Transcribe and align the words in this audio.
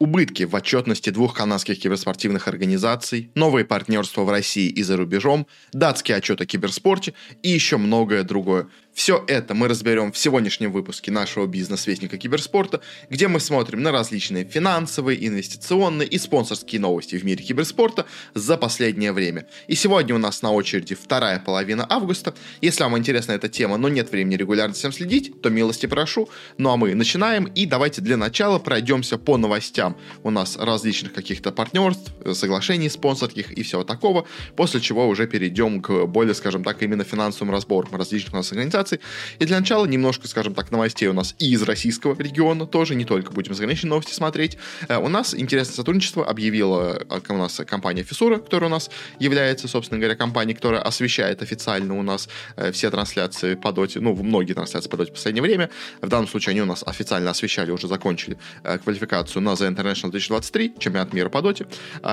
убытки 0.00 0.44
в 0.44 0.56
отчетности 0.56 1.10
двух 1.10 1.34
канадских 1.34 1.78
киберспортивных 1.78 2.48
организаций, 2.48 3.30
новые 3.34 3.64
партнерства 3.64 4.22
в 4.24 4.30
России 4.30 4.68
и 4.68 4.82
за 4.82 4.96
рубежом, 4.96 5.46
датский 5.72 6.16
отчет 6.16 6.40
о 6.40 6.46
киберспорте 6.46 7.14
и 7.42 7.50
еще 7.50 7.76
многое 7.76 8.24
другое. 8.24 8.68
Все 9.00 9.24
это 9.28 9.54
мы 9.54 9.66
разберем 9.66 10.12
в 10.12 10.18
сегодняшнем 10.18 10.72
выпуске 10.72 11.10
нашего 11.10 11.46
бизнес-вестника 11.46 12.18
киберспорта, 12.18 12.82
где 13.08 13.28
мы 13.28 13.40
смотрим 13.40 13.82
на 13.82 13.92
различные 13.92 14.44
финансовые, 14.44 15.26
инвестиционные 15.26 16.06
и 16.06 16.18
спонсорские 16.18 16.82
новости 16.82 17.16
в 17.16 17.24
мире 17.24 17.42
киберспорта 17.42 18.04
за 18.34 18.58
последнее 18.58 19.12
время. 19.12 19.46
И 19.68 19.74
сегодня 19.74 20.14
у 20.14 20.18
нас 20.18 20.42
на 20.42 20.52
очереди 20.52 20.94
вторая 20.94 21.40
половина 21.40 21.86
августа. 21.88 22.34
Если 22.60 22.82
вам 22.82 22.98
интересна 22.98 23.32
эта 23.32 23.48
тема, 23.48 23.78
но 23.78 23.88
нет 23.88 24.12
времени 24.12 24.36
регулярно 24.36 24.74
всем 24.74 24.92
следить, 24.92 25.40
то 25.40 25.48
милости 25.48 25.86
прошу. 25.86 26.28
Ну 26.58 26.68
а 26.68 26.76
мы 26.76 26.94
начинаем, 26.94 27.46
и 27.46 27.64
давайте 27.64 28.02
для 28.02 28.18
начала 28.18 28.58
пройдемся 28.58 29.16
по 29.16 29.38
новостям. 29.38 29.96
У 30.24 30.30
нас 30.30 30.58
различных 30.58 31.14
каких-то 31.14 31.52
партнерств, 31.52 32.12
соглашений 32.34 32.90
спонсорских 32.90 33.50
и 33.50 33.62
всего 33.62 33.82
такого, 33.82 34.26
после 34.56 34.82
чего 34.82 35.08
уже 35.08 35.26
перейдем 35.26 35.80
к 35.80 36.04
более, 36.04 36.34
скажем 36.34 36.62
так, 36.62 36.82
именно 36.82 37.02
финансовым 37.02 37.50
разборам 37.50 37.96
различных 37.96 38.34
у 38.34 38.36
нас 38.36 38.52
организаций, 38.52 38.89
организаций. 38.90 39.00
И 39.38 39.44
для 39.44 39.58
начала 39.58 39.86
немножко, 39.86 40.28
скажем 40.28 40.54
так, 40.54 40.70
новостей 40.70 41.08
у 41.08 41.12
нас 41.12 41.34
и 41.38 41.52
из 41.52 41.62
российского 41.62 42.20
региона 42.20 42.66
тоже, 42.66 42.94
не 42.94 43.04
только 43.04 43.32
будем 43.32 43.54
заграничные 43.54 43.90
новости 43.90 44.12
смотреть. 44.12 44.56
Э, 44.88 44.98
у 44.98 45.08
нас 45.08 45.34
интересное 45.34 45.74
сотрудничество 45.74 46.26
объявила 46.26 47.00
э, 47.08 47.20
у 47.28 47.36
нас 47.36 47.60
компания 47.66 48.02
Фисура, 48.02 48.38
которая 48.38 48.70
у 48.70 48.72
нас 48.72 48.90
является, 49.18 49.68
собственно 49.68 50.00
говоря, 50.00 50.16
компанией, 50.16 50.54
которая 50.54 50.82
освещает 50.82 51.42
официально 51.42 51.98
у 51.98 52.02
нас 52.02 52.28
э, 52.56 52.72
все 52.72 52.90
трансляции 52.90 53.54
по 53.54 53.72
доте, 53.72 54.00
ну, 54.00 54.14
многие 54.14 54.54
трансляции 54.54 54.88
по 54.88 54.96
доте 54.96 55.10
в 55.10 55.14
последнее 55.14 55.42
время. 55.42 55.70
В 56.00 56.08
данном 56.08 56.28
случае 56.28 56.52
они 56.52 56.62
у 56.62 56.66
нас 56.66 56.82
официально 56.86 57.30
освещали, 57.30 57.70
уже 57.70 57.88
закончили 57.88 58.36
квалификацию 58.84 59.42
на 59.42 59.50
The 59.50 59.68
International 59.68 60.10
2023, 60.10 60.74
чемпионат 60.78 61.12
мира 61.12 61.28
по 61.28 61.42
доте. 61.42 61.66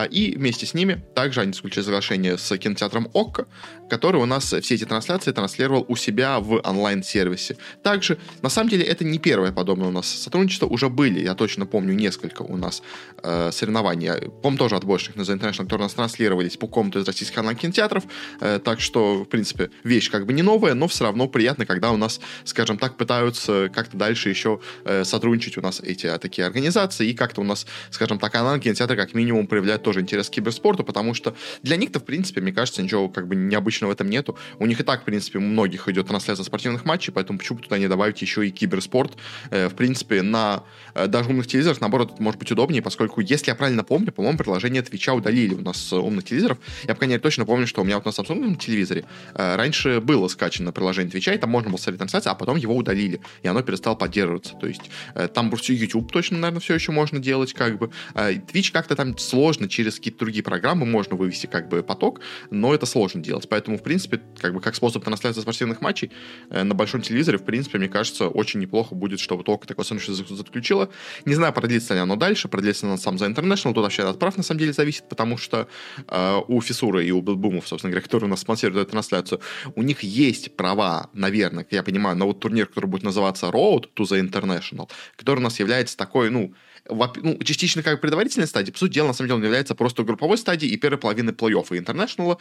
И 0.10 0.36
вместе 0.38 0.66
с 0.66 0.74
ними 0.74 1.02
также 1.16 1.42
они 1.42 1.54
заключили 1.54 1.84
соглашение 1.84 2.38
с 2.38 2.58
кинотеатром 2.58 3.10
ОККО, 3.14 3.48
который 3.90 4.22
у 4.22 4.26
нас 4.26 4.46
все 4.46 4.76
эти 4.76 4.86
трансляции 4.86 5.32
транслировал 5.32 5.86
у 5.88 5.96
себя 5.96 6.40
в 6.40 6.57
онлайн-сервисе. 6.64 7.58
Также, 7.84 8.18
на 8.42 8.50
самом 8.50 8.70
деле, 8.70 8.84
это 8.84 9.04
не 9.06 9.20
первое 9.20 9.52
подобное 9.52 9.88
у 9.88 9.92
нас 9.92 10.08
сотрудничество, 10.08 10.68
уже 10.68 10.90
были, 10.90 11.20
я 11.20 11.36
точно 11.36 11.66
помню, 11.66 11.94
несколько 11.94 12.42
у 12.42 12.58
нас 12.58 12.82
э, 13.24 13.52
соревнований, 13.52 14.30
помню, 14.42 14.58
тоже 14.58 14.76
отборочных 14.76 15.16
на 15.16 15.22
The 15.22 15.38
International, 15.38 15.64
которые 15.64 15.80
у 15.80 15.86
нас 15.86 15.94
транслировались 15.94 16.58
по 16.58 16.68
кому-то 16.68 17.00
из 17.00 17.08
российских 17.08 17.38
онлайн-кинотеатров, 17.38 18.04
э, 18.42 18.60
так 18.64 18.80
что, 18.80 19.24
в 19.24 19.26
принципе, 19.26 19.70
вещь 19.84 20.10
как 20.10 20.26
бы 20.26 20.34
не 20.34 20.42
новая, 20.42 20.74
но 20.74 20.88
все 20.88 21.06
равно 21.06 21.28
приятно, 21.28 21.66
когда 21.66 21.92
у 21.92 21.98
нас, 21.98 22.20
скажем 22.44 22.78
так, 22.78 22.98
пытаются 22.98 23.70
как-то 23.74 23.98
дальше 23.98 24.30
еще 24.30 24.60
э, 24.86 25.04
сотрудничать 25.04 25.58
у 25.58 25.62
нас 25.62 25.80
эти 25.80 26.08
а, 26.08 26.18
такие 26.18 26.46
организации, 26.46 27.10
и 27.10 27.14
как-то 27.14 27.42
у 27.42 27.44
нас, 27.44 27.66
скажем 27.92 28.20
так, 28.20 28.36
онлайн-кинотеатры 28.36 28.96
как 28.96 29.14
минимум 29.14 29.48
проявляют 29.48 29.84
тоже 29.84 30.02
интерес 30.02 30.30
к 30.30 30.34
киберспорту, 30.34 30.84
потому 30.84 31.14
что 31.14 31.36
для 31.64 31.76
них-то, 31.78 32.00
в 32.00 32.06
принципе, 32.06 32.42
мне 32.42 32.54
кажется, 32.54 32.82
ничего 32.82 33.10
как 33.10 33.28
бы 33.28 33.36
необычного 33.36 33.92
в 33.92 33.94
этом 33.94 34.10
нету. 34.10 34.38
У 34.60 34.66
них 34.66 34.80
и 34.80 34.84
так, 34.84 35.02
в 35.02 35.04
принципе, 35.06 35.40
у 35.40 35.42
многих 35.42 35.88
идет 35.88 36.08
трансляция 36.08 36.44
спортивных 36.48 36.86
матчей, 36.86 37.14
поэтому 37.14 37.40
почему 37.40 37.58
бы 37.58 37.64
туда 37.64 37.78
не 37.78 37.88
добавить 37.88 38.22
еще 38.22 38.48
и 38.48 38.52
киберспорт. 38.52 39.18
Э, 39.52 39.68
в 39.68 39.76
принципе, 39.76 40.22
на 40.22 40.64
э, 40.94 41.08
даже 41.08 41.30
умных 41.30 41.48
телевизорах, 41.48 41.82
наоборот, 41.82 42.14
это 42.14 42.24
может 42.24 42.40
быть 42.40 42.52
удобнее, 42.52 42.82
поскольку, 42.82 43.22
если 43.22 43.52
я 43.52 43.56
правильно 43.56 43.84
помню, 43.84 44.12
по-моему, 44.12 44.38
приложение 44.38 44.82
Твича 44.82 45.14
удалили 45.14 45.54
у 45.54 45.62
нас 45.62 45.78
с 45.78 45.94
умных 45.94 46.26
телевизоров. 46.26 46.58
Я, 46.84 46.94
по 46.94 47.00
крайней 47.00 47.18
точно 47.20 47.46
помню, 47.46 47.68
что 47.68 47.82
у 47.82 47.86
меня 47.86 47.98
вот 48.00 48.06
на 48.06 48.10
Samsung 48.10 48.56
телевизоре 48.58 49.06
э, 49.34 49.56
раньше 49.56 50.02
было 50.02 50.28
скачано 50.28 50.72
приложение 50.72 51.12
Твича, 51.12 51.34
и 51.34 51.38
там 51.38 51.50
можно 51.50 51.70
было 51.70 51.78
смотреть 51.78 52.00
трансляции, 52.00 52.30
а 52.30 52.36
потом 52.36 52.58
его 52.58 52.76
удалили, 52.76 53.22
и 53.44 53.48
оно 53.48 53.62
перестало 53.62 53.96
поддерживаться. 53.96 54.56
То 54.56 54.68
есть 54.68 54.82
там 55.34 55.56
все 55.56 55.74
YouTube 55.74 56.12
точно, 56.12 56.38
наверное, 56.38 56.62
все 56.62 56.74
еще 56.74 56.92
можно 56.92 57.20
делать, 57.20 57.54
как 57.54 57.78
бы. 57.78 57.92
Twitch 58.16 58.72
как-то 58.72 58.96
там 58.96 59.18
сложно, 59.18 59.68
через 59.68 59.96
какие-то 59.96 60.20
другие 60.20 60.44
программы 60.44 60.86
можно 60.86 61.16
вывести 61.16 61.48
как 61.48 61.70
бы 61.70 61.84
поток, 61.84 62.22
но 62.50 62.74
это 62.74 62.86
сложно 62.86 63.22
делать. 63.22 63.48
Поэтому, 63.50 63.78
в 63.78 63.84
принципе, 63.84 64.22
как 64.40 64.54
бы 64.54 64.62
как 64.62 64.76
способ 64.76 65.04
трансляции 65.04 65.42
спортивных 65.42 65.82
матчей 65.82 66.12
на 66.50 66.76
большом 66.76 67.02
телевизоре, 67.02 67.38
в 67.38 67.44
принципе, 67.44 67.78
мне 67.78 67.90
кажется, 67.90 68.28
очень 68.28 68.60
неплохо 68.60 68.96
будет, 68.96 69.20
чтобы 69.20 69.44
только 69.44 69.68
такое 69.68 69.84
сотрудничество 69.84 70.36
заключило. 70.36 70.90
Не 71.26 71.36
знаю, 71.36 71.54
продлится 71.54 71.94
ли 71.94 72.00
оно 72.00 72.16
дальше, 72.16 72.48
продлится 72.48 72.86
ли 72.86 72.92
оно 72.92 72.98
сам 72.98 73.18
за 73.18 73.26
International, 73.26 73.74
тут 73.74 73.84
вообще 73.84 74.04
от 74.04 74.20
прав 74.20 74.38
на 74.38 74.44
самом 74.44 74.60
деле 74.60 74.74
зависит, 74.74 75.08
потому 75.10 75.38
что 75.38 75.68
э, 76.08 76.42
у 76.48 76.62
Фисура 76.62 77.04
и 77.04 77.12
у 77.12 77.22
Билбумов, 77.22 77.68
собственно 77.68 77.92
говоря, 77.92 78.04
которые 78.04 78.28
у 78.28 78.32
нас 78.32 78.42
спонсируют 78.42 78.84
эту 78.84 78.92
трансляцию, 78.92 79.42
у 79.76 79.84
них 79.84 80.04
есть 80.04 80.56
права, 80.56 81.10
наверное, 81.14 81.66
я 81.72 81.84
понимаю, 81.84 82.18
на 82.18 82.26
вот 82.26 82.40
турнир, 82.40 82.68
который 82.68 82.88
будет 82.88 83.04
называться 83.04 83.48
Road 83.48 83.90
to 83.96 84.04
the 84.04 84.22
International, 84.22 84.90
который 85.16 85.40
у 85.40 85.44
нас 85.44 85.60
является 85.60 85.98
такой, 85.98 86.30
ну, 86.30 86.54
ну, 86.90 87.38
частично 87.44 87.84
как 87.84 88.02
предварительной 88.02 88.48
стадии, 88.48 88.72
по 88.72 88.78
сути 88.78 88.94
дела, 88.94 89.08
на 89.08 89.14
самом 89.14 89.30
деле, 89.30 89.44
является 89.44 89.76
просто 89.76 90.04
групповой 90.04 90.38
стадией 90.38 90.74
и 90.74 90.78
первой 90.78 90.98
половины 90.98 91.32
плей-оффа 91.32 91.76
и 91.76 91.80
интернешнала. 91.80 92.38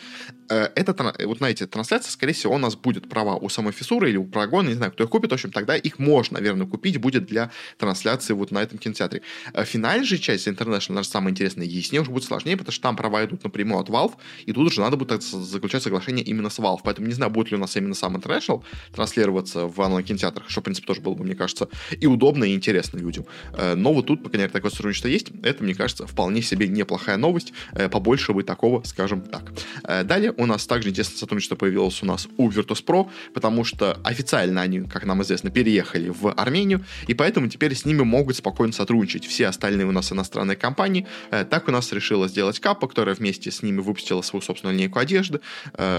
Э, 0.49 0.69
это, 0.75 1.15
вот 1.25 1.39
знаете, 1.39 1.67
трансляция, 1.67 2.11
скорее 2.11 2.33
всего, 2.33 2.55
у 2.55 2.59
нас 2.59 2.77
будет 2.77 3.09
права 3.09 3.37
у 3.37 3.49
самой 3.49 3.73
Фисуры 3.73 4.11
или 4.11 4.17
у 4.17 4.25
Прогона, 4.25 4.69
не 4.69 4.75
знаю, 4.75 4.93
кто 4.93 5.05
их 5.05 5.11
купит, 5.11 5.31
в 5.31 5.35
общем, 5.35 5.51
тогда 5.51 5.77
их 5.77 5.99
можно, 5.99 6.39
наверное, 6.39 6.67
купить 6.67 6.99
будет 6.99 7.27
для 7.27 7.51
трансляции 7.79 8.33
вот 8.33 8.51
на 8.51 8.63
этом 8.63 8.79
кинотеатре. 8.79 9.23
Э, 9.53 9.65
финальная 9.65 10.07
часть 10.07 10.47
International, 10.49 10.89
наверное, 10.89 11.03
самая 11.03 11.33
интересная, 11.33 11.67
ей 11.67 11.83
с 11.83 11.93
ней 11.93 11.99
уже 11.99 12.11
будет 12.11 12.25
сложнее, 12.25 12.57
потому 12.57 12.73
что 12.73 12.83
там 12.83 12.97
права 12.97 13.25
идут 13.25 13.45
напрямую 13.45 13.81
от 13.81 13.89
Valve, 13.89 14.15
и 14.45 14.53
тут 14.53 14.67
уже 14.67 14.81
надо 14.81 14.97
будет 14.97 15.23
заключать 15.23 15.83
соглашение 15.83 16.25
именно 16.25 16.51
с 16.51 16.59
Valve. 16.59 16.81
Поэтому 16.85 17.07
не 17.07 17.15
знаю, 17.15 17.33
будет 17.33 17.51
ли 17.51 17.57
у 17.57 17.61
нас 17.61 17.77
именно 17.77 17.95
сам 17.95 18.17
International 18.17 18.63
транслироваться 18.95 19.67
в 19.67 19.79
онлайн-кинотеатрах, 19.81 20.49
что, 20.49 20.61
в 20.61 20.65
принципе, 20.65 20.87
тоже 20.87 21.01
было 21.01 21.15
бы, 21.15 21.25
мне 21.25 21.35
кажется, 21.35 21.69
и 21.91 22.07
удобно, 22.07 22.45
и 22.45 22.55
интересно 22.55 22.99
людям. 22.99 23.27
Э, 23.53 23.75
но 23.75 23.93
вот 23.93 24.07
тут, 24.07 24.23
по 24.23 24.36
крайней 24.37 24.49
мере, 24.49 24.53
такое 24.53 24.71
сотрудничество 24.71 25.09
есть. 25.09 25.29
Это, 25.43 25.65
мне 25.65 25.75
кажется, 25.75 26.07
вполне 26.07 26.43
себе 26.43 26.69
неплохая 26.69 27.17
новость. 27.17 27.53
Э, 27.73 27.89
побольше 27.89 28.33
бы 28.33 28.43
такого, 28.43 28.83
скажем 28.85 29.23
так. 29.23 29.53
Э, 29.85 30.05
далее 30.05 30.33
у 30.37 30.47
нас 30.47 30.67
также 30.67 30.91
интересное 30.91 31.17
сотрудничество 31.17 31.57
появилось 31.57 32.03
у 32.03 32.07
нас 32.07 32.29
у 32.37 32.51
Virtus.pro, 32.51 33.09
потому 33.33 33.65
что 33.65 33.99
официально 34.05 34.61
они, 34.61 34.81
как 34.81 35.05
нам 35.07 35.23
известно, 35.23 35.51
переехали 35.51 36.11
в 36.11 36.33
Армению, 36.33 36.85
и 37.07 37.15
поэтому 37.15 37.49
теперь 37.49 37.75
с 37.75 37.85
ними 37.85 38.03
могут 38.03 38.37
спокойно 38.37 38.73
сотрудничать 38.73 39.27
все 39.27 39.47
остальные 39.47 39.87
у 39.87 39.93
нас 39.93 40.13
иностранные 40.13 40.57
компании. 40.57 41.07
Так 41.31 41.69
у 41.69 41.71
нас 41.71 41.93
решила 41.93 42.29
сделать 42.29 42.61
Капа, 42.61 42.89
которая 42.89 43.15
вместе 43.15 43.51
с 43.51 43.63
ними 43.63 43.81
выпустила 43.81 44.23
свою 44.23 44.43
собственную 44.43 44.77
линейку 44.77 44.99
одежды. 44.99 45.41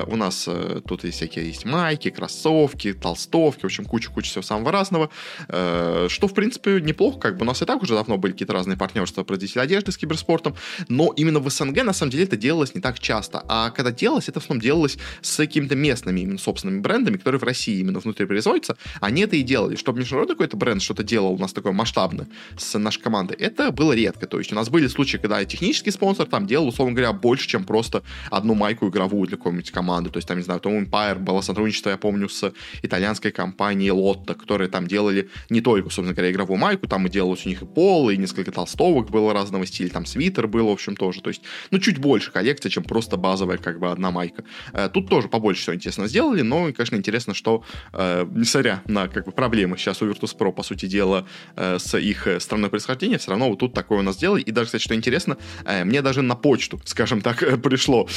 У 0.07 0.15
нас 0.15 0.47
тут 0.87 1.03
есть 1.03 1.17
всякие 1.17 1.47
есть 1.47 1.65
майки, 1.65 2.09
кроссовки, 2.09 2.93
толстовки, 2.93 3.61
в 3.61 3.65
общем, 3.65 3.85
куча-куча 3.85 4.29
всего 4.29 4.43
самого 4.43 4.71
разного, 4.71 5.09
что, 5.47 6.27
в 6.27 6.33
принципе, 6.33 6.81
неплохо, 6.81 7.19
как 7.19 7.37
бы 7.37 7.43
у 7.43 7.45
нас 7.45 7.61
и 7.61 7.65
так 7.65 7.81
уже 7.81 7.95
давно 7.95 8.16
были 8.17 8.33
какие-то 8.33 8.53
разные 8.53 8.77
партнерства 8.77 9.23
производителей 9.23 9.63
одежды 9.63 9.91
с 9.91 9.97
киберспортом, 9.97 10.55
но 10.87 11.13
именно 11.15 11.39
в 11.39 11.49
СНГ 11.49 11.83
на 11.83 11.93
самом 11.93 12.11
деле 12.11 12.23
это 12.25 12.37
делалось 12.37 12.75
не 12.75 12.81
так 12.81 12.99
часто, 12.99 13.43
а 13.47 13.69
когда 13.71 13.91
делалось, 13.91 14.29
это 14.29 14.39
в 14.39 14.43
основном 14.43 14.61
делалось 14.61 14.97
с 15.21 15.37
какими-то 15.37 15.75
местными 15.75 16.21
именно 16.21 16.37
собственными 16.37 16.79
брендами, 16.79 17.17
которые 17.17 17.39
в 17.39 17.43
России 17.43 17.79
именно 17.79 17.99
внутри 17.99 18.25
производятся, 18.25 18.77
они 19.01 19.21
это 19.21 19.35
и 19.35 19.41
делали. 19.41 19.75
Чтобы 19.75 19.99
международный 19.99 20.35
какой-то 20.35 20.57
бренд 20.57 20.81
что-то 20.81 21.03
делал 21.03 21.33
у 21.33 21.37
нас 21.37 21.53
такое 21.53 21.73
масштабное 21.73 22.27
с 22.57 22.77
нашей 22.77 23.01
командой, 23.01 23.35
это 23.37 23.71
было 23.71 23.93
редко. 23.93 24.27
То 24.27 24.39
есть 24.39 24.51
у 24.51 24.55
нас 24.55 24.69
были 24.69 24.87
случаи, 24.87 25.17
когда 25.17 25.43
технический 25.45 25.91
спонсор 25.91 26.27
там 26.27 26.47
делал, 26.47 26.67
условно 26.67 26.93
говоря, 26.93 27.13
больше, 27.13 27.47
чем 27.47 27.63
просто 27.63 28.03
одну 28.29 28.53
майку 28.53 28.89
игровую 28.89 29.27
для 29.27 29.37
какой-нибудь 29.37 29.71
команды. 29.71 30.09
То 30.09 30.17
есть 30.17 30.27
там, 30.27 30.37
не 30.37 30.43
знаю, 30.43 30.59
Tom 30.59 30.85
Empire 30.85 31.19
было 31.19 31.41
сотрудничество, 31.41 31.89
я 31.89 31.97
помню, 31.97 32.29
с 32.29 32.53
итальянской 32.81 33.31
компанией 33.31 33.91
Lotto, 33.91 34.33
которые 34.33 34.69
там 34.69 34.87
делали 34.87 35.29
не 35.49 35.61
только, 35.61 35.89
собственно 35.89 36.13
говоря, 36.13 36.31
игровую 36.31 36.57
майку, 36.57 36.87
там 36.87 37.07
и 37.07 37.09
делалось 37.09 37.45
у 37.45 37.49
них 37.49 37.61
и 37.61 37.65
пол, 37.65 38.06
и 38.11 38.17
несколько 38.17 38.51
толстовок 38.51 39.09
было 39.09 39.33
разного 39.33 39.65
стиля, 39.65 39.89
там 39.89 40.05
свитер 40.05 40.47
был, 40.47 40.67
в 40.67 40.71
общем, 40.71 40.95
тоже. 40.95 41.21
То 41.21 41.29
есть, 41.29 41.41
ну, 41.71 41.79
чуть 41.79 41.97
больше 41.97 42.31
коллекция, 42.31 42.69
чем 42.69 42.83
просто 42.83 43.17
базовая, 43.17 43.57
как 43.57 43.79
бы, 43.79 43.91
одна 43.91 44.11
майка. 44.11 44.43
Э, 44.73 44.89
тут 44.91 45.09
тоже 45.09 45.27
побольше 45.27 45.61
всего 45.61 45.75
интересно 45.75 46.07
сделали, 46.07 46.41
но, 46.41 46.71
конечно, 46.73 46.95
интересно, 46.95 47.33
что, 47.33 47.63
э, 47.93 48.25
несмотря 48.33 48.81
на, 48.85 49.07
как 49.07 49.25
бы, 49.25 49.31
проблемы 49.31 49.77
сейчас 49.77 50.01
у 50.01 50.09
Virtus.pro, 50.09 50.51
по 50.51 50.63
сути 50.63 50.85
дела, 50.85 51.27
э, 51.55 51.77
с 51.79 51.97
их 51.97 52.27
страной 52.39 52.69
происхождения, 52.69 53.17
все 53.17 53.31
равно 53.31 53.49
вот 53.49 53.59
тут 53.59 53.73
такое 53.73 53.99
у 53.99 54.01
нас 54.01 54.15
сделали. 54.15 54.41
И 54.41 54.51
даже, 54.51 54.67
кстати, 54.67 54.83
что 54.83 54.95
интересно, 54.95 55.37
мне 55.83 56.01
даже 56.01 56.21
на 56.21 56.35
почту, 56.35 56.79
скажем 56.85 57.21
так, 57.21 57.39
пришло 57.61 58.07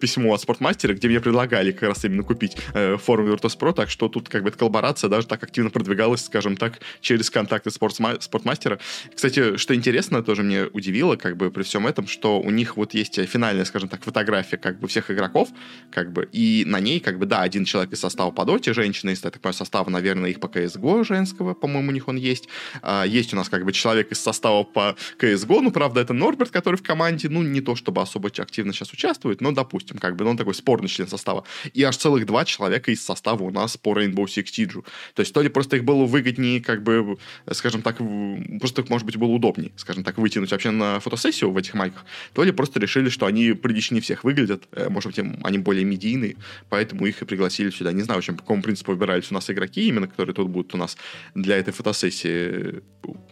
письмо 0.00 0.34
от 0.34 0.40
спортмастера, 0.40 0.94
где 0.94 1.08
мне 1.08 1.20
предлагали 1.20 1.72
как 1.72 1.88
раз 1.88 2.04
именно 2.04 2.22
купить 2.22 2.56
форму 2.98 3.28
Virtus.pro, 3.28 3.72
так 3.72 3.90
что 3.90 4.08
тут, 4.08 4.28
как 4.28 4.42
бы, 4.42 4.48
эта 4.50 4.58
коллаборация 4.58 5.08
даже 5.08 5.26
так 5.26 5.42
активно 5.42 5.70
продвигалась, 5.70 6.24
скажем 6.24 6.56
так, 6.56 6.80
через 7.00 7.30
контакты 7.30 7.70
спортмастера. 7.70 8.78
Кстати, 9.14 9.56
что 9.56 9.74
интересно, 9.74 10.22
тоже 10.22 10.42
мне 10.42 10.64
удивило, 10.64 11.16
как 11.16 11.36
бы 11.36 11.50
при 11.50 11.62
всем 11.62 11.86
этом, 11.86 12.06
что 12.06 12.40
у 12.40 12.50
них 12.50 12.76
вот 12.76 12.94
есть 12.94 13.24
финальная, 13.26 13.64
скажем 13.64 13.88
так, 13.88 14.02
фотография 14.02 14.56
как 14.56 14.78
бы 14.78 14.88
всех 14.88 15.10
игроков, 15.10 15.48
как 15.90 16.12
бы, 16.12 16.28
и 16.32 16.64
на 16.66 16.80
ней, 16.80 17.00
как 17.00 17.18
бы, 17.18 17.26
да, 17.26 17.42
один 17.42 17.64
человек 17.64 17.92
из 17.92 18.00
состава 18.00 18.30
по 18.30 18.44
доте, 18.44 18.72
женщина 18.72 19.10
из, 19.10 19.20
так 19.20 19.40
понимаю, 19.40 19.54
состава, 19.54 19.90
наверное, 19.90 20.30
их 20.30 20.40
по 20.40 20.46
CSGO 20.46 21.04
женского, 21.04 21.54
по-моему, 21.54 21.90
у 21.90 21.92
них 21.92 22.08
он 22.08 22.16
есть. 22.16 22.48
А, 22.82 23.04
есть 23.04 23.32
у 23.32 23.36
нас, 23.36 23.48
как 23.48 23.64
бы, 23.64 23.72
человек 23.72 24.12
из 24.12 24.20
состава 24.20 24.64
по 24.64 24.96
CSGO, 25.18 25.60
ну, 25.60 25.70
правда, 25.70 26.00
это 26.00 26.12
Норберт, 26.12 26.50
который 26.50 26.76
в 26.76 26.82
команде, 26.82 27.28
ну, 27.28 27.42
не 27.42 27.60
то 27.60 27.76
чтобы 27.76 28.02
особо 28.02 28.28
активно 28.28 28.72
сейчас 28.72 28.92
участвует, 28.92 29.40
но, 29.40 29.52
допустим, 29.52 29.98
как 29.98 30.16
бы, 30.16 30.24
ну, 30.24 30.30
он 30.30 30.36
такой 30.36 30.54
спорный 30.54 30.88
член 30.88 31.08
состава. 31.08 31.44
И 31.72 31.82
аж 31.82 31.96
целых 31.96 32.26
два 32.26 32.44
человека 32.44 32.90
из 32.90 33.04
состава 33.04 33.42
у 33.42 33.50
нас 33.50 33.76
по 33.76 33.98
Rainbow 33.98 34.24
Six 34.24 34.44
Siege. 34.44 34.84
То 35.14 35.20
есть, 35.20 35.32
то 35.32 35.42
ли 35.42 35.48
просто 35.48 35.76
их 35.76 35.84
было 35.84 36.04
выгоднее, 36.04 36.60
как 36.60 36.82
бы, 36.82 37.18
скажем 37.52 37.82
так, 37.82 37.98
просто, 38.60 38.82
может 38.98 39.06
быть, 39.06 39.16
было 39.16 39.30
удобнее, 39.30 39.70
скажем 39.76 40.02
так, 40.02 40.18
вытянуть 40.18 40.50
вообще 40.50 40.70
на 40.70 40.98
фотосессию 40.98 41.52
в 41.52 41.56
этих 41.56 41.74
майках, 41.74 42.04
то 42.32 42.42
ли 42.42 42.50
просто 42.50 42.80
решили, 42.80 43.10
что 43.10 43.26
они 43.26 43.52
приличнее 43.52 44.02
всех 44.02 44.24
выглядят, 44.24 44.64
э, 44.72 44.88
может 44.88 45.14
быть, 45.14 45.34
они 45.44 45.58
более 45.58 45.84
медийные, 45.84 46.36
поэтому 46.68 47.06
их 47.06 47.22
и 47.22 47.24
пригласили 47.24 47.70
сюда. 47.70 47.92
Не 47.92 48.02
знаю, 48.02 48.16
в 48.16 48.18
общем, 48.18 48.36
по 48.36 48.42
какому 48.42 48.62
принципу 48.62 48.90
выбирались 48.90 49.30
у 49.30 49.34
нас 49.34 49.48
игроки 49.50 49.86
именно, 49.86 50.08
которые 50.08 50.34
тут 50.34 50.48
будут 50.48 50.74
у 50.74 50.78
нас 50.78 50.96
для 51.34 51.56
этой 51.56 51.72
фотосессии 51.72 52.82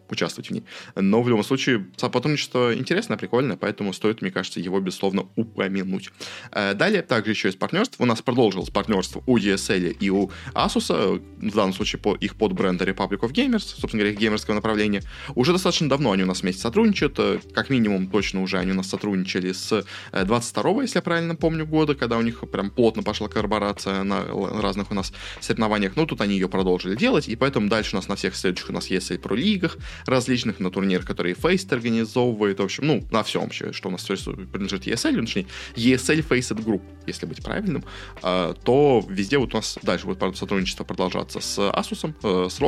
участвовать 0.08 0.50
в 0.50 0.52
ней. 0.52 0.62
Но 0.94 1.20
в 1.20 1.28
любом 1.28 1.42
случае, 1.42 1.86
сотрудничество 1.96 2.72
интересное, 2.74 3.16
прикольное, 3.16 3.56
поэтому 3.56 3.92
стоит, 3.92 4.22
мне 4.22 4.30
кажется, 4.30 4.60
его, 4.60 4.78
безусловно, 4.80 5.26
упомянуть. 5.34 6.10
Э, 6.52 6.74
далее, 6.74 7.02
также 7.02 7.32
еще 7.32 7.48
из 7.48 7.56
партнерств. 7.56 7.96
У 7.98 8.04
нас 8.04 8.22
продолжилось 8.22 8.70
партнерство 8.70 9.22
у 9.26 9.36
ESL 9.36 9.96
и 9.98 10.10
у 10.10 10.30
Asus, 10.54 11.20
в 11.38 11.54
данном 11.54 11.72
случае 11.72 12.00
по 12.00 12.14
их 12.14 12.36
под 12.36 12.52
бренда 12.52 12.84
Republic 12.84 13.20
of 13.20 13.32
Gamers, 13.32 13.58
собственно 13.58 14.02
говоря, 14.02 14.12
их 14.12 14.18
геймерского 14.18 14.54
направления. 14.54 15.02
Уже 15.34 15.52
достаточно 15.56 15.88
давно 15.88 16.12
они 16.12 16.22
у 16.22 16.26
нас 16.26 16.42
вместе 16.42 16.62
сотрудничают, 16.62 17.18
э, 17.18 17.40
как 17.52 17.70
минимум 17.70 18.08
точно 18.08 18.42
уже 18.42 18.58
они 18.58 18.72
у 18.72 18.74
нас 18.74 18.88
сотрудничали 18.88 19.52
с 19.52 19.84
22 20.12 20.70
э, 20.70 20.82
если 20.82 20.98
я 20.98 21.02
правильно 21.02 21.34
помню, 21.34 21.66
года, 21.66 21.94
когда 21.94 22.18
у 22.18 22.22
них 22.22 22.40
прям 22.50 22.70
плотно 22.70 23.02
пошла 23.02 23.28
корпорация 23.28 24.02
на 24.02 24.24
разных 24.62 24.90
у 24.90 24.94
нас 24.94 25.12
соревнованиях. 25.40 25.96
Ну, 25.96 26.06
тут 26.06 26.20
они 26.20 26.34
ее 26.34 26.48
продолжили 26.48 26.94
делать, 26.94 27.28
и 27.28 27.36
поэтому 27.36 27.68
дальше 27.68 27.96
у 27.96 27.98
нас 27.98 28.08
на 28.08 28.16
всех 28.16 28.36
следующих 28.36 28.70
у 28.70 28.72
нас 28.72 28.90
ESL 28.90 29.20
Pro 29.20 29.36
лигах 29.36 29.76
различных, 30.06 30.60
на 30.60 30.70
турнирах, 30.70 31.06
которые 31.06 31.34
Faced 31.34 31.72
организовывает, 31.72 32.60
в 32.60 32.62
общем, 32.62 32.86
ну, 32.86 33.04
на 33.10 33.22
всем 33.22 33.42
вообще, 33.42 33.72
что 33.72 33.88
у 33.88 33.92
нас 33.92 34.04
принадлежит 34.04 34.86
ESL, 34.86 35.20
точнее, 35.20 35.46
ESL 35.74 36.26
Faced 36.28 36.64
Group, 36.64 36.82
если 37.06 37.26
быть 37.26 37.42
правильным, 37.42 37.84
а, 38.22 38.54
то 38.54 39.04
везде 39.08 39.38
вот 39.38 39.54
у 39.54 39.56
нас 39.56 39.78
дальше 39.82 40.06
будет 40.06 40.36
сотрудничество 40.36 40.84
продолжаться 40.84 41.40
с 41.40 41.58
Asus, 41.58 42.14
э, 42.22 42.48
с 42.50 42.60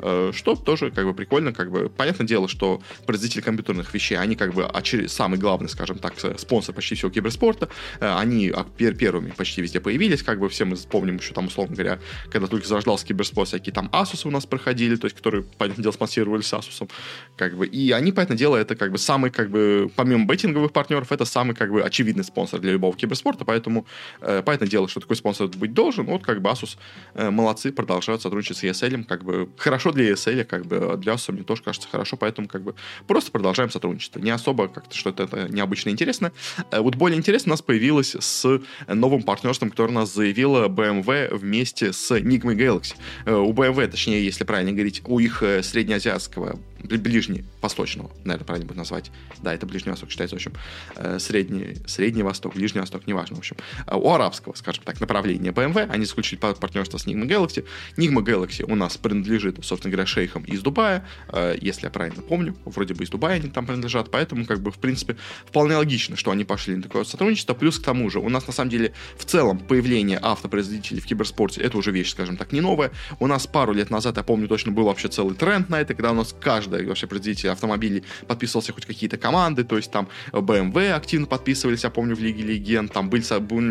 э, 0.00 0.32
что 0.34 0.54
тоже 0.56 0.90
как 0.90 1.04
бы 1.04 1.14
прикольно, 1.14 1.52
как 1.52 1.70
бы 1.70 1.88
понятное 2.20 2.26
дело, 2.26 2.48
что 2.48 2.82
производители 3.06 3.40
компьютерных 3.40 3.94
вещей, 3.94 4.16
они 4.16 4.36
как 4.36 4.52
бы 4.52 4.68
самый 5.08 5.38
главный, 5.38 5.68
скажем 5.68 5.98
так, 5.98 6.14
спонсор 6.38 6.74
почти 6.74 6.94
всего 6.94 7.10
киберспорта, 7.10 7.68
э, 8.00 8.14
они 8.18 8.52
первыми 8.98 9.30
почти 9.30 9.62
везде 9.62 9.80
появились, 9.80 10.22
как 10.22 10.38
бы 10.38 10.48
все 10.48 10.64
мы 10.64 10.76
помним 10.76 11.16
еще 11.16 11.32
там, 11.32 11.46
условно 11.46 11.74
говоря, 11.74 11.98
когда 12.30 12.46
только 12.46 12.66
зарождался 12.66 13.06
киберспорт, 13.06 13.48
всякие 13.48 13.72
там 13.72 13.88
Asus 13.92 14.26
у 14.28 14.30
нас 14.30 14.46
проходили, 14.46 14.96
то 14.96 15.06
есть 15.06 15.16
которые, 15.16 15.44
понятное 15.58 15.82
дело, 15.82 15.92
спонсировались 15.92 16.52
Asus, 16.52 16.90
как 17.36 17.56
бы, 17.56 17.66
и 17.66 17.90
они, 17.92 18.12
понятное 18.12 18.36
дело, 18.36 18.56
это 18.56 18.76
как 18.76 18.92
бы 18.92 18.98
самый, 18.98 19.30
как 19.30 19.50
бы, 19.50 19.90
помимо 19.96 20.26
бейтинговых 20.26 20.72
партнеров, 20.72 21.12
это 21.12 21.24
самый, 21.24 21.54
как 21.54 21.70
бы, 21.70 21.82
очевидный 21.82 22.24
спонсор 22.24 22.60
для 22.60 22.72
любого 22.72 22.94
киберспорта, 22.94 23.44
поэтому, 23.44 23.86
э, 24.20 24.42
понятное 24.44 24.68
дело, 24.68 24.88
что 24.88 25.00
такой 25.00 25.16
спонсор 25.16 25.48
быть 25.48 25.72
должен, 25.72 26.06
вот, 26.06 26.22
как 26.22 26.42
бы, 26.42 26.50
Asus 26.50 26.76
э, 27.14 27.30
молодцы, 27.30 27.72
продолжают 27.72 28.22
сотрудничать 28.22 28.58
с 28.58 28.64
ESL, 28.64 29.04
как 29.04 29.24
бы, 29.24 29.48
хорошо 29.56 29.92
для 29.92 30.10
ESL, 30.10 30.44
как 30.44 30.66
бы, 30.66 30.96
для 30.98 31.14
Asus 31.14 31.32
мне 31.32 31.42
тоже 31.42 31.62
кажется 31.62 31.88
хорошо, 31.90 32.09
поэтому, 32.16 32.48
как 32.48 32.62
бы, 32.62 32.74
просто 33.06 33.30
продолжаем 33.30 33.70
сотрудничество. 33.70 34.20
Не 34.20 34.30
особо 34.30 34.68
как-то 34.68 34.96
что-то 34.96 35.24
это 35.24 35.48
необычно 35.48 35.90
интересно. 35.90 36.32
Э, 36.70 36.80
вот 36.80 36.96
более 36.96 37.18
интересно 37.18 37.50
у 37.50 37.54
нас 37.54 37.62
появилось 37.62 38.16
с 38.18 38.60
новым 38.88 39.22
партнерством, 39.22 39.70
которое 39.70 39.90
у 39.90 39.94
нас 39.94 40.14
заявила 40.14 40.68
BMW 40.68 41.34
вместе 41.34 41.92
с 41.92 42.10
Enigma 42.16 42.54
Galaxy. 42.54 42.94
Э, 43.26 43.34
у 43.34 43.52
BMW, 43.52 43.88
точнее, 43.88 44.24
если 44.24 44.44
правильно 44.44 44.72
говорить, 44.72 45.02
у 45.06 45.18
их 45.18 45.42
э, 45.42 45.62
среднеазиатского 45.62 46.58
ближний, 46.82 47.44
восточного, 47.60 48.10
наверное, 48.24 48.44
правильно 48.44 48.66
будет 48.66 48.78
назвать. 48.78 49.10
Да, 49.42 49.54
это 49.54 49.66
Ближний 49.66 49.90
Восток 49.90 50.10
считается, 50.10 50.36
в 50.36 50.38
общем, 50.38 50.52
э, 50.96 51.18
средний, 51.18 51.76
Средний 51.86 52.22
Восток, 52.22 52.54
Ближний 52.54 52.80
Восток, 52.80 53.06
неважно, 53.06 53.36
в 53.36 53.38
общем. 53.38 53.56
Э, 53.86 53.96
у 53.96 54.10
арабского, 54.10 54.54
скажем 54.54 54.84
так, 54.84 55.00
направления 55.00 55.50
BMW, 55.50 55.88
они 55.90 56.04
заключили 56.04 56.38
партнерство 56.38 56.98
с 56.98 57.06
Nigma 57.06 57.26
Galaxy. 57.26 57.64
Nigma 57.96 58.24
Galaxy 58.24 58.64
у 58.70 58.74
нас 58.74 58.96
принадлежит, 58.96 59.58
собственно 59.64 59.92
говоря, 59.92 60.06
шейхам 60.06 60.44
из 60.44 60.62
Дубая, 60.62 61.06
э, 61.28 61.56
если 61.60 61.84
я 61.84 61.90
правильно 61.90 62.22
помню, 62.22 62.56
вроде 62.64 62.94
бы 62.94 63.04
из 63.04 63.10
Дубая 63.10 63.36
они 63.36 63.48
там 63.48 63.66
принадлежат, 63.66 64.10
поэтому, 64.10 64.44
как 64.46 64.60
бы, 64.60 64.70
в 64.70 64.78
принципе, 64.78 65.16
вполне 65.46 65.76
логично, 65.76 66.16
что 66.16 66.30
они 66.30 66.44
пошли 66.44 66.76
на 66.76 66.82
такое 66.82 67.04
сотрудничество. 67.04 67.54
Плюс 67.54 67.78
к 67.78 67.84
тому 67.84 68.10
же, 68.10 68.18
у 68.18 68.28
нас, 68.28 68.46
на 68.46 68.52
самом 68.52 68.70
деле, 68.70 68.92
в 69.16 69.24
целом, 69.24 69.58
появление 69.58 70.18
автопроизводителей 70.20 71.00
в 71.00 71.06
киберспорте, 71.06 71.60
это 71.60 71.78
уже 71.78 71.90
вещь, 71.90 72.10
скажем 72.10 72.36
так, 72.36 72.52
не 72.52 72.60
новая. 72.60 72.90
У 73.18 73.26
нас 73.26 73.46
пару 73.46 73.72
лет 73.72 73.90
назад, 73.90 74.16
я 74.16 74.22
помню, 74.22 74.48
точно 74.48 74.72
был 74.72 74.84
вообще 74.84 75.08
целый 75.08 75.34
тренд 75.34 75.68
на 75.68 75.80
это, 75.80 75.94
когда 75.94 76.12
у 76.12 76.14
нас 76.14 76.34
каждая 76.70 76.88
вообще 76.88 77.06
производитель 77.06 77.48
автомобилей 77.50 78.04
подписывался 78.26 78.72
хоть 78.72 78.86
какие-то 78.86 79.16
команды, 79.16 79.64
то 79.64 79.76
есть 79.76 79.90
там 79.90 80.08
BMW 80.32 80.92
активно 80.92 81.26
подписывались, 81.26 81.84
я 81.84 81.90
помню, 81.90 82.14
в 82.14 82.20
Лиге 82.20 82.42
Легенд, 82.42 82.92
там 82.92 83.10
были, 83.10 83.22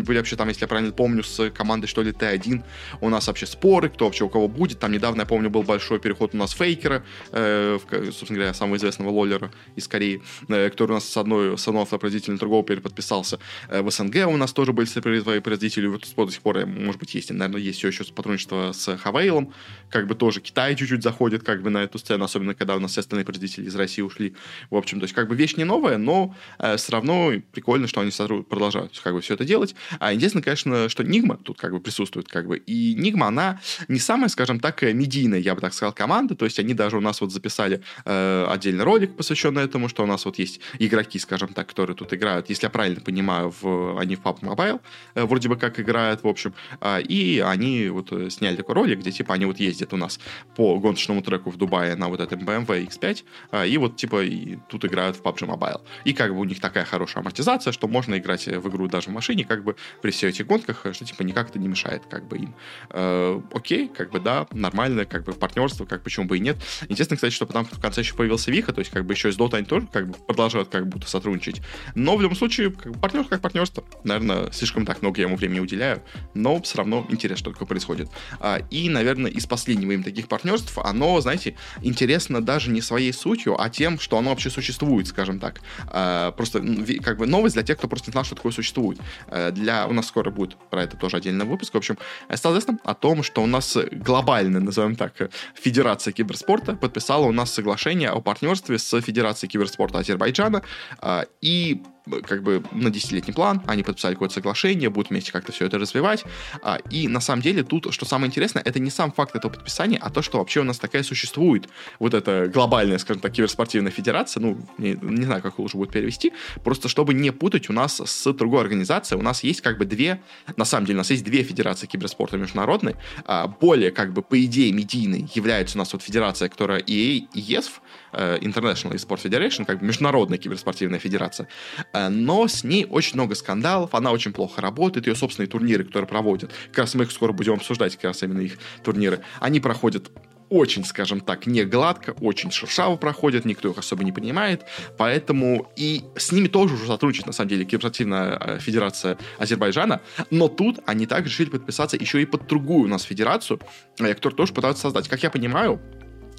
были 0.02 0.18
вообще 0.18 0.36
там, 0.36 0.48
если 0.48 0.62
я 0.62 0.68
правильно 0.68 0.92
помню, 0.92 1.22
с 1.22 1.50
командой, 1.50 1.86
что 1.86 2.02
ли, 2.02 2.12
Т1, 2.12 2.62
у 3.00 3.08
нас 3.08 3.26
вообще 3.26 3.46
споры, 3.46 3.88
кто 3.88 4.04
вообще 4.04 4.24
у 4.24 4.28
кого 4.28 4.48
будет, 4.48 4.78
там 4.78 4.92
недавно, 4.92 5.20
я 5.20 5.26
помню, 5.26 5.50
был 5.50 5.62
большой 5.62 5.98
переход 5.98 6.34
у 6.34 6.36
нас 6.36 6.52
Фейкера, 6.52 7.02
э, 7.32 7.78
собственно 7.90 8.38
говоря, 8.38 8.54
самого 8.54 8.76
известного 8.76 9.10
лоллера 9.10 9.50
из 9.76 9.88
Кореи, 9.88 10.22
э, 10.48 10.70
который 10.70 10.92
у 10.92 10.94
нас 10.94 11.08
с 11.08 11.16
одной, 11.16 11.56
с 11.56 11.68
одного 11.68 11.82
автопроизводителя 11.82 12.36
другого 12.36 12.64
переподписался. 12.64 13.38
Э, 13.68 13.82
в 13.82 13.90
СНГ 13.90 14.26
у 14.26 14.36
нас 14.36 14.52
тоже 14.52 14.72
были 14.72 14.86
производители, 15.00 15.86
вот 15.86 16.06
до 16.16 16.30
сих 16.30 16.42
пор, 16.42 16.66
может 16.66 17.00
быть, 17.00 17.14
есть, 17.14 17.30
наверное, 17.30 17.60
есть 17.60 17.78
все 17.78 17.88
еще 17.88 18.04
сотрудничество 18.04 18.72
с 18.72 18.96
Хавейлом, 18.98 19.52
как 19.88 20.06
бы 20.06 20.14
тоже 20.14 20.40
Китай 20.40 20.76
чуть-чуть 20.76 21.02
заходит 21.02 21.42
как 21.42 21.62
бы 21.62 21.70
на 21.70 21.78
эту 21.78 21.98
сцену, 21.98 22.24
особенно 22.24 22.54
когда 22.54 22.76
у 22.76 22.80
нас 22.80 22.89
все 22.90 23.00
остальные 23.00 23.24
производители 23.24 23.66
из 23.66 23.74
России 23.74 24.02
ушли. 24.02 24.34
В 24.70 24.76
общем, 24.76 25.00
то 25.00 25.04
есть 25.04 25.14
как 25.14 25.28
бы 25.28 25.36
вещь 25.36 25.56
не 25.56 25.64
новая, 25.64 25.98
но 25.98 26.34
э, 26.58 26.76
все 26.76 26.92
равно 26.92 27.32
прикольно, 27.52 27.86
что 27.86 28.00
они 28.00 28.10
продолжают 28.42 28.98
как 29.02 29.14
бы 29.14 29.20
все 29.20 29.34
это 29.34 29.44
делать. 29.44 29.74
А 29.98 30.12
единственное, 30.12 30.42
конечно, 30.42 30.88
что 30.88 31.02
Нигма 31.02 31.36
тут 31.36 31.58
как 31.58 31.72
бы 31.72 31.80
присутствует, 31.80 32.28
как 32.28 32.46
бы. 32.46 32.58
И 32.58 32.94
Нигма, 32.94 33.28
она 33.28 33.60
не 33.88 33.98
самая, 33.98 34.28
скажем 34.28 34.60
так, 34.60 34.82
медийная, 34.82 35.38
я 35.38 35.54
бы 35.54 35.60
так 35.60 35.74
сказал, 35.74 35.92
команда. 35.92 36.34
То 36.34 36.44
есть 36.44 36.58
они 36.58 36.74
даже 36.74 36.96
у 36.96 37.00
нас 37.00 37.20
вот 37.20 37.32
записали 37.32 37.82
э, 38.04 38.46
отдельный 38.48 38.84
ролик, 38.84 39.16
посвященный 39.16 39.62
этому, 39.62 39.88
что 39.88 40.02
у 40.02 40.06
нас 40.06 40.24
вот 40.24 40.38
есть 40.38 40.60
игроки, 40.78 41.18
скажем 41.18 41.48
так, 41.48 41.68
которые 41.68 41.96
тут 41.96 42.12
играют, 42.12 42.48
если 42.48 42.66
я 42.66 42.70
правильно 42.70 43.00
понимаю, 43.00 43.54
в, 43.60 43.98
они 43.98 44.16
в 44.16 44.20
PUBG 44.20 44.40
Mobile 44.40 44.80
э, 45.14 45.24
вроде 45.24 45.48
бы 45.48 45.56
как 45.56 45.80
играют, 45.80 46.22
в 46.22 46.28
общем. 46.28 46.54
Э, 46.80 47.00
и 47.00 47.40
они 47.40 47.88
вот 47.88 48.12
э, 48.12 48.30
сняли 48.30 48.56
такой 48.56 48.74
ролик, 48.74 49.00
где 49.00 49.12
типа 49.12 49.34
они 49.34 49.46
вот 49.46 49.60
ездят 49.60 49.92
у 49.92 49.96
нас 49.96 50.20
по 50.56 50.78
гоночному 50.78 51.22
треку 51.22 51.50
в 51.50 51.56
Дубае 51.56 51.96
на 51.96 52.08
вот 52.08 52.20
этом 52.20 52.40
BMW 52.40 52.79
X5, 52.84 53.24
э, 53.52 53.68
и 53.68 53.78
вот 53.78 53.96
типа 53.96 54.22
и 54.24 54.58
тут 54.68 54.84
играют 54.84 55.16
в 55.16 55.22
PUBG 55.22 55.46
Mobile. 55.46 55.80
И 56.04 56.12
как 56.12 56.34
бы 56.34 56.40
у 56.40 56.44
них 56.44 56.60
такая 56.60 56.84
хорошая 56.84 57.22
амортизация, 57.22 57.72
что 57.72 57.88
можно 57.88 58.18
играть 58.18 58.46
в 58.46 58.68
игру 58.68 58.88
даже 58.88 59.10
в 59.10 59.12
машине, 59.12 59.44
как 59.44 59.64
бы 59.64 59.76
при 60.02 60.10
всех 60.10 60.30
этих 60.30 60.46
гонках, 60.46 60.86
что 60.92 61.04
типа 61.04 61.22
никак 61.22 61.50
это 61.50 61.58
не 61.58 61.68
мешает 61.68 62.02
как 62.08 62.26
бы 62.26 62.38
им. 62.38 62.54
Э, 62.90 63.40
окей, 63.52 63.88
как 63.88 64.10
бы 64.10 64.20
да, 64.20 64.46
нормально, 64.52 65.04
как 65.04 65.24
бы 65.24 65.32
партнерство, 65.32 65.84
как 65.84 66.02
почему 66.02 66.26
бы 66.26 66.36
и 66.36 66.40
нет. 66.40 66.56
Интересно, 66.88 67.16
кстати, 67.16 67.32
что 67.32 67.46
потом 67.46 67.64
в 67.64 67.80
конце 67.80 68.00
еще 68.00 68.14
появился 68.14 68.50
Виха, 68.50 68.72
то 68.72 68.80
есть 68.80 68.90
как 68.90 69.04
бы 69.04 69.14
еще 69.14 69.28
из 69.28 69.38
Dota 69.38 69.56
они 69.56 69.66
тоже 69.66 69.86
как 69.92 70.08
бы 70.08 70.14
продолжают 70.26 70.68
как 70.68 70.88
будто 70.88 71.08
сотрудничать. 71.08 71.60
Но 71.94 72.16
в 72.16 72.22
любом 72.22 72.36
случае, 72.36 72.70
как 72.70 72.92
бы, 72.92 72.98
партнерство 72.98 73.30
как 73.30 73.42
партнерство. 73.42 73.84
Наверное, 74.04 74.50
слишком 74.52 74.86
так 74.86 75.02
много 75.02 75.20
я 75.20 75.26
ему 75.26 75.36
времени 75.36 75.60
уделяю, 75.60 76.02
но 76.34 76.60
все 76.62 76.78
равно 76.78 77.06
интересно, 77.10 77.36
что 77.36 77.52
такое 77.52 77.68
происходит. 77.68 78.08
А, 78.38 78.58
и, 78.70 78.88
наверное, 78.88 79.30
из 79.30 79.46
последнего 79.46 79.92
им 79.92 80.02
таких 80.02 80.28
партнерств, 80.28 80.76
оно, 80.78 81.20
знаете, 81.20 81.56
интересно 81.82 82.42
даже 82.42 82.69
не 82.72 82.80
своей 82.80 83.12
сутью, 83.12 83.60
а 83.60 83.68
тем, 83.70 83.98
что 83.98 84.18
оно 84.18 84.30
вообще 84.30 84.50
существует, 84.50 85.06
скажем 85.06 85.38
так. 85.38 85.60
Э, 85.92 86.32
просто 86.36 86.62
как 87.02 87.18
бы 87.18 87.26
новость 87.26 87.54
для 87.54 87.62
тех, 87.62 87.78
кто 87.78 87.88
просто 87.88 88.10
не 88.10 88.12
знал, 88.12 88.24
что 88.24 88.34
такое 88.34 88.52
существует. 88.52 88.98
Э, 89.28 89.50
для... 89.50 89.86
У 89.86 89.92
нас 89.92 90.06
скоро 90.06 90.30
будет 90.30 90.56
про 90.70 90.82
это 90.82 90.96
тоже 90.96 91.16
отдельный 91.16 91.44
выпуск. 91.44 91.74
В 91.74 91.76
общем, 91.76 91.98
стало 92.34 92.54
известно 92.54 92.78
о 92.84 92.94
том, 92.94 93.22
что 93.22 93.42
у 93.42 93.46
нас 93.46 93.76
глобальная, 93.92 94.60
назовем 94.60 94.96
так, 94.96 95.12
Федерация 95.54 96.12
киберспорта 96.12 96.74
подписала 96.74 97.26
у 97.26 97.32
нас 97.32 97.52
соглашение 97.52 98.10
о 98.10 98.20
партнерстве 98.20 98.78
с 98.78 99.00
Федерацией 99.00 99.50
киберспорта 99.50 99.98
Азербайджана. 99.98 100.62
Э, 101.02 101.24
и 101.40 101.82
как 102.26 102.42
бы 102.42 102.62
на 102.72 102.90
десятилетний 102.90 103.34
план, 103.34 103.62
они 103.66 103.82
подписали 103.82 104.14
какое-то 104.14 104.34
соглашение, 104.34 104.90
будут 104.90 105.10
вместе 105.10 105.32
как-то 105.32 105.52
все 105.52 105.66
это 105.66 105.78
развивать. 105.78 106.24
А, 106.62 106.78
и 106.90 107.08
на 107.08 107.20
самом 107.20 107.42
деле 107.42 107.62
тут, 107.62 107.92
что 107.92 108.06
самое 108.06 108.28
интересное, 108.28 108.62
это 108.62 108.78
не 108.78 108.90
сам 108.90 109.12
факт 109.12 109.36
этого 109.36 109.52
подписания, 109.52 109.98
а 110.00 110.10
то, 110.10 110.22
что 110.22 110.38
вообще 110.38 110.60
у 110.60 110.64
нас 110.64 110.78
такая 110.78 111.02
существует 111.02 111.68
вот 111.98 112.14
эта 112.14 112.48
глобальная, 112.48 112.98
скажем 112.98 113.20
так, 113.20 113.32
киберспортивная 113.32 113.92
федерация, 113.92 114.40
ну, 114.40 114.58
не, 114.78 114.98
не 115.00 115.24
знаю, 115.24 115.42
как 115.42 115.58
лучше 115.58 115.76
будет 115.76 115.92
перевести, 115.92 116.32
просто 116.64 116.88
чтобы 116.88 117.14
не 117.14 117.30
путать 117.30 117.70
у 117.70 117.72
нас 117.72 118.00
с 118.00 118.32
другой 118.32 118.62
организацией, 118.62 119.18
у 119.18 119.22
нас 119.22 119.42
есть 119.44 119.60
как 119.60 119.78
бы 119.78 119.84
две, 119.84 120.20
на 120.56 120.64
самом 120.64 120.86
деле 120.86 120.96
у 120.96 121.00
нас 121.00 121.10
есть 121.10 121.24
две 121.24 121.42
федерации 121.42 121.86
киберспорта 121.86 122.36
международной, 122.36 122.96
а, 123.24 123.46
более 123.46 123.90
как 123.90 124.12
бы 124.12 124.22
по 124.22 124.42
идее 124.44 124.72
медийной 124.72 125.28
является 125.34 125.76
у 125.76 125.78
нас 125.78 125.92
вот 125.92 126.02
федерация, 126.02 126.48
которая 126.48 126.80
EA 126.80 127.26
и 127.34 127.40
ESF, 127.40 127.80
э, 128.12 128.38
International 128.38 128.94
Sport 128.94 129.22
Federation, 129.22 129.64
как 129.64 129.80
бы 129.80 129.86
международная 129.86 130.38
киберспортивная 130.38 130.98
федерация, 130.98 131.48
Э, 131.92 131.99
но 132.08 132.48
с 132.48 132.64
ней 132.64 132.86
очень 132.88 133.14
много 133.14 133.34
скандалов, 133.34 133.94
она 133.94 134.12
очень 134.12 134.32
плохо 134.32 134.60
работает, 134.60 135.06
ее 135.06 135.14
собственные 135.14 135.48
турниры, 135.48 135.84
которые 135.84 136.08
проводят, 136.08 136.52
как 136.68 136.78
раз 136.78 136.94
мы 136.94 137.04
их 137.04 137.12
скоро 137.12 137.32
будем 137.32 137.54
обсуждать, 137.54 137.96
как 137.96 138.04
раз 138.04 138.22
именно 138.22 138.40
их 138.40 138.58
турниры, 138.82 139.20
они 139.40 139.60
проходят 139.60 140.10
очень, 140.50 140.84
скажем 140.84 141.20
так, 141.20 141.46
не 141.46 141.64
гладко, 141.64 142.14
очень 142.20 142.50
шершаво 142.50 142.96
проходят, 142.96 143.44
никто 143.44 143.70
их 143.70 143.78
особо 143.78 144.04
не 144.04 144.12
принимает, 144.12 144.64
поэтому 144.98 145.72
и 145.76 146.02
с 146.16 146.32
ними 146.32 146.48
тоже 146.48 146.74
уже 146.74 146.86
сотрудничает, 146.86 147.28
на 147.28 147.32
самом 147.32 147.50
деле, 147.50 147.64
киберспортивная 147.64 148.36
э, 148.38 148.58
федерация 148.58 149.16
Азербайджана, 149.38 150.00
но 150.30 150.48
тут 150.48 150.80
они 150.86 151.06
также 151.06 151.30
решили 151.30 151.50
подписаться 151.50 151.96
еще 151.96 152.20
и 152.20 152.26
под 152.26 152.46
другую 152.48 152.84
у 152.84 152.88
нас 152.88 153.04
федерацию, 153.04 153.60
э, 153.98 154.14
которую 154.14 154.36
тоже 154.36 154.52
пытаются 154.52 154.82
создать. 154.82 155.08
Как 155.08 155.22
я 155.22 155.30
понимаю, 155.30 155.80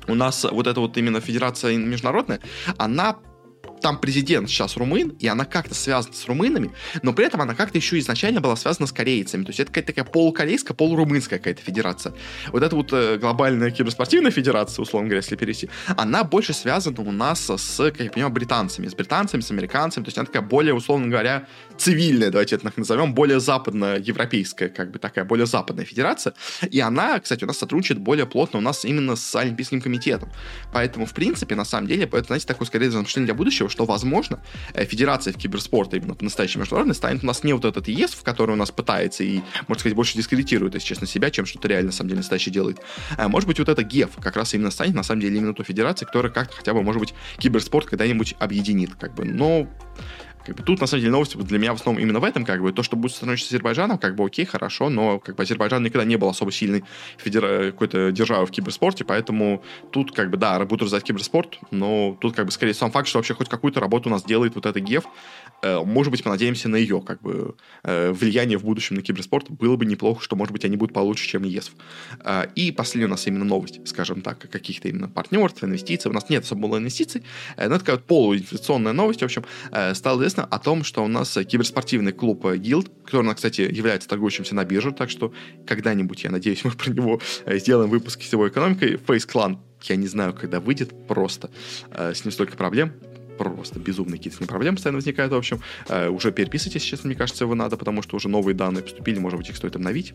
у 0.07 0.13
нас 0.13 0.45
вот 0.49 0.67
эта 0.67 0.81
вот 0.81 0.97
именно 0.97 1.21
федерация 1.21 1.77
международная, 1.77 2.41
она 2.77 3.17
там 3.81 3.99
президент 3.99 4.49
сейчас 4.49 4.77
румын, 4.77 5.09
и 5.19 5.27
она 5.27 5.45
как-то 5.45 5.75
связана 5.75 6.13
с 6.13 6.25
румынами, 6.27 6.71
но 7.01 7.13
при 7.13 7.25
этом 7.25 7.41
она 7.41 7.55
как-то 7.55 7.77
еще 7.77 7.99
изначально 7.99 8.41
была 8.41 8.55
связана 8.55 8.87
с 8.87 8.91
корейцами. 8.91 9.43
То 9.43 9.49
есть 9.49 9.59
это 9.59 9.71
какая-то 9.71 9.93
такая 9.93 10.05
полукорейская, 10.05 10.75
полурумынская 10.75 11.39
какая-то 11.39 11.61
федерация. 11.61 12.13
Вот 12.51 12.63
эта 12.63 12.75
вот 12.75 12.93
э, 12.93 13.17
глобальная 13.17 13.71
киберспортивная 13.71 14.31
федерация, 14.31 14.83
условно 14.83 15.09
говоря, 15.09 15.19
если 15.19 15.35
перейти, 15.35 15.69
она 15.97 16.23
больше 16.23 16.53
связана 16.53 17.01
у 17.01 17.11
нас 17.11 17.49
с, 17.49 17.77
как 17.77 17.99
я 17.99 18.11
понимаю, 18.11 18.33
британцами. 18.33 18.87
С 18.87 18.93
британцами, 18.93 19.41
с 19.41 19.51
американцами. 19.51 20.03
То 20.03 20.09
есть 20.09 20.17
она 20.17 20.25
такая 20.25 20.41
более, 20.41 20.73
условно 20.73 21.07
говоря, 21.07 21.47
цивильная, 21.77 22.29
давайте 22.29 22.55
это 22.55 22.71
назовем, 22.75 23.13
более 23.13 23.39
западноевропейская, 23.39 24.69
как 24.69 24.91
бы 24.91 24.99
такая, 24.99 25.25
более 25.25 25.45
западная 25.45 25.85
федерация. 25.85 26.33
И 26.69 26.79
она, 26.79 27.19
кстати, 27.19 27.43
у 27.43 27.47
нас 27.47 27.57
сотрудничает 27.57 27.99
более 27.99 28.25
плотно 28.25 28.59
у 28.59 28.61
нас 28.61 28.85
именно 28.85 29.15
с 29.15 29.35
Олимпийским 29.35 29.81
комитетом. 29.81 30.31
Поэтому, 30.73 31.05
в 31.05 31.13
принципе, 31.13 31.55
на 31.55 31.65
самом 31.65 31.87
деле, 31.87 32.03
это, 32.03 32.23
знаете, 32.23 32.45
такое 32.45 32.67
скорее 32.67 32.91
замышление 32.91 33.27
для 33.27 33.33
будущего, 33.33 33.69
что, 33.71 33.85
возможно, 33.85 34.43
э, 34.73 34.85
федерация 34.85 35.33
в 35.33 35.37
киберспорта 35.37 35.97
именно 35.97 36.13
по-настоящему 36.13 36.61
международной 36.61 36.95
станет 36.95 37.23
у 37.23 37.27
нас 37.27 37.43
не 37.43 37.53
вот 37.53 37.65
этот 37.65 37.87
ЕС, 37.87 38.11
в 38.11 38.23
который 38.23 38.51
у 38.51 38.55
нас 38.55 38.71
пытается 38.71 39.23
и, 39.23 39.41
можно 39.67 39.79
сказать, 39.79 39.95
больше 39.95 40.17
дискредитирует, 40.17 40.75
если 40.75 40.87
честно, 40.87 41.07
себя, 41.07 41.31
чем 41.31 41.45
что-то 41.45 41.67
реально, 41.67 41.87
на 41.87 41.91
самом 41.93 42.09
деле, 42.09 42.19
настоящее 42.19 42.53
делает. 42.53 42.79
А 43.17 43.27
может 43.27 43.47
быть, 43.47 43.59
вот 43.59 43.69
это 43.69 43.83
ГЕФ 43.83 44.11
как 44.21 44.35
раз 44.35 44.53
именно 44.53 44.71
станет, 44.71 44.93
на 44.93 45.03
самом 45.03 45.21
деле, 45.21 45.37
именно 45.37 45.53
той 45.53 45.65
федерацией, 45.65 46.07
которая 46.07 46.31
как-то 46.31 46.55
хотя 46.55 46.73
бы, 46.73 46.83
может 46.83 46.99
быть, 46.99 47.13
киберспорт 47.37 47.87
когда-нибудь 47.87 48.35
объединит, 48.39 48.95
как 48.95 49.15
бы. 49.15 49.25
Но 49.25 49.67
как 50.45 50.55
бы, 50.55 50.63
тут, 50.63 50.81
на 50.81 50.87
самом 50.87 51.01
деле, 51.01 51.11
новости 51.11 51.37
для 51.37 51.59
меня 51.59 51.73
в 51.73 51.75
основном 51.75 52.01
именно 52.01 52.19
в 52.19 52.23
этом, 52.23 52.45
как 52.45 52.61
бы, 52.61 52.71
то, 52.71 52.83
что 52.83 52.95
будет 52.95 53.13
сотрудничать 53.13 53.47
с 53.47 53.49
Азербайджаном, 53.51 53.97
как 53.97 54.15
бы, 54.15 54.25
окей, 54.25 54.45
хорошо, 54.45 54.89
но, 54.89 55.19
как 55.19 55.35
бы, 55.35 55.43
Азербайджан 55.43 55.83
никогда 55.83 56.05
не 56.05 56.15
был 56.15 56.29
особо 56.29 56.51
сильной 56.51 56.83
федера... 57.17 57.71
какой-то 57.71 58.11
державой 58.11 58.45
в 58.45 58.51
киберспорте, 58.51 59.03
поэтому 59.03 59.63
тут, 59.91 60.11
как 60.13 60.29
бы, 60.29 60.37
да, 60.37 60.59
будут 60.59 60.83
развивать 60.83 61.03
киберспорт, 61.03 61.59
но 61.71 62.17
тут, 62.19 62.35
как 62.35 62.45
бы, 62.45 62.51
скорее 62.51 62.73
сам 62.73 62.91
факт, 62.91 63.07
что 63.07 63.19
вообще 63.19 63.33
хоть 63.33 63.49
какую-то 63.49 63.79
работу 63.79 64.09
у 64.09 64.11
нас 64.11 64.23
делает 64.23 64.55
вот 64.55 64.65
эта 64.65 64.79
ГЕФ, 64.79 65.05
может 65.63 66.11
быть, 66.11 66.25
мы 66.25 66.31
надеемся 66.31 66.69
на 66.69 66.75
ее, 66.75 67.01
как 67.01 67.21
бы, 67.21 67.55
э, 67.83 68.11
влияние 68.11 68.57
в 68.57 68.63
будущем 68.63 68.95
на 68.95 69.01
киберспорт, 69.01 69.49
было 69.49 69.75
бы 69.75 69.85
неплохо, 69.85 70.23
что, 70.23 70.35
может 70.35 70.51
быть, 70.51 70.65
они 70.65 70.77
будут 70.77 70.93
получше, 70.93 71.27
чем 71.27 71.43
ЕСФ. 71.43 71.71
Э, 72.23 72.45
и 72.55 72.71
последняя 72.71 73.07
у 73.07 73.09
нас 73.09 73.27
именно 73.27 73.45
новость, 73.45 73.87
скажем 73.87 74.21
так, 74.21 74.39
каких-то 74.49 74.89
именно 74.89 75.07
партнерств, 75.07 75.63
инвестиций, 75.63 76.09
у 76.11 76.13
нас 76.13 76.29
нет 76.29 76.43
особо 76.43 76.67
было 76.67 76.77
инвестиций, 76.77 77.23
э, 77.57 77.67
но 77.67 77.77
такая 77.77 77.97
вот 77.97 78.05
полуинвестиционная 78.05 78.93
новость, 78.93 79.21
в 79.21 79.25
общем, 79.25 79.45
э, 79.71 79.93
стало 79.93 80.17
известно 80.19 80.45
о 80.45 80.59
том, 80.59 80.83
что 80.83 81.07
нас 81.07 81.33
киберспортивный 81.33 82.11
клуб 82.11 82.45
Guild, 82.45 82.89
который, 83.05 83.35
кстати, 83.35 83.61
является 83.61 84.07
торгующимся 84.07 84.55
на 84.55 84.65
бирже, 84.65 84.91
так 84.91 85.09
что 85.09 85.33
когда-нибудь, 85.67 86.23
я 86.23 86.31
надеюсь, 86.31 86.63
мы 86.63 86.71
про 86.71 86.91
него 86.91 87.21
э, 87.45 87.57
сделаем 87.59 87.89
выпуск 87.89 88.21
сетевой 88.21 88.49
экономикой. 88.49 88.95
Face 88.95 89.27
Clan, 89.27 89.57
я 89.83 89.95
не 89.95 90.07
знаю, 90.07 90.33
когда 90.33 90.59
выйдет, 90.59 91.07
просто 91.07 91.49
э, 91.91 92.13
с 92.13 92.23
ним 92.23 92.31
столько 92.31 92.57
проблем 92.57 92.93
просто 93.43 93.79
безумные 93.79 94.17
какие-то 94.17 94.37
с 94.37 94.39
ним 94.39 94.47
проблемы 94.47 94.75
постоянно 94.75 94.97
возникают, 94.97 95.31
в 95.31 95.35
общем. 95.35 95.61
Э, 95.87 96.09
уже 96.09 96.31
переписывайтесь, 96.31 96.83
честно, 96.83 97.07
мне 97.07 97.15
кажется, 97.15 97.43
его 97.43 97.55
надо, 97.55 97.77
потому 97.77 98.01
что 98.01 98.15
уже 98.15 98.29
новые 98.29 98.55
данные 98.55 98.83
поступили, 98.83 99.19
может 99.19 99.37
быть, 99.37 99.49
их 99.49 99.55
стоит 99.55 99.75
обновить. 99.75 100.13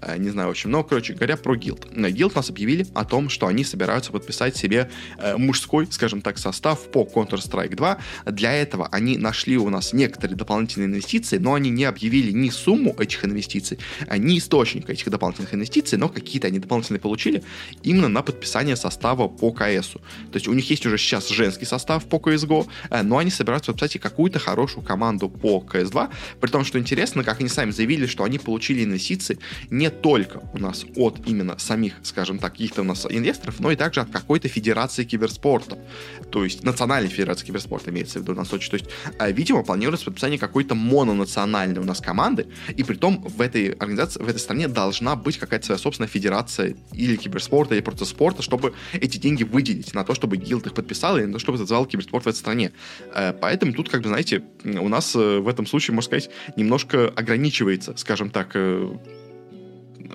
Э, 0.00 0.16
не 0.18 0.30
знаю, 0.30 0.48
в 0.48 0.50
общем. 0.52 0.70
Но, 0.70 0.84
короче 0.84 1.14
говоря, 1.14 1.36
про 1.36 1.56
Guild. 1.56 1.88
На 1.94 2.06
Guild 2.06 2.32
нас 2.34 2.50
объявили 2.50 2.86
о 2.94 3.04
том, 3.04 3.28
что 3.28 3.46
они 3.46 3.64
собираются 3.64 4.12
подписать 4.12 4.56
себе 4.56 4.90
э, 5.18 5.36
мужской, 5.36 5.86
скажем 5.90 6.22
так, 6.22 6.38
состав 6.38 6.90
по 6.90 7.02
Counter-Strike 7.02 7.74
2. 7.74 7.98
Для 8.26 8.52
этого 8.52 8.88
они 8.92 9.16
нашли 9.16 9.56
у 9.56 9.68
нас 9.70 9.92
некоторые 9.92 10.36
дополнительные 10.36 10.86
инвестиции, 10.86 11.38
но 11.38 11.54
они 11.54 11.70
не 11.70 11.84
объявили 11.84 12.32
ни 12.32 12.50
сумму 12.50 12.94
этих 12.98 13.24
инвестиций, 13.24 13.78
ни 14.16 14.38
источника 14.38 14.92
этих 14.92 15.10
дополнительных 15.10 15.54
инвестиций, 15.54 15.98
но 15.98 16.08
какие-то 16.08 16.48
они 16.48 16.58
дополнительные 16.58 17.00
получили 17.00 17.42
именно 17.82 18.08
на 18.08 18.22
подписание 18.22 18.76
состава 18.76 19.28
по 19.28 19.52
КС. 19.52 19.88
То 19.88 20.34
есть 20.34 20.48
у 20.48 20.52
них 20.52 20.68
есть 20.70 20.84
уже 20.86 20.98
сейчас 20.98 21.28
женский 21.28 21.64
состав 21.64 22.04
по 22.04 22.16
CSGO, 22.16 22.57
Э, 22.90 23.02
но 23.02 23.18
они 23.18 23.30
собираются 23.30 23.72
подписать 23.72 24.00
какую-то 24.00 24.38
хорошую 24.38 24.84
команду 24.84 25.28
по 25.28 25.64
CS2, 25.66 26.10
при 26.40 26.50
том, 26.50 26.64
что 26.64 26.78
интересно, 26.78 27.24
как 27.24 27.40
они 27.40 27.48
сами 27.48 27.70
заявили, 27.70 28.06
что 28.06 28.24
они 28.24 28.38
получили 28.38 28.84
инвестиции 28.84 29.38
не 29.70 29.90
только 29.90 30.40
у 30.52 30.58
нас 30.58 30.84
от 30.96 31.20
именно 31.26 31.58
самих, 31.58 31.94
скажем 32.02 32.38
так, 32.38 32.52
каких-то 32.52 32.82
у 32.82 32.84
нас 32.84 33.06
инвесторов, 33.08 33.60
но 33.60 33.70
и 33.70 33.76
также 33.76 34.00
от 34.00 34.10
какой-то 34.10 34.48
федерации 34.48 35.04
киберспорта, 35.04 35.78
то 36.30 36.44
есть 36.44 36.62
национальной 36.62 37.10
федерации 37.10 37.46
киберспорта 37.46 37.90
имеется 37.90 38.18
в 38.18 38.22
виду 38.22 38.34
на 38.34 38.44
Сочи, 38.44 38.70
то 38.70 38.76
есть, 38.76 38.86
э, 39.18 39.32
видимо, 39.32 39.62
планируется 39.62 40.06
подписание 40.06 40.38
какой-то 40.38 40.74
мононациональной 40.74 41.80
у 41.80 41.84
нас 41.84 42.00
команды, 42.00 42.46
и 42.76 42.82
при 42.82 42.96
том 42.96 43.22
в 43.22 43.40
этой 43.40 43.70
организации, 43.70 44.22
в 44.22 44.28
этой 44.28 44.38
стране 44.38 44.68
должна 44.68 45.16
быть 45.16 45.38
какая-то 45.38 45.66
своя 45.66 45.78
собственная 45.78 46.08
федерация 46.08 46.76
или 46.92 47.16
киберспорта, 47.16 47.74
или 47.74 47.82
просто 47.82 48.04
спорта, 48.04 48.42
чтобы 48.42 48.74
эти 48.92 49.18
деньги 49.18 49.44
выделить 49.44 49.94
на 49.94 50.04
то, 50.04 50.14
чтобы 50.14 50.36
гилд 50.36 50.66
их 50.66 50.74
подписал, 50.74 51.18
и 51.18 51.24
на 51.24 51.34
то, 51.34 51.38
чтобы 51.38 51.58
создавал 51.58 51.86
киберспорт 51.86 52.24
в 52.24 52.28
этой 52.28 52.38
стране. 52.38 52.47
Э, 53.14 53.32
поэтому 53.32 53.72
тут, 53.72 53.88
как 53.88 54.02
бы, 54.02 54.08
знаете, 54.08 54.42
у 54.64 54.88
нас 54.88 55.14
э, 55.14 55.38
в 55.38 55.48
этом 55.48 55.66
случае, 55.66 55.94
можно 55.94 56.08
сказать, 56.08 56.30
немножко 56.56 57.08
ограничивается, 57.08 57.96
скажем 57.96 58.30
так, 58.30 58.50
э, 58.54 58.96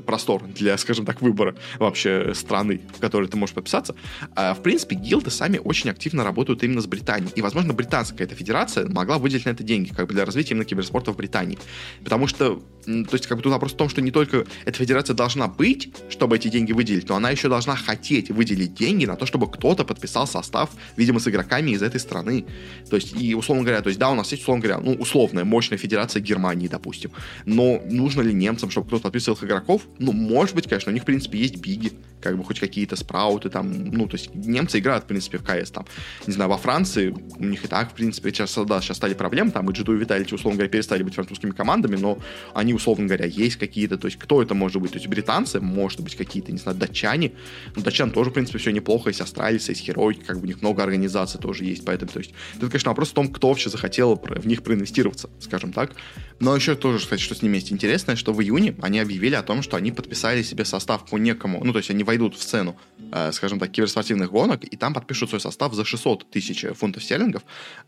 простор 0.06 0.44
для, 0.44 0.78
скажем 0.78 1.06
так, 1.06 1.22
выбора 1.22 1.56
вообще 1.80 2.34
страны, 2.36 2.82
в 2.96 3.00
которой 3.00 3.28
ты 3.28 3.38
можешь 3.38 3.56
подписаться. 3.56 3.96
А, 4.36 4.54
в 4.54 4.62
принципе, 4.62 4.96
гилды 4.96 5.32
сами 5.32 5.58
очень 5.58 5.90
активно 5.90 6.24
работают 6.24 6.64
именно 6.64 6.82
с 6.82 6.88
Британией. 6.88 7.32
И, 7.36 7.42
возможно, 7.42 7.74
британская 7.74 8.24
эта 8.24 8.36
федерация 8.36 8.88
могла 8.88 9.18
выделить 9.18 9.46
на 9.46 9.52
это 9.52 9.64
деньги, 9.64 9.90
как 9.94 10.08
бы 10.08 10.14
для 10.14 10.26
развития 10.26 10.52
именно 10.52 10.66
киберспорта 10.66 11.12
в 11.12 11.18
Британии. 11.18 11.58
Потому 12.04 12.28
что, 12.28 12.62
то 12.86 13.14
есть, 13.14 13.28
как 13.28 13.38
бы 13.38 13.44
тут 13.44 13.52
вопрос 13.52 13.74
в 13.74 13.78
том, 13.78 13.90
что 13.90 14.02
не 14.02 14.12
только 14.12 14.46
эта 14.66 14.78
федерация 14.78 15.16
должна 15.16 15.48
быть, 15.48 15.94
чтобы 16.10 16.36
эти 16.36 16.48
деньги 16.48 16.72
выделить, 16.72 17.10
но 17.10 17.16
она 17.16 17.32
еще 17.32 17.50
должна 17.50 17.76
хотеть 17.76 18.30
выделить 18.30 18.74
деньги 18.74 19.06
на 19.06 19.16
то, 19.16 19.26
чтобы 19.26 19.50
кто-то 19.50 19.86
подписал 19.86 20.28
состав, 20.28 20.70
видимо, 20.98 21.20
с 21.20 21.28
игроками 21.28 21.72
из 21.72 21.82
этой 21.82 22.00
страны. 22.00 22.46
То 22.90 22.96
есть, 22.96 23.14
и, 23.20 23.36
условно 23.36 23.64
говоря, 23.64 23.82
то 23.82 23.90
есть, 23.90 24.00
да, 24.00 24.10
у 24.12 24.16
нас 24.16 24.32
есть, 24.32 24.44
условно 24.44 24.64
говоря, 24.64 24.80
ну, 24.82 24.94
условная, 24.94 25.44
мощная 25.44 25.78
федерация 25.78 26.22
Германии, 26.22 26.68
допустим. 26.68 27.12
Но 27.46 27.82
нужно 27.86 28.22
ли 28.22 28.34
немцам, 28.34 28.70
чтобы 28.70 28.88
кто-то 28.88 29.04
подписывал 29.04 29.38
их 29.38 29.44
игроков? 29.44 29.84
Ну, 30.00 30.12
может 30.12 30.56
быть, 30.56 30.68
конечно, 30.68 30.92
у 30.92 30.94
них, 30.94 31.04
в 31.04 31.06
принципе, 31.06 31.40
есть 31.40 31.58
биги, 31.58 31.94
как 32.24 32.38
бы 32.38 32.44
хоть 32.44 32.60
какие-то 32.60 32.96
спрауты 32.96 33.50
там, 33.50 33.86
ну, 33.86 34.08
то 34.08 34.16
есть 34.16 34.34
немцы 34.34 34.80
играют, 34.80 35.04
в 35.04 35.08
принципе, 35.08 35.38
в 35.38 35.44
КС 35.44 35.72
там. 35.72 35.86
Не 36.26 36.34
знаю, 36.34 36.50
во 36.50 36.58
Франции 36.58 37.14
у 37.38 37.44
них 37.44 37.66
и 37.66 37.68
так, 37.68 37.92
в 37.92 37.94
принципе, 37.94 38.32
сейчас, 38.32 38.58
да, 38.66 38.82
сейчас 38.82 38.98
стали 38.98 39.14
проблемы, 39.14 39.52
там 39.52 39.70
и 39.70 39.74
Джиду 39.74 39.96
и 39.96 40.00
Виталити, 40.00 40.34
условно 40.34 40.58
говоря, 40.58 40.70
перестали 40.70 41.04
быть 41.04 41.16
французскими 41.16 41.52
командами, 41.52 41.98
но 41.98 42.18
они, 42.54 42.74
условно 42.74 43.06
говоря, 43.06 43.26
есть 43.26 43.58
какие-то, 43.58 43.98
то 43.98 44.08
есть 44.08 44.18
кто 44.18 44.42
это 44.42 44.54
может 44.54 44.82
быть? 44.82 44.92
То 44.92 44.98
есть 44.98 45.08
британцы, 45.08 45.60
может 45.60 46.00
быть, 46.00 46.16
какие-то, 46.16 46.52
не 46.52 46.58
знаю, 46.58 46.78
датчане, 46.78 47.34
но 47.76 47.82
датчан 47.82 48.12
тоже, 48.12 48.30
в 48.30 48.34
принципе, 48.34 48.58
все 48.58 48.72
неплохо, 48.72 49.10
есть 49.10 49.22
австралийцы, 49.22 49.72
есть 49.72 49.82
Херой, 49.82 50.16
как 50.16 50.38
бы 50.38 50.44
у 50.44 50.48
них 50.48 50.62
много 50.62 50.82
организаций 50.84 51.40
тоже 51.40 51.66
есть, 51.66 51.84
поэтому, 51.84 52.12
то 52.12 52.20
есть, 52.20 52.34
это, 52.56 52.68
конечно, 52.68 52.92
вопрос 52.92 53.10
в 53.10 53.14
том, 53.14 53.28
кто 53.28 53.50
вообще 53.50 53.70
захотел 53.70 54.16
в 54.16 54.48
них 54.48 54.64
проинвестироваться, 54.64 55.30
скажем 55.40 55.74
так. 55.74 55.92
Но 56.40 56.56
еще 56.56 56.76
тоже, 56.76 57.00
кстати, 57.00 57.22
что 57.22 57.36
с 57.36 57.42
ними 57.42 57.58
есть 57.58 57.72
интересное, 57.72 58.16
что 58.16 58.34
в 58.34 58.42
июне 58.42 58.76
они 58.82 59.00
объявили 59.00 59.36
о 59.36 59.44
том, 59.44 59.62
что 59.62 59.78
они 59.78 59.92
подписали 59.92 60.44
себе 60.44 60.66
состав 60.66 61.06
по 61.10 61.18
некому, 61.18 61.62
ну, 61.64 61.72
то 61.74 61.80
есть 61.80 61.90
они 61.90 62.04
войдут 62.14 62.36
в 62.36 62.44
сцену, 62.44 62.76
э, 63.12 63.32
скажем 63.32 63.60
так, 63.60 63.72
киберспортивных 63.72 64.30
гонок, 64.32 64.64
и 64.64 64.78
там 64.78 64.94
подпишут 64.94 65.30
свой 65.30 65.42
состав 65.42 65.74
за 65.74 65.84
600 65.84 66.30
тысяч 66.30 66.66
фунтов 66.78 67.04
стерлингов, 67.04 67.42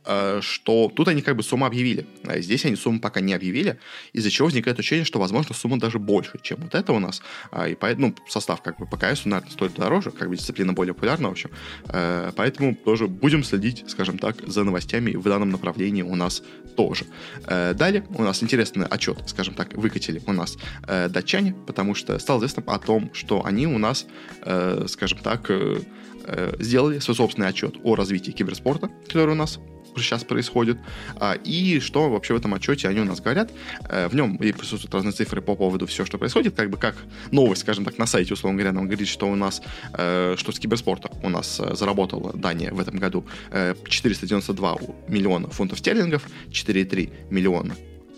э, 0.05 0.39
что 0.41 0.91
тут 0.96 1.08
они 1.08 1.22
как 1.22 1.36
бы 1.36 1.44
сумму 1.44 1.65
объявили. 1.65 2.08
А 2.24 2.39
здесь 2.39 2.65
они 2.65 2.75
сумму 2.75 3.00
пока 3.00 3.22
не 3.22 3.34
объявили, 3.34 3.77
из-за 4.13 4.32
чего 4.32 4.48
возникает 4.48 4.79
ощущение, 4.79 5.05
что, 5.05 5.20
возможно, 5.20 5.53
сумма 5.53 5.79
даже 5.79 6.00
больше, 6.00 6.39
чем 6.41 6.58
вот 6.62 6.75
это 6.75 6.94
у 6.94 7.00
нас. 7.00 7.22
А, 7.51 7.67
и 7.67 7.75
поэтому, 7.75 8.08
ну, 8.08 8.15
состав 8.27 8.62
как 8.62 8.79
бы 8.79 8.88
по 8.88 8.98
КСу, 8.98 9.29
наверное, 9.29 9.51
стоит 9.51 9.74
дороже, 9.75 10.12
как 10.12 10.29
бы 10.29 10.36
дисциплина 10.36 10.74
более 10.74 10.94
популярна, 10.94 11.29
в 11.29 11.32
общем. 11.32 11.51
Э, 11.89 12.32
поэтому 12.36 12.75
тоже 12.75 13.08
будем 13.08 13.44
следить, 13.44 13.84
скажем 13.88 14.17
так, 14.17 14.38
за 14.48 14.63
новостями 14.63 15.15
в 15.15 15.24
данном 15.24 15.51
направлении 15.51 16.01
у 16.01 16.15
нас 16.15 16.41
тоже. 16.75 17.05
Э, 17.46 17.74
далее 17.74 18.03
у 18.10 18.24
нас 18.24 18.44
интересный 18.44 18.86
отчет, 18.86 19.17
скажем 19.27 19.53
так, 19.53 19.74
выкатили 19.74 20.22
у 20.25 20.34
нас 20.34 20.58
э, 20.88 21.10
датчане, 21.10 21.53
потому 21.67 21.96
что 21.96 22.17
стало 22.20 22.39
известно 22.39 22.63
о 22.67 22.79
том, 22.79 23.10
что 23.13 23.46
они 23.46 23.67
у 23.67 23.77
нас, 23.77 24.05
э, 24.41 24.86
скажем 24.88 25.19
так, 25.19 25.50
э, 25.50 25.79
э, 26.25 26.55
сделали 26.60 27.00
свой 27.00 27.15
собственный 27.15 27.48
отчет 27.48 27.75
о 27.84 27.95
развитии 27.95 28.31
киберспорта, 28.31 28.89
который 29.07 29.31
у 29.31 29.36
нас 29.36 29.60
сейчас 29.98 30.24
происходит, 30.24 30.77
а, 31.17 31.34
и 31.34 31.79
что 31.79 32.10
вообще 32.10 32.34
в 32.34 32.38
этом 32.38 32.53
отчете 32.53 32.88
они 32.88 33.00
у 33.00 33.05
нас 33.05 33.22
говорят. 33.22 33.51
Э, 33.89 34.07
в 34.07 34.15
нем 34.15 34.36
и 34.38 34.51
присутствуют 34.51 34.93
разные 34.93 35.13
цифры 35.13 35.41
по 35.41 35.55
поводу 35.55 35.86
всего, 35.88 36.05
что 36.05 36.17
происходит, 36.17 36.55
как 36.55 36.69
бы 36.69 36.77
как 36.77 36.95
новость, 37.31 37.62
скажем 37.62 37.86
так, 37.86 37.98
на 37.98 38.05
сайте, 38.05 38.34
условно 38.34 38.57
говоря, 38.57 38.74
нам 38.74 38.88
говорит, 38.88 39.07
что 39.07 39.27
у 39.27 39.36
нас, 39.36 39.62
э, 39.93 40.36
что 40.38 40.51
с 40.51 40.60
киберспорта 40.60 41.10
у 41.24 41.29
нас 41.29 41.62
заработала 41.74 42.34
Дания 42.34 42.72
в 42.74 42.79
этом 42.79 42.98
году 42.98 43.25
492 43.51 44.77
миллиона 45.07 45.50
фунтов 45.50 45.79
стерлингов, 45.79 46.24
4,3 46.50 47.12
миллиона 47.29 47.75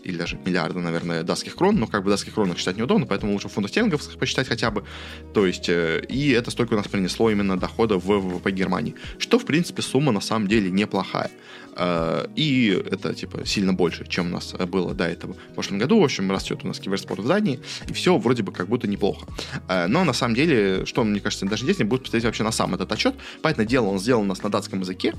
или 0.07 0.17
даже 0.17 0.39
миллиарда, 0.43 0.79
наверное, 0.79 1.23
датских 1.23 1.55
крон, 1.55 1.75
но 1.75 1.87
как 1.87 2.03
бы 2.03 2.09
датских 2.09 2.33
кронах 2.33 2.57
считать 2.57 2.77
неудобно, 2.77 3.05
поэтому 3.05 3.33
лучше 3.33 3.49
фунтов 3.49 3.71
стерлингов 3.71 4.17
посчитать 4.17 4.47
хотя 4.47 4.71
бы. 4.71 4.83
То 5.33 5.45
есть, 5.45 5.69
э, 5.69 6.03
и 6.09 6.31
это 6.31 6.49
столько 6.49 6.73
у 6.73 6.77
нас 6.77 6.87
принесло 6.87 7.29
именно 7.29 7.57
дохода 7.57 7.97
в 7.97 8.05
ВВП 8.05 8.51
Германии. 8.51 8.95
Что, 9.19 9.37
в 9.37 9.45
принципе, 9.45 9.81
сумма 9.81 10.11
на 10.11 10.21
самом 10.21 10.47
деле 10.47 10.71
неплохая. 10.71 11.29
И 12.35 12.83
это, 12.89 13.13
типа, 13.13 13.45
сильно 13.45 13.71
больше, 13.71 14.07
чем 14.07 14.25
у 14.25 14.29
нас 14.29 14.51
было 14.53 14.95
до 14.95 15.03
этого 15.03 15.35
в 15.51 15.53
прошлом 15.53 15.77
году. 15.77 15.99
В 16.01 16.03
общем, 16.03 16.31
растет 16.31 16.61
у 16.63 16.67
нас 16.67 16.79
киберспорт 16.79 17.19
в 17.19 17.27
Дании, 17.27 17.59
и 17.87 17.93
все 17.93 18.17
вроде 18.17 18.41
бы 18.41 18.51
как 18.51 18.67
будто 18.67 18.87
неплохо. 18.87 19.27
Но 19.67 20.03
на 20.03 20.13
самом 20.13 20.33
деле, 20.33 20.87
что, 20.87 21.03
мне 21.03 21.19
кажется, 21.19 21.45
даже 21.45 21.65
здесь 21.65 21.77
не 21.77 21.85
будет 21.85 22.01
посмотреть 22.01 22.25
вообще 22.25 22.41
на 22.41 22.51
сам 22.51 22.73
этот 22.73 22.91
отчет. 22.91 23.13
Понятное 23.43 23.67
дело, 23.67 23.89
он 23.89 23.99
сделан 23.99 24.23
у 24.23 24.27
нас 24.27 24.41
на 24.41 24.49
датском 24.49 24.79
языке, 24.79 25.13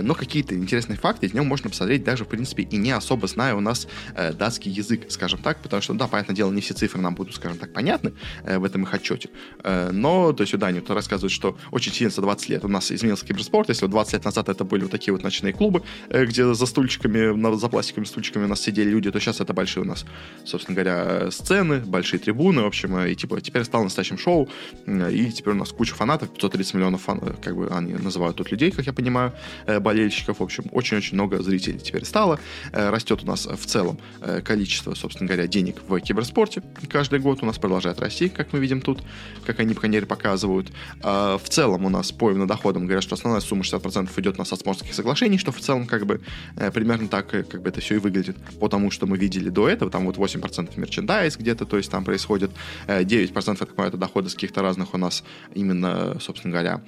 но 0.00 0.14
какие-то 0.14 0.54
интересные 0.54 0.96
факты 0.96 1.26
из 1.26 1.34
него 1.34 1.44
можно 1.44 1.68
посмотреть 1.68 2.04
даже, 2.04 2.24
в 2.24 2.28
принципе, 2.28 2.62
и 2.62 2.78
не 2.78 2.92
особо 2.92 3.26
зная 3.26 3.54
у 3.54 3.60
нас 3.60 3.86
датский 4.32 4.70
язык, 4.70 5.10
скажем 5.10 5.40
так, 5.40 5.60
потому 5.62 5.82
что, 5.82 5.94
да, 5.94 6.06
понятное 6.06 6.36
дело, 6.36 6.50
не 6.50 6.60
все 6.60 6.74
цифры 6.74 7.00
нам 7.00 7.14
будут, 7.14 7.34
скажем 7.34 7.58
так, 7.58 7.72
понятны 7.72 8.12
в 8.44 8.64
этом 8.64 8.82
их 8.82 8.94
отчете. 8.94 9.30
Но, 9.64 10.32
то 10.32 10.42
есть, 10.42 10.54
у 10.54 10.58
Дании 10.58 10.82
рассказывают, 10.88 11.32
что 11.32 11.56
очень 11.70 11.92
сильно 11.92 12.10
за 12.10 12.22
20 12.22 12.48
лет 12.48 12.64
у 12.64 12.68
нас 12.68 12.90
изменился 12.92 13.26
киберспорт. 13.26 13.68
Если 13.68 13.86
20 13.86 14.12
лет 14.14 14.24
назад 14.24 14.48
это 14.48 14.64
были 14.64 14.82
вот 14.82 14.90
такие 14.90 15.12
вот 15.12 15.22
ночные 15.22 15.52
клубы, 15.52 15.82
э, 16.10 16.24
где 16.24 16.54
за 16.54 16.66
стульчиками, 16.66 17.56
за 17.56 17.68
пластиковыми 17.68 18.06
стульчиками 18.06 18.44
у 18.44 18.48
нас 18.48 18.60
сидели 18.60 18.90
люди, 18.90 19.10
то 19.10 19.20
сейчас 19.20 19.40
это 19.40 19.52
большие 19.52 19.82
у 19.82 19.86
нас, 19.86 20.04
собственно 20.44 20.74
говоря, 20.74 21.30
сцены, 21.30 21.80
большие 21.80 22.20
трибуны, 22.20 22.62
в 22.62 22.66
общем, 22.66 22.96
э, 22.96 23.12
и 23.12 23.14
типа 23.14 23.40
теперь 23.40 23.64
стало 23.64 23.84
настоящим 23.84 24.18
шоу, 24.18 24.48
и 24.86 25.32
теперь 25.32 25.54
у 25.54 25.56
нас 25.56 25.70
куча 25.70 25.94
фанатов, 25.94 26.30
530 26.30 26.74
миллионов 26.74 27.02
фан, 27.02 27.20
э, 27.22 27.34
как 27.42 27.56
бы 27.56 27.68
они 27.68 27.94
называют 27.94 28.36
тут 28.36 28.50
людей, 28.50 28.70
как 28.70 28.86
я 28.86 28.92
понимаю, 28.92 29.32
болельщиков, 29.80 30.40
в 30.40 30.42
общем, 30.42 30.64
очень-очень 30.72 31.14
много 31.14 31.42
зрителей 31.42 31.78
теперь 31.78 32.04
стало. 32.04 32.38
Растет 32.72 33.22
у 33.22 33.26
нас 33.26 33.46
в 33.46 33.66
целом 33.66 33.98
количество, 34.44 34.94
собственно 34.94 35.28
говоря, 35.28 35.46
денег 35.46 35.76
в 35.88 35.98
киберспорте. 36.00 36.62
Каждый 36.88 37.18
год 37.20 37.42
у 37.42 37.46
нас 37.46 37.58
продолжает 37.58 38.00
расти, 38.00 38.28
как 38.28 38.52
мы 38.52 38.58
видим 38.58 38.80
тут, 38.80 39.02
как 39.44 39.60
они, 39.60 39.74
по 39.74 39.80
крайней 39.80 39.96
мере, 39.96 40.06
показывают. 40.06 40.68
А, 41.02 41.38
в 41.38 41.48
целом 41.48 41.84
у 41.84 41.88
нас 41.88 42.12
по 42.12 42.30
именно 42.30 42.46
доходам 42.46 42.84
говорят, 42.84 43.02
что 43.02 43.14
основная 43.14 43.40
сумма 43.40 43.62
60% 43.62 44.10
идет 44.20 44.38
на 44.38 44.44
соцморских 44.44 44.94
соглашений, 44.94 45.38
что 45.38 45.52
в 45.52 45.60
целом 45.60 45.86
как 45.86 46.06
бы 46.06 46.20
э, 46.56 46.70
примерно 46.70 47.08
так 47.08 47.34
э, 47.34 47.42
как 47.42 47.62
бы 47.62 47.68
это 47.68 47.80
все 47.80 47.96
и 47.96 47.98
выглядит. 47.98 48.36
Потому 48.60 48.90
что 48.90 49.06
мы 49.06 49.16
видели 49.16 49.48
до 49.48 49.68
этого, 49.68 49.90
там 49.90 50.06
вот 50.06 50.16
8% 50.16 50.78
мерчендайз 50.78 51.36
где-то, 51.36 51.66
то 51.66 51.76
есть 51.76 51.90
там 51.90 52.04
происходит 52.04 52.50
9%, 52.86 52.88
э, 52.88 53.28
я 53.30 53.54
так 53.54 53.68
понимаю, 53.68 53.88
это 53.88 53.98
доходы 53.98 54.28
с 54.28 54.34
каких-то 54.34 54.62
разных 54.62 54.94
у 54.94 54.98
нас 54.98 55.24
именно, 55.54 56.18
собственно 56.20 56.52
говоря, 56.52 56.82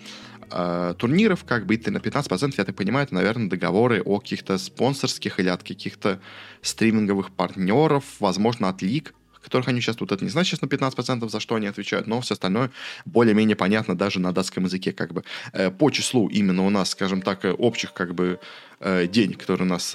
турниров, 0.99 1.45
как 1.45 1.67
бы, 1.67 1.75
и 1.75 1.91
на 1.91 1.99
15%, 1.99 2.55
я 2.59 2.65
так 2.65 2.77
понимаю, 2.77 3.05
это, 3.05 3.15
наверное, 3.15 3.49
договоры 3.49 4.03
о 4.03 4.19
каких-то 4.19 4.59
спонсорских 4.59 5.39
или 5.41 5.49
от 5.49 5.63
каких-то 5.63 6.21
стриминговых 6.63 7.31
партнеров, 7.31 8.05
возможно, 8.21 8.69
от 8.69 8.83
лиг, 8.83 9.15
которых 9.43 9.69
они 9.69 9.81
тут 9.81 10.13
это 10.13 10.25
не 10.25 10.31
значит, 10.31 10.63
на 10.63 10.67
15%, 10.67 11.29
за 11.29 11.41
что 11.41 11.55
они 11.55 11.67
отвечают, 11.67 12.07
но 12.07 12.21
все 12.21 12.35
остальное 12.35 12.71
более-менее 13.05 13.57
понятно 13.57 13.97
даже 13.97 14.21
на 14.21 14.33
датском 14.33 14.65
языке, 14.65 14.93
как 14.93 15.13
бы. 15.13 15.25
Э, 15.53 15.71
по 15.71 15.91
числу 15.91 16.29
именно 16.29 16.67
у 16.67 16.71
нас, 16.71 16.91
скажем 16.91 17.23
так, 17.23 17.45
э, 17.45 17.53
общих, 17.53 17.93
как 17.93 18.15
бы, 18.15 18.39
э, 18.81 19.07
денег, 19.07 19.39
которые 19.39 19.67
у 19.67 19.71
нас 19.71 19.95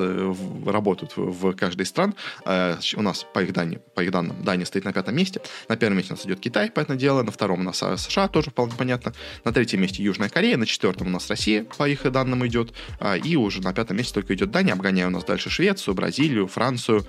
работают 0.66 1.14
в 1.16 1.54
каждой 1.54 1.84
из 1.84 1.90
стран. 1.90 2.14
У 2.46 3.02
нас, 3.02 3.26
по 3.34 3.44
их, 3.44 3.52
данным, 3.54 3.82
по 3.96 4.02
их 4.02 4.12
данным, 4.12 4.44
Дания 4.44 4.66
стоит 4.66 4.86
на 4.86 4.94
пятом 4.94 5.16
месте. 5.16 5.42
На 5.70 5.76
первом 5.76 5.98
месте 5.98 6.14
у 6.14 6.18
нас 6.18 6.26
идет 6.26 6.40
Китай, 6.40 6.70
понятное 6.70 6.98
дело. 6.98 7.24
На 7.24 7.32
втором 7.32 7.62
у 7.62 7.64
нас 7.64 7.78
США, 7.78 8.28
тоже 8.28 8.52
вполне 8.52 8.74
понятно. 8.78 9.14
На 9.44 9.52
третьем 9.52 9.82
месте 9.82 10.04
Южная 10.04 10.30
Корея. 10.30 10.58
На 10.58 10.66
четвертом 10.66 11.08
у 11.08 11.10
нас 11.10 11.30
Россия, 11.30 11.64
по 11.64 11.90
их 11.90 12.12
данным, 12.12 12.46
идет. 12.46 12.74
И 13.24 13.36
уже 13.36 13.62
на 13.62 13.74
пятом 13.74 13.98
месте 13.98 14.14
только 14.14 14.36
идет 14.36 14.52
Дания, 14.52 14.74
обгоняя 14.74 15.08
у 15.08 15.12
нас 15.12 15.24
дальше 15.24 15.50
Швецию, 15.50 15.96
Бразилию, 15.96 16.48
Францию, 16.48 17.06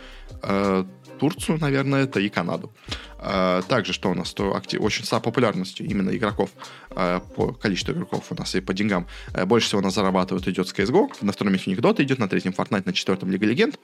Турцию, 1.18 1.58
наверное, 1.58 2.04
это 2.04 2.20
и 2.20 2.28
Канаду. 2.28 2.70
А, 3.18 3.62
также, 3.62 3.92
что 3.92 4.10
у 4.10 4.14
нас, 4.14 4.32
то 4.32 4.54
актив, 4.54 4.80
очень 4.80 5.04
с 5.04 5.20
популярностью 5.20 5.86
именно 5.86 6.14
игроков, 6.14 6.50
а, 6.90 7.20
по 7.20 7.52
количеству 7.52 7.92
игроков 7.92 8.26
у 8.30 8.34
нас 8.34 8.54
и 8.54 8.60
по 8.60 8.74
деньгам, 8.74 9.06
а, 9.32 9.46
больше 9.46 9.68
всего 9.68 9.80
у 9.80 9.84
нас 9.84 9.94
зарабатывают 9.94 10.46
идет 10.48 10.66
CSGO, 10.66 11.08
на 11.22 11.32
втором 11.32 11.52
месте 11.52 11.70
у 11.70 11.74
них 11.74 11.80
Dota 11.82 12.02
идет, 12.02 12.18
на 12.18 12.28
третьем 12.28 12.52
Fortnite, 12.52 12.82
на 12.84 12.92
четвертом 12.92 13.30
Лига 13.30 13.46
Легенд. 13.46 13.78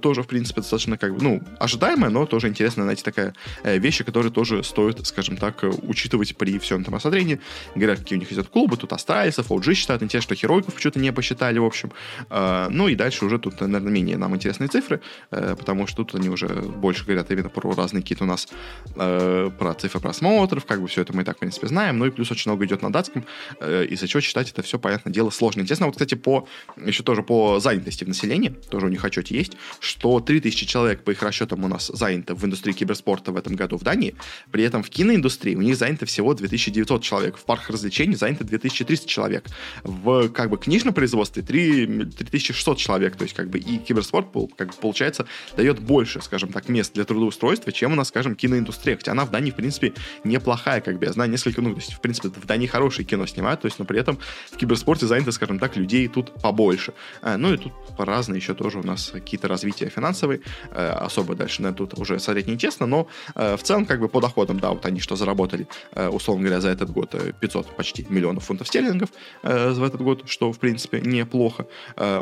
Тоже, 0.00 0.22
в 0.22 0.26
принципе, 0.26 0.60
достаточно 0.60 0.98
как 0.98 1.14
бы, 1.14 1.22
ну, 1.22 1.42
ожидаемая, 1.58 2.10
но 2.10 2.26
тоже 2.26 2.48
интересная, 2.48 2.84
знаете, 2.84 3.02
такая 3.02 3.34
вещь, 3.64 4.04
которая 4.04 4.30
тоже 4.30 4.62
стоит, 4.64 5.06
скажем 5.06 5.36
так, 5.36 5.64
учитывать 5.82 6.36
при 6.36 6.58
всем 6.58 6.82
этом 6.82 6.94
рассмотрении. 6.94 7.40
Говорят, 7.74 8.00
какие 8.00 8.16
у 8.18 8.20
них 8.20 8.32
идут 8.32 8.48
клубы, 8.48 8.76
тут 8.76 8.92
Астралисов, 8.92 9.50
OG 9.50 9.74
считают, 9.74 10.02
интересно, 10.02 10.34
что 10.34 10.40
Херойков 10.40 10.78
что-то 10.78 10.98
не 10.98 11.12
посчитали, 11.12 11.58
в 11.58 11.64
общем. 11.64 11.92
Ну 12.30 12.88
и 12.88 12.94
дальше 12.94 13.24
уже 13.24 13.38
тут, 13.38 13.60
наверное, 13.60 13.92
менее 13.92 14.16
нам 14.16 14.34
интересные 14.34 14.68
цифры, 14.68 15.00
потому 15.30 15.86
что 15.86 16.04
тут 16.04 16.14
они 16.14 16.28
уже 16.28 16.48
больше 16.48 17.04
говорят 17.04 17.30
именно 17.30 17.48
про 17.48 17.74
разные 17.74 18.02
какие-то 18.02 18.24
у 18.24 18.26
нас 18.26 18.48
э, 18.96 19.50
про 19.58 19.74
цифры 19.74 20.00
просмотров, 20.00 20.64
как 20.64 20.80
бы 20.80 20.88
все 20.88 21.02
это 21.02 21.14
мы 21.14 21.22
и 21.22 21.24
так, 21.24 21.36
в 21.36 21.40
принципе, 21.40 21.66
знаем, 21.66 21.98
ну 21.98 22.06
и 22.06 22.10
плюс 22.10 22.30
очень 22.30 22.50
много 22.50 22.64
идет 22.64 22.82
на 22.82 22.92
датском, 22.92 23.24
э, 23.60 23.86
из-за 23.86 24.08
чего 24.08 24.20
читать 24.20 24.50
это 24.50 24.62
все, 24.62 24.78
понятное 24.78 25.12
дело, 25.12 25.30
сложно. 25.30 25.60
Интересно, 25.60 25.86
вот, 25.86 25.92
кстати, 25.92 26.14
по, 26.14 26.46
еще 26.76 27.02
тоже 27.02 27.22
по 27.22 27.60
занятости 27.60 28.04
в 28.04 28.08
населении, 28.08 28.50
тоже 28.70 28.86
у 28.86 28.88
них 28.88 29.04
отчете 29.04 29.36
есть, 29.36 29.52
что 29.80 30.20
3000 30.20 30.66
человек, 30.66 31.02
по 31.02 31.10
их 31.10 31.22
расчетам, 31.22 31.64
у 31.64 31.68
нас 31.68 31.86
занято 31.86 32.34
в 32.34 32.44
индустрии 32.44 32.72
киберспорта 32.72 33.32
в 33.32 33.36
этом 33.36 33.56
году 33.56 33.78
в 33.78 33.82
Дании, 33.82 34.14
при 34.50 34.64
этом 34.64 34.82
в 34.82 34.90
киноиндустрии 34.90 35.54
у 35.54 35.62
них 35.62 35.76
занято 35.76 36.06
всего 36.06 36.34
2900 36.34 37.02
человек, 37.02 37.36
в 37.36 37.44
парках 37.44 37.70
развлечений 37.70 38.16
занято 38.16 38.44
2300 38.44 39.08
человек, 39.08 39.46
в, 39.82 40.28
как 40.28 40.50
бы, 40.50 40.58
книжном 40.58 40.94
производстве 40.94 41.42
3, 41.42 42.04
3600 42.06 42.78
человек, 42.78 43.16
то 43.16 43.24
есть, 43.24 43.34
как 43.34 43.50
бы, 43.50 43.58
и 43.58 43.78
киберспорт, 43.78 44.26
как 44.56 44.68
бы, 44.68 44.74
получается, 44.80 45.26
дает 45.56 45.80
больше, 45.80 46.20
скажем 46.22 46.52
так, 46.52 46.68
мест 46.68 46.92
для 46.94 47.04
трудоустройства, 47.04 47.72
чем 47.72 47.92
у 47.92 47.96
нас, 47.96 48.08
скажем, 48.08 48.34
киноиндустрия. 48.54 48.96
Хотя 48.96 49.12
она 49.12 49.24
в 49.24 49.30
Дании, 49.30 49.50
в 49.50 49.54
принципе, 49.54 49.92
неплохая, 50.24 50.80
как 50.80 50.98
бы. 50.98 51.06
Я 51.06 51.12
знаю 51.12 51.30
несколько, 51.30 51.60
ну, 51.60 51.70
то 51.70 51.80
есть, 51.80 51.92
в 51.92 52.00
принципе, 52.00 52.28
в 52.28 52.46
Дании 52.46 52.66
хорошее 52.66 53.06
кино 53.06 53.26
снимают, 53.26 53.60
то 53.60 53.66
есть, 53.66 53.78
но 53.78 53.84
при 53.84 53.98
этом 53.98 54.18
в 54.52 54.56
киберспорте 54.56 55.06
занято, 55.06 55.32
скажем 55.32 55.58
так, 55.58 55.76
людей 55.76 56.08
тут 56.08 56.32
побольше. 56.40 56.92
А, 57.22 57.36
ну 57.36 57.52
и 57.52 57.56
тут 57.56 57.72
по-разному 57.96 58.36
еще 58.36 58.54
тоже 58.54 58.78
у 58.78 58.82
нас 58.82 59.10
какие-то 59.12 59.48
развития 59.48 59.88
финансовые. 59.88 60.40
А, 60.70 61.04
особо 61.06 61.34
дальше, 61.34 61.62
наверное, 61.62 61.86
тут 61.86 61.98
уже 61.98 62.18
смотреть 62.18 62.46
не 62.46 62.58
честно, 62.58 62.86
но 62.86 63.08
а, 63.34 63.56
в 63.56 63.62
целом, 63.62 63.86
как 63.86 64.00
бы, 64.00 64.08
по 64.08 64.20
доходам, 64.20 64.60
да, 64.60 64.70
вот 64.70 64.86
они 64.86 65.00
что 65.00 65.16
заработали, 65.16 65.66
условно 65.94 66.44
говоря, 66.44 66.60
за 66.60 66.68
этот 66.68 66.90
год 66.90 67.14
500 67.40 67.76
почти 67.76 68.06
миллионов 68.08 68.44
фунтов 68.44 68.68
стерлингов 68.68 69.10
в 69.42 69.82
этот 69.82 70.00
год, 70.00 70.28
что, 70.28 70.52
в 70.52 70.58
принципе, 70.58 71.00
неплохо. 71.00 71.66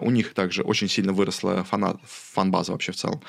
У 0.01 0.11
них 0.11 0.35
также 0.35 0.62
очень 0.62 0.88
сильно 0.88 1.12
выросла 1.12 1.64
фан-база 2.35 2.73
вообще 2.73 2.92
в 2.92 2.97
целом 2.97 3.23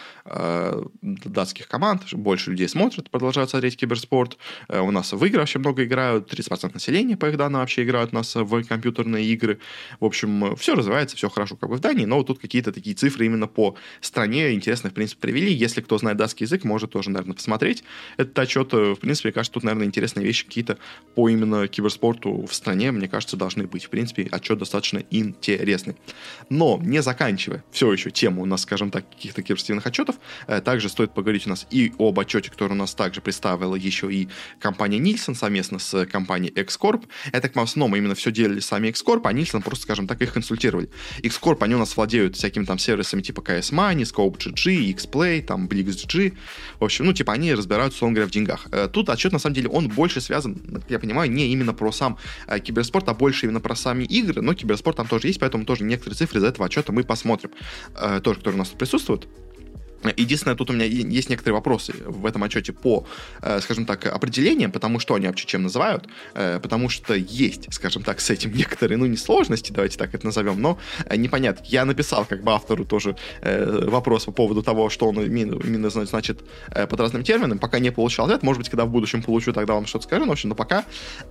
датских 1.01 1.67
команд, 1.67 2.13
больше 2.13 2.51
людей 2.51 2.67
смотрят, 2.67 2.92
продолжают 3.01 3.49
смотреть 3.49 3.77
киберспорт. 3.77 4.37
Э, 4.69 4.79
у 4.79 4.91
нас 4.91 5.13
в 5.13 5.25
игры 5.25 5.39
вообще 5.39 5.59
много 5.59 5.83
играют, 5.83 6.31
30% 6.31 6.73
населения, 6.73 7.17
по 7.17 7.27
их 7.27 7.37
данным, 7.37 7.61
вообще 7.61 7.83
играют 7.83 8.11
у 8.13 8.15
нас 8.15 8.35
в 8.35 8.63
компьютерные 8.63 9.25
игры. 9.25 9.59
В 9.99 10.05
общем, 10.05 10.55
все 10.55 10.75
развивается, 10.75 11.15
все 11.15 11.29
хорошо 11.29 11.55
как 11.55 11.69
бы 11.69 11.75
в 11.75 11.79
Дании, 11.79 12.05
но 12.05 12.17
вот 12.17 12.27
тут 12.27 12.39
какие-то 12.39 12.71
такие 12.71 12.95
цифры 12.95 13.25
именно 13.25 13.47
по 13.47 13.75
стране 14.01 14.53
интересно, 14.53 14.89
в 14.89 14.93
принципе, 14.93 15.21
привели. 15.21 15.53
Если 15.53 15.81
кто 15.81 15.97
знает 15.97 16.17
датский 16.17 16.45
язык, 16.45 16.63
может 16.63 16.91
тоже, 16.91 17.09
наверное, 17.09 17.35
посмотреть 17.35 17.83
этот 18.17 18.37
отчет. 18.39 18.73
В 18.73 18.95
принципе, 18.95 19.29
мне 19.29 19.33
кажется, 19.33 19.53
тут, 19.53 19.63
наверное, 19.63 19.87
интересные 19.87 20.25
вещи 20.25 20.45
какие-то 20.45 20.77
по 21.15 21.29
именно 21.29 21.67
киберспорту 21.67 22.45
в 22.45 22.53
стране, 22.53 22.91
мне 22.91 23.07
кажется, 23.07 23.37
должны 23.37 23.65
быть. 23.67 23.85
В 23.85 23.89
принципе, 23.89 24.27
отчет 24.31 24.59
достаточно 24.59 25.03
интересный. 25.09 25.95
Но, 26.49 26.79
не 26.81 27.01
заканчивая 27.01 27.63
все 27.71 27.91
еще 27.91 28.11
тему 28.11 28.41
у 28.41 28.45
нас, 28.45 28.61
скажем 28.61 28.91
так, 28.91 29.09
каких-то 29.09 29.41
киберспортивных 29.41 29.85
отчетов, 29.85 30.15
э, 30.47 30.61
также 30.61 30.89
стоит 30.89 31.13
поговорить 31.13 31.47
у 31.47 31.49
нас 31.49 31.67
и 31.71 31.93
об 31.97 32.19
отчете, 32.19 32.49
который 32.49 32.73
у 32.73 32.75
нас 32.75 32.82
также 32.91 33.21
представила 33.21 33.75
еще 33.75 34.11
и 34.13 34.27
компания 34.59 34.99
Нильсон 34.99 35.35
совместно 35.35 35.79
с 35.79 36.05
компанией 36.05 36.53
Xcorp. 36.53 37.07
Это 37.31 37.49
к 37.49 37.57
основном 37.57 37.95
именно 37.95 38.15
все 38.15 38.31
делали 38.31 38.59
сами 38.59 38.89
Xcorp, 38.89 39.21
а 39.23 39.33
Нильсон 39.33 39.61
просто, 39.61 39.83
скажем 39.83 40.07
так, 40.07 40.21
их 40.21 40.33
консультировали. 40.33 40.89
Xcorp, 41.19 41.57
они 41.61 41.75
у 41.75 41.79
нас 41.79 41.95
владеют 41.95 42.35
всякими 42.35 42.65
там 42.65 42.77
сервисами 42.77 43.21
типа 43.21 43.41
CS 43.41 43.71
Money, 43.71 44.03
ScopeGG, 44.03 44.93
Xplay, 44.95 45.41
там 45.41 45.67
BlixG. 45.67 46.33
В 46.79 46.83
общем, 46.83 47.05
ну, 47.05 47.13
типа 47.13 47.33
они 47.33 47.53
разбираются, 47.53 47.97
условно 47.97 48.15
говоря, 48.15 48.27
в 48.27 48.31
деньгах. 48.31 48.67
Э, 48.71 48.87
тут 48.91 49.09
отчет, 49.09 49.31
на 49.31 49.39
самом 49.39 49.55
деле, 49.55 49.69
он 49.69 49.87
больше 49.89 50.21
связан, 50.21 50.61
я 50.89 50.99
понимаю, 50.99 51.31
не 51.31 51.47
именно 51.51 51.73
про 51.73 51.91
сам 51.91 52.17
э, 52.47 52.59
киберспорт, 52.59 53.07
а 53.09 53.13
больше 53.13 53.45
именно 53.45 53.59
про 53.59 53.75
сами 53.75 54.03
игры, 54.03 54.41
но 54.41 54.53
киберспорт 54.53 54.97
там 54.97 55.07
тоже 55.07 55.27
есть, 55.27 55.39
поэтому 55.39 55.65
тоже 55.65 55.83
некоторые 55.83 56.17
цифры 56.17 56.39
из 56.39 56.43
этого 56.43 56.65
отчета 56.65 56.91
мы 56.91 57.03
посмотрим. 57.03 57.51
Э, 57.95 58.19
тоже, 58.21 58.39
которые 58.39 58.55
у 58.55 58.59
нас 58.59 58.69
тут 58.69 58.77
присутствуют. 58.77 59.27
Единственное, 60.17 60.55
тут 60.55 60.69
у 60.69 60.73
меня 60.73 60.85
есть 60.85 61.29
некоторые 61.29 61.55
вопросы 61.55 61.93
в 62.05 62.25
этом 62.25 62.43
отчете 62.43 62.73
по, 62.73 63.05
э, 63.41 63.59
скажем 63.61 63.85
так, 63.85 64.05
определениям, 64.05 64.71
потому 64.71 64.99
что 64.99 65.15
они 65.15 65.27
вообще 65.27 65.47
чем 65.47 65.63
называют, 65.63 66.07
э, 66.35 66.59
потому 66.61 66.89
что 66.89 67.13
есть, 67.13 67.73
скажем 67.73 68.03
так, 68.03 68.19
с 68.19 68.29
этим 68.29 68.51
некоторые, 68.55 68.97
ну, 68.97 69.05
не 69.05 69.17
сложности, 69.17 69.71
давайте 69.71 69.97
так 69.97 70.13
это 70.13 70.25
назовем, 70.25 70.61
но 70.61 70.77
э, 71.05 71.15
непонятно. 71.15 71.63
Я 71.67 71.85
написал 71.85 72.25
как 72.25 72.43
бы 72.43 72.51
автору 72.51 72.85
тоже 72.85 73.15
вопрос 73.41 74.25
по 74.25 74.31
поводу 74.31 74.63
того, 74.63 74.89
что 74.89 75.07
он 75.07 75.19
именно 75.19 75.89
значит 75.89 76.41
под 76.69 76.99
разным 76.99 77.23
термином, 77.23 77.59
пока 77.59 77.79
не 77.79 77.91
получил 77.91 78.25
ответ, 78.25 78.43
может 78.43 78.59
быть, 78.59 78.69
когда 78.69 78.85
в 78.85 78.89
будущем 78.89 79.21
получу, 79.21 79.53
тогда 79.53 79.73
вам 79.73 79.85
что-то 79.85 80.05
скажу, 80.05 80.25
но, 80.25 80.29
в 80.29 80.33
общем, 80.33 80.49
но 80.49 80.55
пока, 80.55 80.85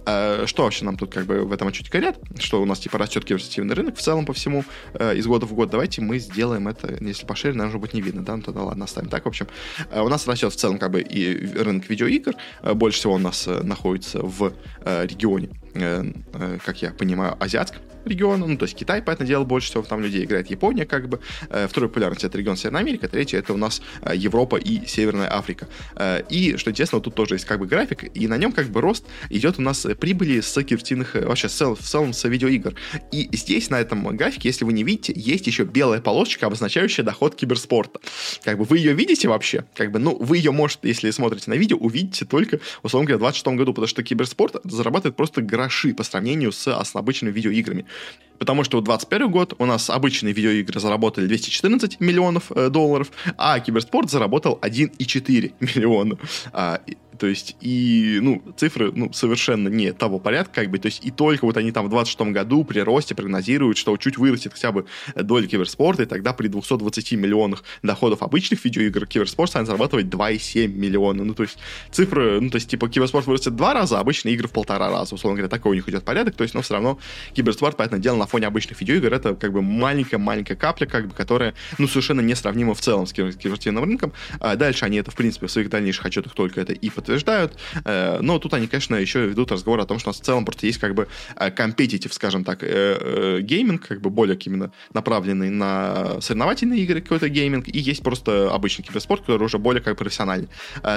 что 0.04 0.62
вообще 0.62 0.84
нам 0.84 0.96
тут 0.96 1.12
как 1.12 1.26
бы 1.26 1.44
в 1.44 1.52
этом 1.52 1.68
отчете 1.68 1.90
говорят, 1.90 2.18
что 2.38 2.62
у 2.62 2.64
нас 2.64 2.78
типа 2.78 2.98
растет 2.98 3.24
киберспортивный 3.24 3.74
рынок 3.74 3.96
в 3.96 4.00
целом 4.00 4.26
по 4.26 4.32
всему 4.32 4.64
из 4.98 5.26
года 5.26 5.46
в 5.46 5.52
год, 5.54 5.70
давайте 5.70 6.00
мы 6.00 6.18
сделаем 6.18 6.68
это, 6.68 6.96
если 7.00 7.26
пошире, 7.26 7.54
наверное, 7.54 7.80
будет 7.80 7.94
не 7.94 8.00
видно, 8.00 8.22
да, 8.22 8.36
ну, 8.62 8.68
ладно, 8.68 8.84
оставим 8.84 9.08
так. 9.08 9.24
В 9.24 9.28
общем, 9.28 9.48
э, 9.90 10.00
у 10.00 10.08
нас 10.08 10.26
растет 10.26 10.52
в 10.52 10.56
целом 10.56 10.78
как 10.78 10.90
бы 10.90 11.00
и 11.00 11.46
рынок 11.54 11.88
видеоигр. 11.88 12.34
Э, 12.62 12.74
больше 12.74 12.98
всего 12.98 13.14
у 13.14 13.18
нас 13.18 13.46
э, 13.48 13.62
находится 13.62 14.20
в 14.22 14.52
регионе, 14.84 15.48
как 16.64 16.82
я 16.82 16.90
понимаю, 16.90 17.36
азиатском 17.40 17.80
региона, 18.04 18.46
ну, 18.46 18.56
то 18.56 18.64
есть 18.64 18.76
Китай, 18.76 19.02
понятное 19.02 19.26
дело, 19.26 19.44
больше 19.44 19.68
всего 19.68 19.82
там 19.82 20.00
людей 20.00 20.24
играет, 20.24 20.50
Япония, 20.50 20.86
как 20.86 21.08
бы, 21.08 21.20
э, 21.50 21.66
второй 21.68 21.88
популярность 21.88 22.24
это 22.24 22.38
регион 22.38 22.56
Северная 22.56 22.80
Америка, 22.80 23.08
третий 23.08 23.36
это 23.36 23.52
у 23.52 23.56
нас 23.56 23.82
э, 24.02 24.12
Европа 24.14 24.56
и 24.56 24.86
Северная 24.86 25.32
Африка. 25.32 25.68
Э, 25.96 26.22
и, 26.28 26.56
что 26.56 26.70
интересно, 26.70 27.00
тут 27.00 27.14
тоже 27.14 27.34
есть 27.34 27.44
как 27.44 27.58
бы 27.58 27.66
график, 27.66 28.04
и 28.16 28.28
на 28.28 28.36
нем 28.36 28.52
как 28.52 28.68
бы 28.68 28.80
рост 28.80 29.04
идет 29.30 29.58
у 29.58 29.62
нас 29.62 29.86
прибыли 29.98 30.40
с 30.40 30.52
киберспортивных, 30.62 31.14
вообще 31.14 31.48
в 31.48 31.78
целом 31.80 32.12
с 32.12 32.28
видеоигр. 32.28 32.74
И 33.10 33.28
здесь 33.32 33.70
на 33.70 33.80
этом 33.80 34.16
графике, 34.16 34.48
если 34.48 34.64
вы 34.64 34.72
не 34.72 34.82
видите, 34.82 35.12
есть 35.16 35.46
еще 35.46 35.64
белая 35.64 36.00
полосочка, 36.00 36.46
обозначающая 36.46 37.04
доход 37.04 37.34
киберспорта. 37.34 38.00
Как 38.44 38.58
бы 38.58 38.64
вы 38.64 38.78
ее 38.78 38.94
видите 38.94 39.28
вообще? 39.28 39.64
Как 39.74 39.90
бы, 39.90 39.98
ну, 39.98 40.16
вы 40.16 40.38
ее, 40.38 40.50
может, 40.50 40.80
если 40.82 41.10
смотрите 41.10 41.50
на 41.50 41.54
видео, 41.54 41.76
увидите 41.76 42.24
только, 42.24 42.60
условно 42.82 43.06
говоря, 43.06 43.18
в 43.18 43.20
26 43.20 43.56
году, 43.58 43.72
потому 43.72 43.86
что 43.86 44.02
киберспорт 44.02 44.56
зарабатывает 44.64 45.16
просто 45.16 45.42
гроши 45.42 45.94
по 45.94 46.02
сравнению 46.02 46.52
с 46.52 46.68
обычными 46.94 47.32
видеоиграми. 47.32 47.86
Потому 48.38 48.64
что 48.64 48.78
в 48.78 48.82
2021 48.82 49.30
год 49.30 49.54
у 49.58 49.66
нас 49.66 49.88
обычные 49.88 50.32
видеоигры 50.32 50.80
заработали 50.80 51.26
214 51.26 52.00
миллионов 52.00 52.50
э, 52.50 52.70
долларов, 52.70 53.12
а 53.38 53.60
киберспорт 53.60 54.10
заработал 54.10 54.58
1,4 54.60 55.52
миллиона. 55.60 56.18
А, 56.52 56.80
то 57.22 57.28
есть, 57.28 57.54
и, 57.60 58.18
ну, 58.20 58.42
цифры, 58.56 58.90
ну, 58.90 59.12
совершенно 59.12 59.68
не 59.68 59.92
того 59.92 60.18
порядка, 60.18 60.62
как 60.62 60.70
бы, 60.70 60.80
то 60.80 60.86
есть, 60.86 61.06
и 61.06 61.12
только 61.12 61.44
вот 61.44 61.56
они 61.56 61.70
там 61.70 61.86
в 61.86 61.88
26 61.88 62.32
году 62.32 62.64
при 62.64 62.80
росте 62.80 63.14
прогнозируют, 63.14 63.78
что 63.78 63.96
чуть 63.96 64.18
вырастет 64.18 64.54
хотя 64.54 64.72
бы 64.72 64.86
доля 65.14 65.46
киберспорта, 65.46 66.02
и 66.02 66.06
тогда 66.06 66.32
при 66.32 66.48
220 66.48 67.12
миллионах 67.12 67.62
доходов 67.84 68.24
обычных 68.24 68.64
видеоигр 68.64 69.06
киберспорт 69.06 69.50
станет 69.50 69.68
зарабатывать 69.68 70.06
2,7 70.06 70.66
миллиона. 70.66 71.22
Ну, 71.22 71.32
то 71.34 71.44
есть, 71.44 71.58
цифры, 71.92 72.40
ну, 72.40 72.50
то 72.50 72.56
есть, 72.56 72.68
типа, 72.68 72.88
киберспорт 72.88 73.24
вырастет 73.28 73.54
два 73.54 73.72
раза, 73.72 73.98
а 73.98 74.00
обычные 74.00 74.34
игры 74.34 74.48
в 74.48 74.50
полтора 74.50 74.90
раза, 74.90 75.14
условно 75.14 75.36
говоря, 75.36 75.48
такой 75.48 75.70
у 75.70 75.74
них 75.74 75.88
идет 75.88 76.02
порядок, 76.02 76.34
то 76.34 76.42
есть, 76.42 76.54
но 76.54 76.62
все 76.62 76.74
равно 76.74 76.98
киберспорт, 77.34 77.76
понятное 77.76 78.00
дело, 78.00 78.16
на 78.16 78.26
фоне 78.26 78.48
обычных 78.48 78.80
видеоигр, 78.80 79.14
это 79.14 79.36
как 79.36 79.52
бы 79.52 79.62
маленькая-маленькая 79.62 80.56
капля, 80.56 80.86
как 80.86 81.06
бы, 81.06 81.14
которая, 81.14 81.54
ну, 81.78 81.86
совершенно 81.86 82.20
несравнима 82.20 82.74
в 82.74 82.80
целом 82.80 83.06
с 83.06 83.12
киберспортивным 83.12 83.84
рынком. 83.84 84.12
А 84.40 84.56
дальше 84.56 84.86
они 84.86 84.96
это, 84.96 85.12
в 85.12 85.14
принципе, 85.14 85.46
в 85.46 85.52
своих 85.52 85.70
дальнейших 85.70 86.04
отчетах 86.04 86.34
только 86.34 86.60
это 86.60 86.72
и 86.72 86.90
подтверждают, 86.90 87.11
подтверждают. 87.12 87.58
Э, 87.84 88.18
но 88.20 88.38
тут 88.38 88.54
они, 88.54 88.66
конечно, 88.66 88.96
еще 88.96 89.26
ведут 89.26 89.52
разговор 89.52 89.80
о 89.80 89.86
том, 89.86 89.98
что 89.98 90.08
у 90.08 90.12
нас 90.12 90.20
в 90.20 90.24
целом 90.24 90.44
просто 90.44 90.66
есть 90.66 90.78
как 90.78 90.94
бы 90.94 91.08
competitive, 91.56 92.10
э, 92.10 92.14
скажем 92.14 92.44
так, 92.44 92.60
э, 92.62 93.40
гейминг, 93.42 93.86
как 93.86 94.00
бы 94.00 94.10
более 94.10 94.36
именно 94.36 94.72
направленный 94.94 95.50
на 95.50 96.20
соревновательные 96.20 96.80
игры 96.80 97.00
какой-то 97.00 97.28
гейминг, 97.28 97.68
и 97.68 97.78
есть 97.78 98.02
просто 98.02 98.52
обычный 98.52 98.82
киберспорт, 98.82 99.20
который 99.22 99.44
уже 99.44 99.58
более 99.58 99.82
как 99.82 99.96
профессиональный. 99.98 100.48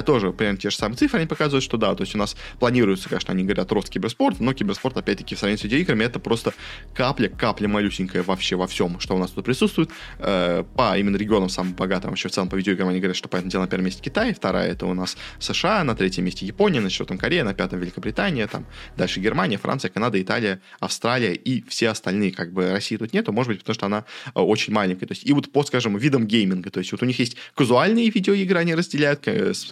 Тоже 0.06 0.32
примерно 0.32 0.58
те 0.58 0.70
же 0.70 0.78
самые 0.78 0.98
цифры 0.98 1.20
они 1.20 1.28
показывают, 1.28 1.64
что 1.64 1.78
да, 1.78 1.94
то 1.96 2.02
есть 2.02 2.16
у 2.16 2.18
нас 2.18 2.36
планируется, 2.60 3.10
конечно, 3.10 3.34
они 3.34 3.44
говорят 3.44 3.72
рост 3.72 3.90
киберспорта, 3.90 4.44
но 4.44 4.54
киберспорт, 4.54 4.98
опять-таки, 4.98 5.36
в 5.36 5.40
сравнении 5.40 5.60
с 5.60 5.64
видеоиграми, 5.64 6.04
это 6.06 6.20
просто 6.20 6.54
капля, 6.94 7.28
капля 7.28 7.68
малюсенькая 7.68 8.24
вообще 8.24 8.56
во 8.56 8.68
всем, 8.68 9.00
что 9.00 9.16
у 9.16 9.20
нас 9.20 9.32
тут 9.32 9.46
присутствует. 9.46 9.90
По 10.18 10.98
именно 10.98 11.18
регионам 11.18 11.50
самым 11.50 11.74
богатым, 11.74 12.12
вообще 12.12 12.30
в 12.30 12.32
целом 12.32 12.50
по 12.50 12.56
видеоиграм 12.56 12.90
они 12.90 13.00
говорят, 13.00 13.18
что, 13.18 13.28
понятное 13.28 13.52
дело, 13.52 13.62
на 13.64 13.68
первом 13.68 13.86
месте 13.86 14.02
Китай, 14.02 14.34
вторая 14.34 14.72
это 14.72 14.86
у 14.86 14.94
нас 14.94 15.18
США, 15.40 15.84
на 15.84 15.95
третьем 15.96 16.26
месте 16.26 16.46
Япония, 16.46 16.82
на 16.82 16.90
четвертом 16.90 17.18
Корея, 17.18 17.44
на 17.44 17.54
пятом 17.54 17.80
Великобритания, 17.80 18.48
там 18.48 18.66
дальше 18.98 19.20
Германия, 19.20 19.58
Франция, 19.58 19.90
Канада, 19.90 20.22
Италия, 20.22 20.62
Австралия 20.80 21.34
и 21.34 21.64
все 21.68 21.90
остальные. 21.90 22.32
Как 22.32 22.52
бы 22.52 22.72
России 22.72 22.98
тут 22.98 23.14
нету, 23.14 23.32
может 23.32 23.52
быть, 23.52 23.60
потому 23.60 23.74
что 23.74 23.86
она 23.86 24.06
э, 24.34 24.40
очень 24.40 24.74
маленькая. 24.74 25.08
То 25.08 25.14
есть, 25.14 25.26
и 25.26 25.34
вот 25.34 25.52
по, 25.52 25.64
скажем, 25.64 25.98
видам 25.98 26.26
гейминга. 26.28 26.70
То 26.70 26.80
есть, 26.80 26.92
вот 26.92 27.02
у 27.02 27.06
них 27.06 27.20
есть 27.20 27.38
казуальные 27.56 28.10
видеоигры, 28.10 28.60
они 28.60 28.76
разделяют, 28.76 29.22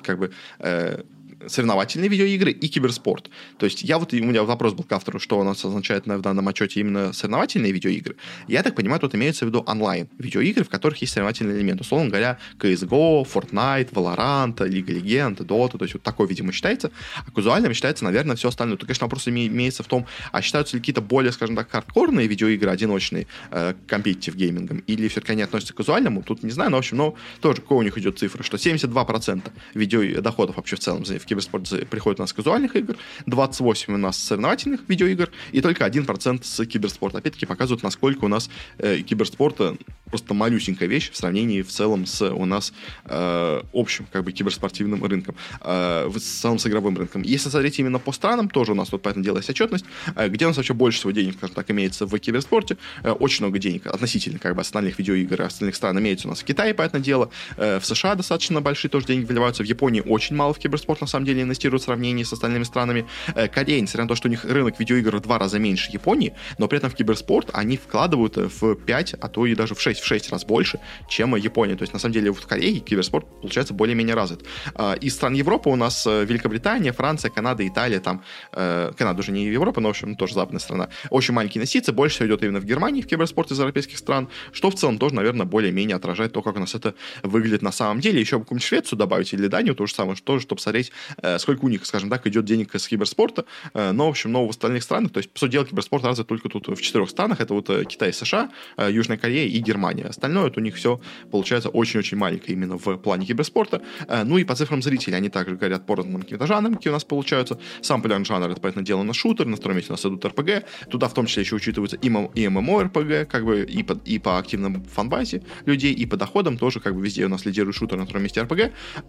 как 0.02 0.20
бы 0.20 0.32
э, 0.60 1.04
соревновательные 1.47 2.10
видеоигры 2.10 2.51
и 2.51 2.67
киберспорт. 2.67 3.29
То 3.58 3.65
есть 3.65 3.84
я 3.84 3.97
вот, 3.97 4.13
у 4.13 4.17
меня 4.17 4.43
вопрос 4.43 4.73
был 4.73 4.84
к 4.84 4.91
автору, 4.91 5.19
что 5.19 5.39
у 5.39 5.43
нас 5.43 5.63
означает 5.63 6.06
в 6.06 6.21
данном 6.21 6.47
отчете 6.47 6.79
именно 6.79 7.13
соревновательные 7.13 7.71
видеоигры. 7.71 8.15
Я 8.47 8.63
так 8.63 8.75
понимаю, 8.75 8.99
тут 8.99 9.15
имеется 9.15 9.45
в 9.45 9.49
виду 9.49 9.63
онлайн 9.65 10.10
видеоигры, 10.17 10.63
в 10.63 10.69
которых 10.69 11.01
есть 11.01 11.13
соревновательный 11.13 11.56
элемент. 11.56 11.82
Условно 11.82 12.10
говоря, 12.10 12.38
CSGO, 12.60 13.25
Fortnite, 13.25 13.91
Valorant, 13.91 14.67
Лига 14.67 14.93
Легенд, 14.93 15.41
Dota, 15.41 15.77
то 15.77 15.84
есть 15.84 15.93
вот 15.93 16.03
такой, 16.03 16.27
видимо, 16.27 16.51
считается. 16.51 16.91
А 17.25 17.32
казуальным 17.32 17.73
считается, 17.73 18.03
наверное, 18.03 18.36
все 18.36 18.49
остальное. 18.49 18.77
Тут, 18.77 18.88
конечно, 18.88 19.06
вопрос 19.06 19.27
имеется 19.27 19.84
в 19.84 19.88
том, 19.88 20.06
а 20.32 20.41
считаются 20.41 20.75
ли 20.75 20.82
какие-то 20.82 21.01
более, 21.01 21.32
скажем 21.32 21.56
так, 21.56 21.69
хардкорные 21.69 22.27
видеоигры, 22.27 22.69
одиночные, 22.69 23.27
э, 23.51 23.73
геймингом, 23.88 24.79
или 24.88 25.08
все-таки 25.08 25.34
они 25.34 25.41
относятся 25.41 25.73
к 25.73 25.77
казуальному, 25.77 26.23
тут 26.23 26.43
не 26.43 26.51
знаю, 26.51 26.71
но, 26.71 26.77
в 26.77 26.79
общем, 26.79 26.97
но 26.97 27.15
тоже 27.41 27.62
какой 27.62 27.77
у 27.77 27.82
них 27.82 27.97
идет 27.97 28.19
цифра, 28.19 28.43
что 28.43 28.58
72% 28.58 29.51
видео 29.73 30.21
доходов 30.21 30.58
вообще 30.58 30.75
в 30.75 30.79
целом 30.79 31.03
в 31.03 31.25
киберспорт 31.34 31.89
приходит 31.89 32.19
у 32.19 32.24
нас 32.24 32.30
с 32.30 32.34
казуальных 32.34 32.76
игр, 32.76 32.96
28 33.26 33.93
у 33.93 33.98
нас 33.98 34.17
с 34.17 34.24
соревновательных 34.24 34.82
видеоигр, 34.88 35.30
и 35.52 35.62
только 35.62 35.86
1% 35.86 36.43
с 36.43 36.65
киберспорта. 36.65 37.17
Опять-таки 37.17 37.46
показывают, 37.46 37.84
насколько 37.84 38.26
у 38.26 38.28
нас 38.28 38.50
э, 38.78 39.00
киберспорта 39.00 39.76
просто 40.06 40.36
малюсенькая 40.36 40.88
вещь 40.88 41.10
в 41.12 41.17
сравнении 41.17 41.63
в 41.63 41.69
целом 41.69 42.06
с 42.06 42.22
у 42.30 42.46
нас 42.46 42.72
э, 43.06 43.62
общим 43.74 44.06
как 44.12 44.24
бы 44.24 44.32
киберспортивным 44.32 45.04
рынком, 45.04 45.36
э, 45.62 46.06
в 46.08 46.19
целом 46.19 46.60
с 46.60 46.67
игровым 46.67 46.96
рынком. 46.98 47.24
Если 47.24 47.50
смотреть 47.50 47.80
именно 47.80 47.98
по 47.98 48.12
странам, 48.12 48.48
тоже 48.48 48.74
у 48.74 48.76
нас 48.76 48.89
тут 48.89 49.02
поэтому 49.02 49.26
делается 49.26 49.52
отчетность, 49.52 49.86
э, 50.15 50.30
где 50.30 50.46
у 50.46 50.50
нас 50.50 50.58
вообще 50.58 50.76
больше 50.76 51.00
всего 51.00 51.12
денег, 51.12 51.36
скажем 51.38 51.56
так, 51.56 51.72
имеется 51.72 52.06
в 52.06 52.19
киберспорте, 52.19 52.78
э, 53.04 53.10
очень 53.10 53.43
много 53.43 53.58
денег 53.58 53.88
относительно 53.88 54.38
как 54.38 54.56
бы 54.56 54.62
остальных 54.62 55.00
видеоигр 55.00 55.41
и 55.41 55.46
остальных 55.46 55.76
стран 55.76 55.98
имеется 55.98 56.28
у 56.28 56.30
нас 56.30 56.41
в 56.41 56.43
Китае, 56.43 56.76
поэтому 56.76 57.04
дело, 57.04 57.32
э, 57.58 57.80
в 57.80 57.86
США 57.86 58.13
достаточно 58.13 58.62
большие 58.62 58.91
тоже 58.91 59.08
деньги 59.08 59.26
выливаются, 59.26 59.63
в 59.63 59.65
Японии 59.65 60.02
очень 60.02 60.36
мало 60.36 60.54
в 60.54 60.60
киберспорт 60.60 61.02
на 61.02 61.08
самом 61.08 61.23
деле 61.26 61.42
инвестируют 61.42 61.82
в 61.82 61.86
сравнении 61.86 62.24
с 62.24 62.34
остальными 62.34 62.64
странами. 62.64 63.06
Э, 63.36 63.48
Корея, 63.48 63.82
несмотря 63.82 64.04
на 64.04 64.10
то, 64.10 64.16
что 64.16 64.28
у 64.28 64.32
них 64.32 64.46
рынок 64.46 64.80
видеоигр 64.80 65.18
в 65.18 65.22
два 65.22 65.40
раза 65.40 65.60
меньше 65.60 65.92
Японии, 65.92 66.34
но 66.58 66.68
при 66.68 66.78
этом 66.78 66.90
в 66.90 66.96
киберспорт 66.96 67.50
они 67.54 67.78
вкладывают 67.78 68.38
в 68.38 68.76
5, 68.76 69.16
а 69.20 69.28
то 69.28 69.46
и 69.46 69.56
даже 69.56 69.76
в 69.76 69.82
6 69.82 70.00
в 70.00 70.06
6 70.06 70.32
раз 70.32 70.46
больше, 70.46 70.80
чем 71.10 71.36
Япония. 71.36 71.76
То 71.76 71.84
есть, 71.84 71.94
на 71.94 72.00
самом 72.00 72.14
деле, 72.14 72.32
в 72.32 72.42
Корее 72.46 72.80
киберспорт 72.80 73.26
получается 73.42 73.74
более-менее 73.74 74.16
развит. 74.16 74.46
А, 74.76 74.94
из 74.94 75.14
стран 75.16 75.34
Европы 75.34 75.70
у 75.70 75.76
нас 75.76 76.06
э, 76.08 76.26
Великобритания, 76.26 76.92
Франция, 76.92 77.32
Канада, 77.32 77.68
Италия, 77.68 78.00
там, 78.00 78.24
э, 78.52 78.92
Канада 78.98 79.20
уже 79.20 79.32
не 79.32 79.46
Европа, 79.46 79.82
но, 79.82 79.90
в 79.90 79.92
общем, 79.92 80.16
тоже 80.16 80.34
западная 80.34 80.60
страна. 80.60 80.90
Очень 81.10 81.34
маленькие 81.34 81.60
инвестиции, 81.60 81.92
больше 81.92 82.16
всего 82.16 82.28
идет 82.28 82.44
именно 82.44 82.60
в 82.60 82.66
Германии, 82.66 83.02
в 83.02 83.08
киберспорт 83.08 83.52
из 83.52 83.60
европейских 83.60 83.98
стран, 83.98 84.30
что 84.52 84.70
в 84.70 84.76
целом 84.76 84.98
тоже, 84.98 85.16
наверное, 85.16 85.46
более-менее 85.46 85.96
отражает 85.96 86.34
то, 86.34 86.42
как 86.42 86.56
у 86.56 86.60
нас 86.60 86.76
это 86.76 86.96
выглядит 87.22 87.62
на 87.62 87.72
самом 87.72 88.00
деле. 88.00 88.20
Еще 88.20 88.40
какую-нибудь 88.40 88.68
Швецию 88.68 89.00
добавить 89.00 89.34
или 89.34 89.48
Данию, 89.48 89.76
то 89.76 89.86
же 89.86 89.94
самое, 89.94 90.18
тоже, 90.18 90.44
чтобы 90.44 90.62
смотреть, 90.62 90.92
э, 91.12 91.12
сколько 91.38 91.65
у 91.65 91.69
них, 91.69 91.86
скажем 91.86 92.10
так, 92.10 92.26
идет 92.28 92.45
денег 92.45 92.73
с 92.76 92.88
киберспорта. 92.88 93.45
Но, 93.73 94.08
в 94.08 94.10
общем, 94.10 94.32
но 94.32 94.45
в 94.45 94.49
остальных 94.49 94.84
странах, 94.84 95.12
то 95.12 95.19
есть, 95.19 95.30
по 95.30 95.39
сути 95.39 95.54
дела, 95.54 95.65
киберспорт 95.65 96.04
развит 96.04 96.28
только 96.28 96.49
тут 96.49 96.67
в 96.67 96.82
четырех 96.82 97.10
странах. 97.10 97.41
Это 97.41 97.54
вот 97.54 97.69
Китай, 97.88 98.13
США, 98.13 98.49
Южная 98.78 99.17
Корея 99.17 99.47
и 99.47 99.60
Германия. 99.60 100.06
Остальное, 100.06 100.43
вот 100.43 100.58
у 100.58 100.62
них 100.62 100.76
все 100.76 100.99
получается 101.32 101.69
очень-очень 101.69 102.17
маленькое 102.17 102.54
именно 102.54 102.78
в 102.78 102.97
плане 102.97 103.26
киберспорта. 103.26 103.82
Э, 104.08 104.23
ну 104.23 104.38
и 104.38 104.43
по 104.43 104.56
цифрам 104.56 104.82
зрителей, 104.82 105.17
они 105.17 105.30
также 105.30 105.56
говорят 105.56 105.86
по 105.86 105.95
разным 105.95 106.21
каким-то 106.21 106.47
жанрам, 106.47 106.76
какие 106.76 106.91
у 106.91 106.93
нас 106.93 107.04
получаются. 107.04 107.60
Сам 107.82 108.02
популярный 108.02 108.26
жанр, 108.26 108.49
это, 108.49 108.62
понятно, 108.62 108.82
дело 108.82 109.04
на 109.04 109.13
шутер, 109.13 109.45
на 109.45 109.56
втором 109.56 109.78
месте 109.78 109.91
у 109.91 109.93
нас 109.93 110.06
идут 110.06 110.23
RPG. 110.26 110.65
Туда 110.89 111.08
в 111.08 111.13
том 111.13 111.26
числе 111.26 111.43
еще 111.43 111.56
учитываются 111.56 111.97
и, 111.97 112.08
и 112.08 112.45
MMORPG, 112.45 113.26
как 113.26 113.45
бы 113.45 113.63
и 113.63 113.84
по, 113.84 113.93
и 114.06 114.19
по 114.19 114.38
активным 114.38 114.84
фанбазе 114.86 115.43
людей, 115.65 115.93
и 115.93 116.06
по 116.06 116.17
доходам 116.17 116.58
тоже 116.58 116.80
как 116.80 116.95
бы 116.95 117.02
везде 117.02 117.26
у 117.26 117.30
нас 117.30 117.45
лидирует 117.45 117.76
шутер 117.76 117.97
на 117.97 118.06
втором 118.06 118.23
месте. 118.23 118.47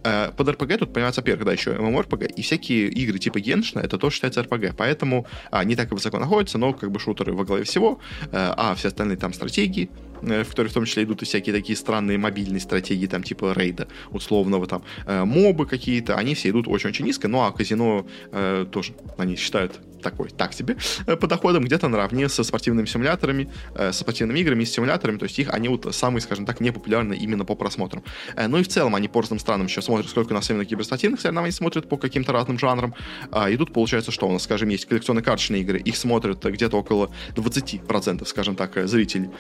Э, 0.05 0.33
под 0.37 0.49
RPG 0.49 0.79
тут 0.79 0.93
понимается 0.93 1.23
первый, 1.23 1.45
да, 1.45 1.53
еще 1.53 1.73
MMORPG, 1.95 2.35
и 2.35 2.43
всякие 2.43 2.89
игры 2.89 3.19
типа 3.19 3.41
Геншина, 3.41 3.81
это 3.81 3.99
тоже 3.99 4.17
считается 4.17 4.41
RPG, 4.41 4.75
поэтому 4.77 5.27
они 5.51 5.77
так 5.77 5.91
и 5.93 5.95
высоко 5.95 6.19
находятся, 6.19 6.59
но 6.59 6.73
как 6.73 6.91
бы 6.91 6.99
шутеры 6.99 7.33
во 7.33 7.45
главе 7.45 7.65
всего, 7.65 8.01
э, 8.25 8.29
а 8.33 8.75
все 8.75 8.89
остальные 8.89 9.17
там 9.17 9.33
стратегии, 9.33 9.91
в 10.25 10.49
которые 10.49 10.71
в 10.71 10.75
том 10.75 10.85
числе 10.85 11.05
идут 11.05 11.23
и 11.23 11.25
всякие 11.25 11.55
такие 11.55 11.77
странные 11.77 12.19
мобильные 12.19 12.61
стратегии, 12.61 13.07
там 13.07 13.23
типа 13.23 13.53
рейда 13.57 13.89
условного, 14.11 14.67
там 14.67 14.83
э, 15.07 15.25
мобы 15.25 15.67
какие-то, 15.67 16.17
они 16.17 16.35
все 16.35 16.51
идут 16.51 16.69
очень-очень 16.69 17.05
низко, 17.05 17.29
ну 17.29 17.43
а 17.43 17.53
казино 17.53 18.07
э, 18.33 18.67
тоже 18.71 18.95
они 19.19 19.37
считают 19.37 19.81
такой, 20.05 20.29
так 20.29 20.53
себе, 20.53 20.77
э, 21.07 21.17
по 21.17 21.27
доходам 21.27 21.65
где-то 21.65 21.89
наравне 21.89 22.29
со 22.29 22.45
спортивными 22.45 22.87
симуляторами, 22.87 23.49
э, 23.75 23.93
со 23.93 24.01
спортивными 24.01 24.39
играми 24.39 24.63
и 24.63 24.67
симуляторами, 24.67 25.19
то 25.19 25.25
есть 25.25 25.39
их, 25.39 25.49
они 25.53 25.69
вот 25.69 25.93
самые, 25.93 26.21
скажем 26.21 26.47
так, 26.47 26.61
непопулярны 26.61 27.15
именно 27.15 27.45
по 27.45 27.57
просмотрам. 27.57 28.05
Э, 28.37 28.47
ну 28.47 28.59
и 28.59 28.63
в 28.63 28.69
целом 28.69 28.95
они 28.95 29.09
по 29.09 29.21
разным 29.21 29.41
странам 29.41 29.67
еще 29.67 29.83
смотрят, 29.83 30.09
сколько 30.09 30.33
у 30.33 30.35
нас 30.35 30.49
именно 30.51 30.65
киберспортивных 30.65 31.21
соревнований 31.21 31.53
смотрят 31.53 31.89
по 31.89 31.97
каким-то 31.97 32.33
разным 32.33 32.59
жанрам. 32.59 32.95
А, 33.33 33.51
и 33.51 33.57
тут 33.57 33.73
получается, 33.73 34.13
что 34.13 34.29
у 34.29 34.33
нас, 34.33 34.43
скажем, 34.43 34.69
есть 34.69 34.85
коллекционные 34.85 35.25
карточные 35.25 35.63
игры, 35.63 35.79
их 35.79 35.97
смотрят 35.97 36.45
где-то 36.45 36.77
около 36.77 37.11
20%, 37.35 38.27
скажем 38.27 38.57
так, 38.57 38.87
зрителей. 38.87 39.31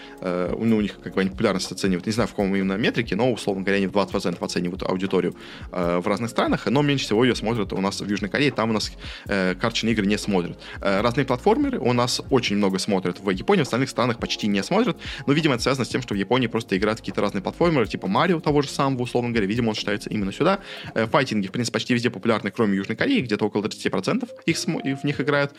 Ну, 0.74 0.78
у 0.78 0.82
них 0.82 0.98
как 1.00 1.14
бы 1.14 1.20
они 1.20 1.30
популярность 1.30 1.70
оценивают. 1.70 2.06
Не 2.06 2.12
знаю, 2.12 2.26
в 2.26 2.32
каком 2.32 2.54
именно 2.54 2.72
метрике, 2.72 3.14
но, 3.14 3.32
условно 3.32 3.62
говоря, 3.62 3.76
они 3.76 3.86
в 3.86 3.92
20% 3.92 4.44
оценивают 4.44 4.82
аудиторию 4.82 5.36
в 5.70 6.02
разных 6.06 6.30
странах, 6.30 6.66
но 6.66 6.82
меньше 6.82 7.04
всего 7.04 7.24
ее 7.24 7.34
смотрят 7.34 7.72
у 7.72 7.80
нас 7.80 8.00
в 8.00 8.08
Южной 8.08 8.28
Корее, 8.28 8.50
там 8.50 8.70
у 8.70 8.72
нас 8.72 8.90
карточные 9.26 9.92
игры 9.92 10.06
не 10.06 10.18
смотрят. 10.18 10.58
Э, 10.80 11.00
разные 11.00 11.24
платформеры 11.24 11.78
у 11.78 11.92
нас 11.92 12.20
очень 12.30 12.56
много 12.56 12.78
смотрят 12.78 13.20
в 13.20 13.30
Японии, 13.30 13.62
в 13.62 13.66
остальных 13.66 13.88
странах 13.88 14.18
почти 14.18 14.46
не 14.46 14.62
смотрят, 14.62 14.96
но, 15.26 15.32
видимо, 15.32 15.54
это 15.54 15.62
связано 15.62 15.84
с 15.84 15.88
тем, 15.88 16.02
что 16.02 16.14
в 16.14 16.16
Японии 16.16 16.46
просто 16.46 16.76
играют 16.76 17.00
какие-то 17.00 17.20
разные 17.20 17.42
платформеры, 17.42 17.86
типа 17.86 18.08
Марио 18.08 18.40
того 18.40 18.62
же 18.62 18.68
самого, 18.68 19.02
условно 19.02 19.30
говоря, 19.30 19.46
видимо, 19.46 19.70
он 19.70 19.74
считается 19.74 20.10
именно 20.10 20.32
сюда. 20.32 20.60
Э, 20.94 21.06
файтинги, 21.06 21.46
в 21.46 21.52
принципе, 21.52 21.74
почти 21.74 21.94
везде 21.94 22.10
популярны, 22.10 22.50
кроме 22.50 22.76
Южной 22.76 22.96
Кореи, 22.96 23.20
где-то 23.20 23.46
около 23.46 23.62
30% 23.62 24.28
их 24.46 24.58
в 24.58 25.04
них 25.04 25.20
играют. 25.20 25.52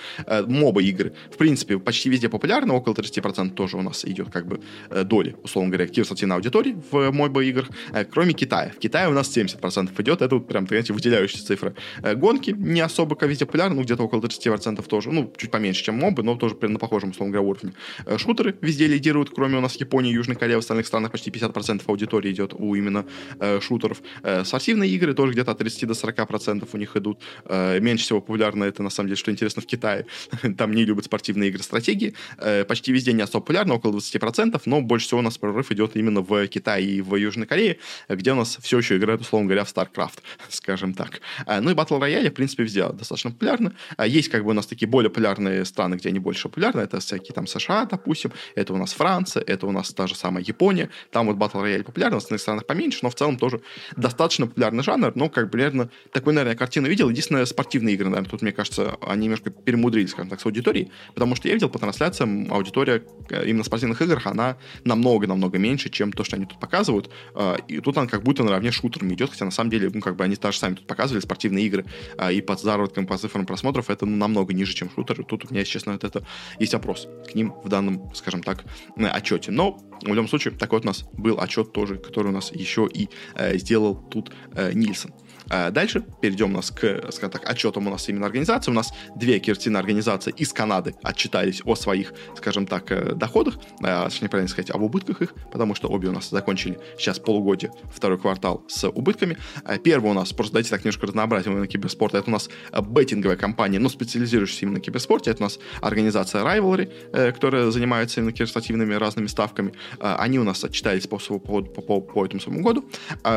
Моба 0.48 0.82
игры, 0.82 1.14
в 1.32 1.38
принципе, 1.38 1.80
почти 1.80 2.10
везде 2.10 2.30
популярны, 2.30 2.74
около 2.74 2.94
30% 2.94 3.54
тоже 3.54 3.78
у 3.78 3.82
нас 3.82 4.06
идет 4.06 4.30
как 4.32 4.48
бы 4.48 4.62
доли, 5.08 5.36
условно 5.44 5.72
говоря, 5.72 5.88
киберспортивной 5.88 6.36
аудитории 6.36 6.76
в 6.92 7.12
моба 7.12 7.44
играх, 7.44 7.70
кроме 8.12 8.34
Китая. 8.34 8.72
В 8.76 8.80
Китае 8.80 9.10
у 9.10 9.14
нас 9.14 9.36
70% 9.36 10.02
идет, 10.02 10.22
это 10.22 10.36
вот 10.36 10.48
прям, 10.48 10.68
знаете, 10.68 10.94
выделяющаяся 10.94 11.46
цифра. 11.46 11.74
Гонки 12.16 12.52
не 12.52 12.82
особо, 12.82 13.16
как 13.16 13.30
везде, 13.30 13.46
популярны, 13.46 13.76
ну, 13.76 13.84
где-то 13.84 14.04
около 14.04 14.22
30% 14.22 14.86
тоже, 14.88 15.12
ну, 15.12 15.32
чуть 15.38 15.52
поменьше, 15.52 15.84
чем 15.84 15.96
мобы, 15.96 16.24
но 16.24 16.36
тоже 16.36 16.56
на 16.62 16.80
похожем, 16.80 17.12
условно 17.12 17.34
говоря, 17.34 17.48
уровне. 17.48 17.74
Э, 18.06 18.18
шутеры 18.18 18.56
везде 18.62 18.88
лидируют, 18.88 19.30
кроме 19.30 19.58
у 19.58 19.62
нас 19.62 19.76
Японии, 19.76 20.12
Южной 20.12 20.36
Кореи, 20.36 20.56
в 20.56 20.60
остальных 20.60 20.88
странах 20.88 21.12
почти 21.12 21.30
50% 21.32 21.84
аудитории 21.88 22.32
идет 22.32 22.54
у 22.54 22.76
именно 22.76 23.06
э, 23.40 23.60
шутеров. 23.62 24.02
Э, 24.24 24.44
спортивные 24.44 24.90
игры 24.92 25.14
тоже 25.14 25.34
где-то 25.34 25.52
от 25.52 25.58
30 25.58 25.88
до 25.88 25.94
40% 25.94 26.68
у 26.72 26.78
них 26.78 26.96
идут. 26.98 27.20
Э, 27.46 27.80
меньше 27.80 28.06
всего 28.06 28.22
популярно 28.22 28.64
это, 28.64 28.84
на 28.84 28.90
самом 28.90 29.10
деле, 29.10 29.18
что 29.18 29.32
интересно, 29.32 29.62
в 29.62 29.66
Китае. 29.66 30.06
Там 30.58 30.72
не 30.72 30.86
любят 30.86 31.06
спортивные 31.06 31.50
игры 31.50 31.64
стратегии. 31.64 32.14
Э, 32.38 32.64
почти 32.66 32.92
везде 32.92 33.14
не 33.14 33.22
особо 33.22 33.42
популярно, 33.42 33.76
около 33.76 33.98
20%, 33.98 34.62
но 34.66 34.82
больше 34.86 35.08
всего 35.08 35.20
у 35.20 35.24
нас 35.24 35.38
прорыв 35.38 35.72
идет 35.72 35.96
именно 35.96 36.22
в 36.22 36.48
Китае 36.48 36.86
и 36.86 37.02
в 37.02 37.16
Южной 37.16 37.48
Корее, 37.48 37.80
где 38.10 38.32
у 38.32 38.36
нас 38.36 38.58
все 38.62 38.78
еще 38.78 38.98
играют, 38.98 39.22
условно 39.22 39.48
говоря, 39.48 39.64
в 39.64 39.74
StarCraft, 39.74 40.20
скажем 40.50 40.94
так. 40.94 41.22
Э, 41.46 41.60
ну 41.60 41.72
и 41.72 41.74
Battle 41.74 42.00
Royale, 42.00 42.30
в 42.30 42.34
принципе, 42.34 42.64
везде 42.64 42.88
достаточно 42.90 43.32
популярны. 43.32 43.72
А 43.98 44.08
есть 44.08 44.30
как 44.30 44.44
бы 44.44 44.52
у 44.52 44.54
нас 44.54 44.68
такие 44.68 44.88
более 44.88 45.10
популярные 45.10 45.66
страны, 45.66 45.96
где 45.96 46.10
они 46.10 46.20
больше 46.20 46.50
популярны. 46.50 46.82
Это 46.82 47.00
всякие 47.00 47.34
там 47.34 47.48
США, 47.48 47.86
допустим. 47.86 48.32
Это 48.56 48.74
у 48.74 48.78
нас 48.78 48.94
Франция, 48.94 49.44
это 49.46 49.68
у 49.68 49.72
нас 49.72 49.94
та 49.94 50.08
же 50.08 50.16
самая 50.16 50.44
Япония. 50.44 50.90
Там 51.12 51.28
вот 51.28 51.38
Battle 51.38 51.64
Royale 51.64 51.84
популярны, 51.84 52.16
в 52.16 52.18
остальных 52.20 52.42
странах 52.42 52.66
поменьше, 52.66 53.00
но 53.04 53.10
в 53.10 53.16
целом 53.16 53.38
тоже 53.38 53.62
достаточно 53.96 54.48
популярный 54.48 54.84
жанр. 54.84 55.12
Но 55.16 55.30
как 55.30 55.50
бы, 55.50 55.58
наверное, 55.58 55.90
такой, 56.12 56.34
наверное, 56.34 56.58
картину 56.58 56.88
видел. 56.88 57.10
Единственное, 57.10 57.46
спортивные 57.46 57.96
игры, 57.96 58.10
наверное, 58.10 58.30
тут, 58.30 58.42
мне 58.42 58.52
кажется, 58.52 58.98
они 59.02 59.26
немножко 59.26 59.50
перемудрили, 59.50 60.06
скажем 60.08 60.30
так, 60.30 60.42
с 60.42 60.46
аудиторией. 60.46 60.92
Потому 61.14 61.36
что 61.36 61.48
я 61.48 61.54
видел 61.54 61.70
по 61.70 61.80
трансляциям, 61.80 62.52
аудитория 62.52 63.04
э, 63.30 63.48
именно 63.48 63.64
спортивных 63.64 64.02
играх, 64.02 64.28
она 64.28 64.58
намного-намного 64.84 65.58
меньше, 65.58 65.90
чем 65.90 66.12
то, 66.12 66.24
что 66.24 66.36
они 66.36 66.46
тут 66.46 66.60
показывают. 66.60 67.10
А, 67.34 67.58
и 67.68 67.80
тут 67.80 67.98
она 67.98 68.08
как 68.08 68.24
будто 68.24 68.44
наравне 68.44 68.72
с 68.72 68.76
шутерами 68.76 69.14
идет, 69.14 69.32
хотя 69.32 69.46
на 69.46 69.52
самом 69.52 69.70
деле, 69.70 69.90
ну, 69.94 70.02
как 70.02 70.16
бы 70.16 70.24
они 70.24 70.36
даже 70.36 70.58
сами 70.58 70.76
тут 70.76 70.88
показывали 70.88 71.22
спортивные 71.22 71.66
игры, 71.66 71.86
а, 72.18 72.32
и 72.32 72.42
под 72.42 72.60
заработком 72.60 73.08
по 73.08 73.18
цифрам 73.18 73.46
просмотров 73.46 73.90
это 73.90 74.06
ну, 74.06 74.16
намного 74.16 74.54
ниже, 74.54 74.74
чем 74.74 74.90
шутер. 74.90 75.24
Тут 75.24 75.46
у 75.46 75.48
меня, 75.50 75.62
если 75.62 75.74
честно, 75.74 75.92
это, 75.92 76.08
это 76.08 76.26
есть 76.60 76.74
вопрос 76.74 77.08
к 77.32 77.36
ним 77.36 77.54
в 77.64 77.70
данном, 77.70 78.14
скажем 78.14 78.44
так, 78.44 78.66
э, 78.98 79.08
отчете. 79.08 79.52
Но 79.52 79.78
в 80.02 80.08
любом 80.08 80.28
случае, 80.28 80.54
такой 80.54 80.80
вот 80.80 80.86
у 80.86 80.88
нас 80.88 81.06
был 81.14 81.40
отчет 81.40 81.72
тоже, 81.72 81.98
который 81.98 82.28
у 82.28 82.32
нас 82.32 82.52
еще 82.52 82.88
и 82.92 83.10
э, 83.36 83.58
сделал 83.58 83.96
тут 83.96 84.32
э, 84.54 84.74
Нильсон. 84.74 85.12
А 85.50 85.72
дальше 85.72 86.04
перейдем 86.22 86.52
у 86.52 86.58
нас 86.58 86.72
к, 86.72 87.12
скажем 87.12 87.32
так, 87.32 87.50
отчетам 87.50 87.88
у 87.88 87.90
нас 87.90 88.08
именно 88.10 88.26
организации. 88.26 88.72
У 88.72 88.74
нас 88.74 88.94
две 89.16 89.40
киртины 89.40 89.78
организации 89.78 90.34
из 90.36 90.54
Канады 90.54 90.96
отчитались 91.04 91.62
о 91.66 91.76
своих, 91.76 92.14
скажем 92.36 92.68
так, 92.68 92.92
э, 92.92 93.14
доходах, 93.14 93.56
а, 93.84 94.10
точнее, 94.10 94.30
правильно 94.30 94.50
сказать, 94.50 94.72
об 94.72 94.82
убытках 94.82 95.22
их, 95.22 95.34
потому 95.52 95.76
что 95.76 95.88
обе 95.88 96.10
у 96.10 96.12
нас 96.12 96.30
закончили 96.30 96.80
сейчас 96.98 97.20
полугодие, 97.20 97.72
второй 97.94 98.18
квартал 98.18 98.64
с 98.68 98.88
убытками. 98.88 99.38
А 99.64 99.78
первый 99.78 100.12
у 100.12 100.14
нас, 100.14 100.34
просто 100.34 100.54
дайте 100.54 100.70
так 100.70 100.84
немножко 100.84 101.08
разнообразим 101.08 101.54
именно 101.54 101.68
киберспорта, 101.68 102.18
это 102.18 102.30
у 102.30 102.34
нас 102.34 102.50
беттинговая 102.82 103.38
компания, 103.38 103.80
но 103.80 103.90
специализирующаяся 103.90 104.66
именно 104.66 104.78
на 104.78 104.82
киберспорте, 104.82 105.32
это 105.32 105.44
у 105.44 105.46
нас 105.46 105.60
организация 105.82 106.44
Rivalry, 106.44 106.92
э, 107.14 107.32
которая 107.32 107.70
занимается 107.72 108.20
именно 108.20 108.32
киберспортивными 108.32 108.94
разными 108.96 109.28
ставками. 109.28 109.74
Они 110.00 110.40
у 110.40 110.44
нас 110.44 110.64
отчитались 110.64 111.08
по, 111.08 111.18
по, 111.18 111.62
по, 111.62 112.02
по 112.02 112.26
этому 112.26 112.42
своему 112.42 112.64
году. 112.64 112.90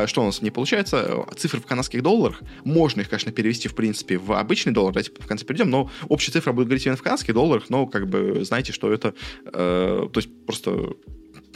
Что 0.05 0.21
у 0.21 0.25
нас 0.25 0.41
не 0.41 0.51
получается? 0.51 1.25
Цифры 1.35 1.59
в 1.59 1.65
канадских 1.65 1.98
канадских 1.99 2.03
долларах. 2.03 2.41
Можно 2.63 3.01
их, 3.01 3.09
конечно, 3.09 3.31
перевести, 3.31 3.67
в 3.67 3.75
принципе, 3.75 4.17
в 4.17 4.31
обычный 4.31 4.73
доллар. 4.73 4.93
Давайте 4.93 5.11
в 5.19 5.27
конце 5.27 5.45
перейдем, 5.45 5.69
но 5.69 5.89
общая 6.07 6.31
цифра 6.31 6.51
будет 6.53 6.67
говорить 6.67 6.85
именно 6.85 6.97
в 6.97 7.03
канадских 7.03 7.33
долларах, 7.33 7.69
но, 7.69 7.85
как 7.85 8.07
бы, 8.07 8.43
знаете, 8.43 8.71
что 8.73 8.91
это... 8.91 9.13
Э, 9.45 10.07
то 10.11 10.19
есть, 10.19 10.29
просто 10.45 10.93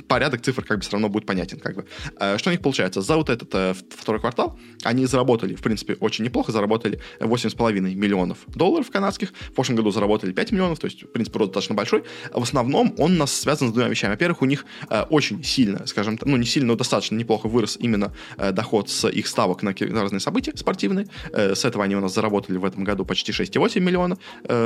порядок 0.07 0.41
цифр 0.41 0.63
как 0.63 0.77
бы 0.77 0.81
все 0.83 0.91
равно 0.91 1.09
будет 1.09 1.25
понятен. 1.25 1.59
Как 1.59 1.75
бы. 1.75 1.85
Э, 2.19 2.37
что 2.37 2.49
у 2.49 2.51
них 2.51 2.61
получается? 2.61 3.01
За 3.01 3.15
вот 3.15 3.29
этот 3.29 3.49
э, 3.53 3.73
второй 3.89 4.19
квартал 4.19 4.59
они 4.83 5.05
заработали, 5.05 5.55
в 5.55 5.61
принципе, 5.61 5.95
очень 5.99 6.25
неплохо, 6.25 6.51
заработали 6.51 6.99
8,5 7.19 7.79
миллионов 7.95 8.39
долларов 8.47 8.91
канадских. 8.91 9.33
В 9.49 9.53
прошлом 9.53 9.77
году 9.77 9.91
заработали 9.91 10.31
5 10.31 10.51
миллионов, 10.51 10.79
то 10.79 10.85
есть, 10.85 11.03
в 11.03 11.07
принципе, 11.07 11.39
рост 11.39 11.51
достаточно 11.51 11.75
большой. 11.75 12.03
В 12.33 12.41
основном 12.41 12.93
он 12.97 13.13
у 13.13 13.17
нас 13.17 13.33
связан 13.33 13.69
с 13.69 13.71
двумя 13.71 13.89
вещами. 13.89 14.11
Во-первых, 14.11 14.41
у 14.41 14.45
них 14.45 14.65
э, 14.89 15.03
очень 15.09 15.43
сильно, 15.43 15.85
скажем 15.87 16.17
так, 16.17 16.27
ну 16.27 16.37
не 16.37 16.45
сильно, 16.45 16.69
но 16.69 16.75
достаточно 16.75 17.15
неплохо 17.15 17.47
вырос 17.47 17.77
именно 17.79 18.13
доход 18.51 18.89
с 18.89 19.07
их 19.07 19.27
ставок 19.27 19.63
на 19.63 19.73
разные 19.79 20.19
события 20.19 20.53
спортивные. 20.55 21.07
С 21.31 21.65
этого 21.65 21.83
они 21.83 21.95
у 21.95 21.99
нас 21.99 22.13
заработали 22.13 22.57
в 22.57 22.65
этом 22.65 22.83
году 22.83 23.05
почти 23.05 23.31
6,8 23.31 23.79
миллиона 23.79 24.17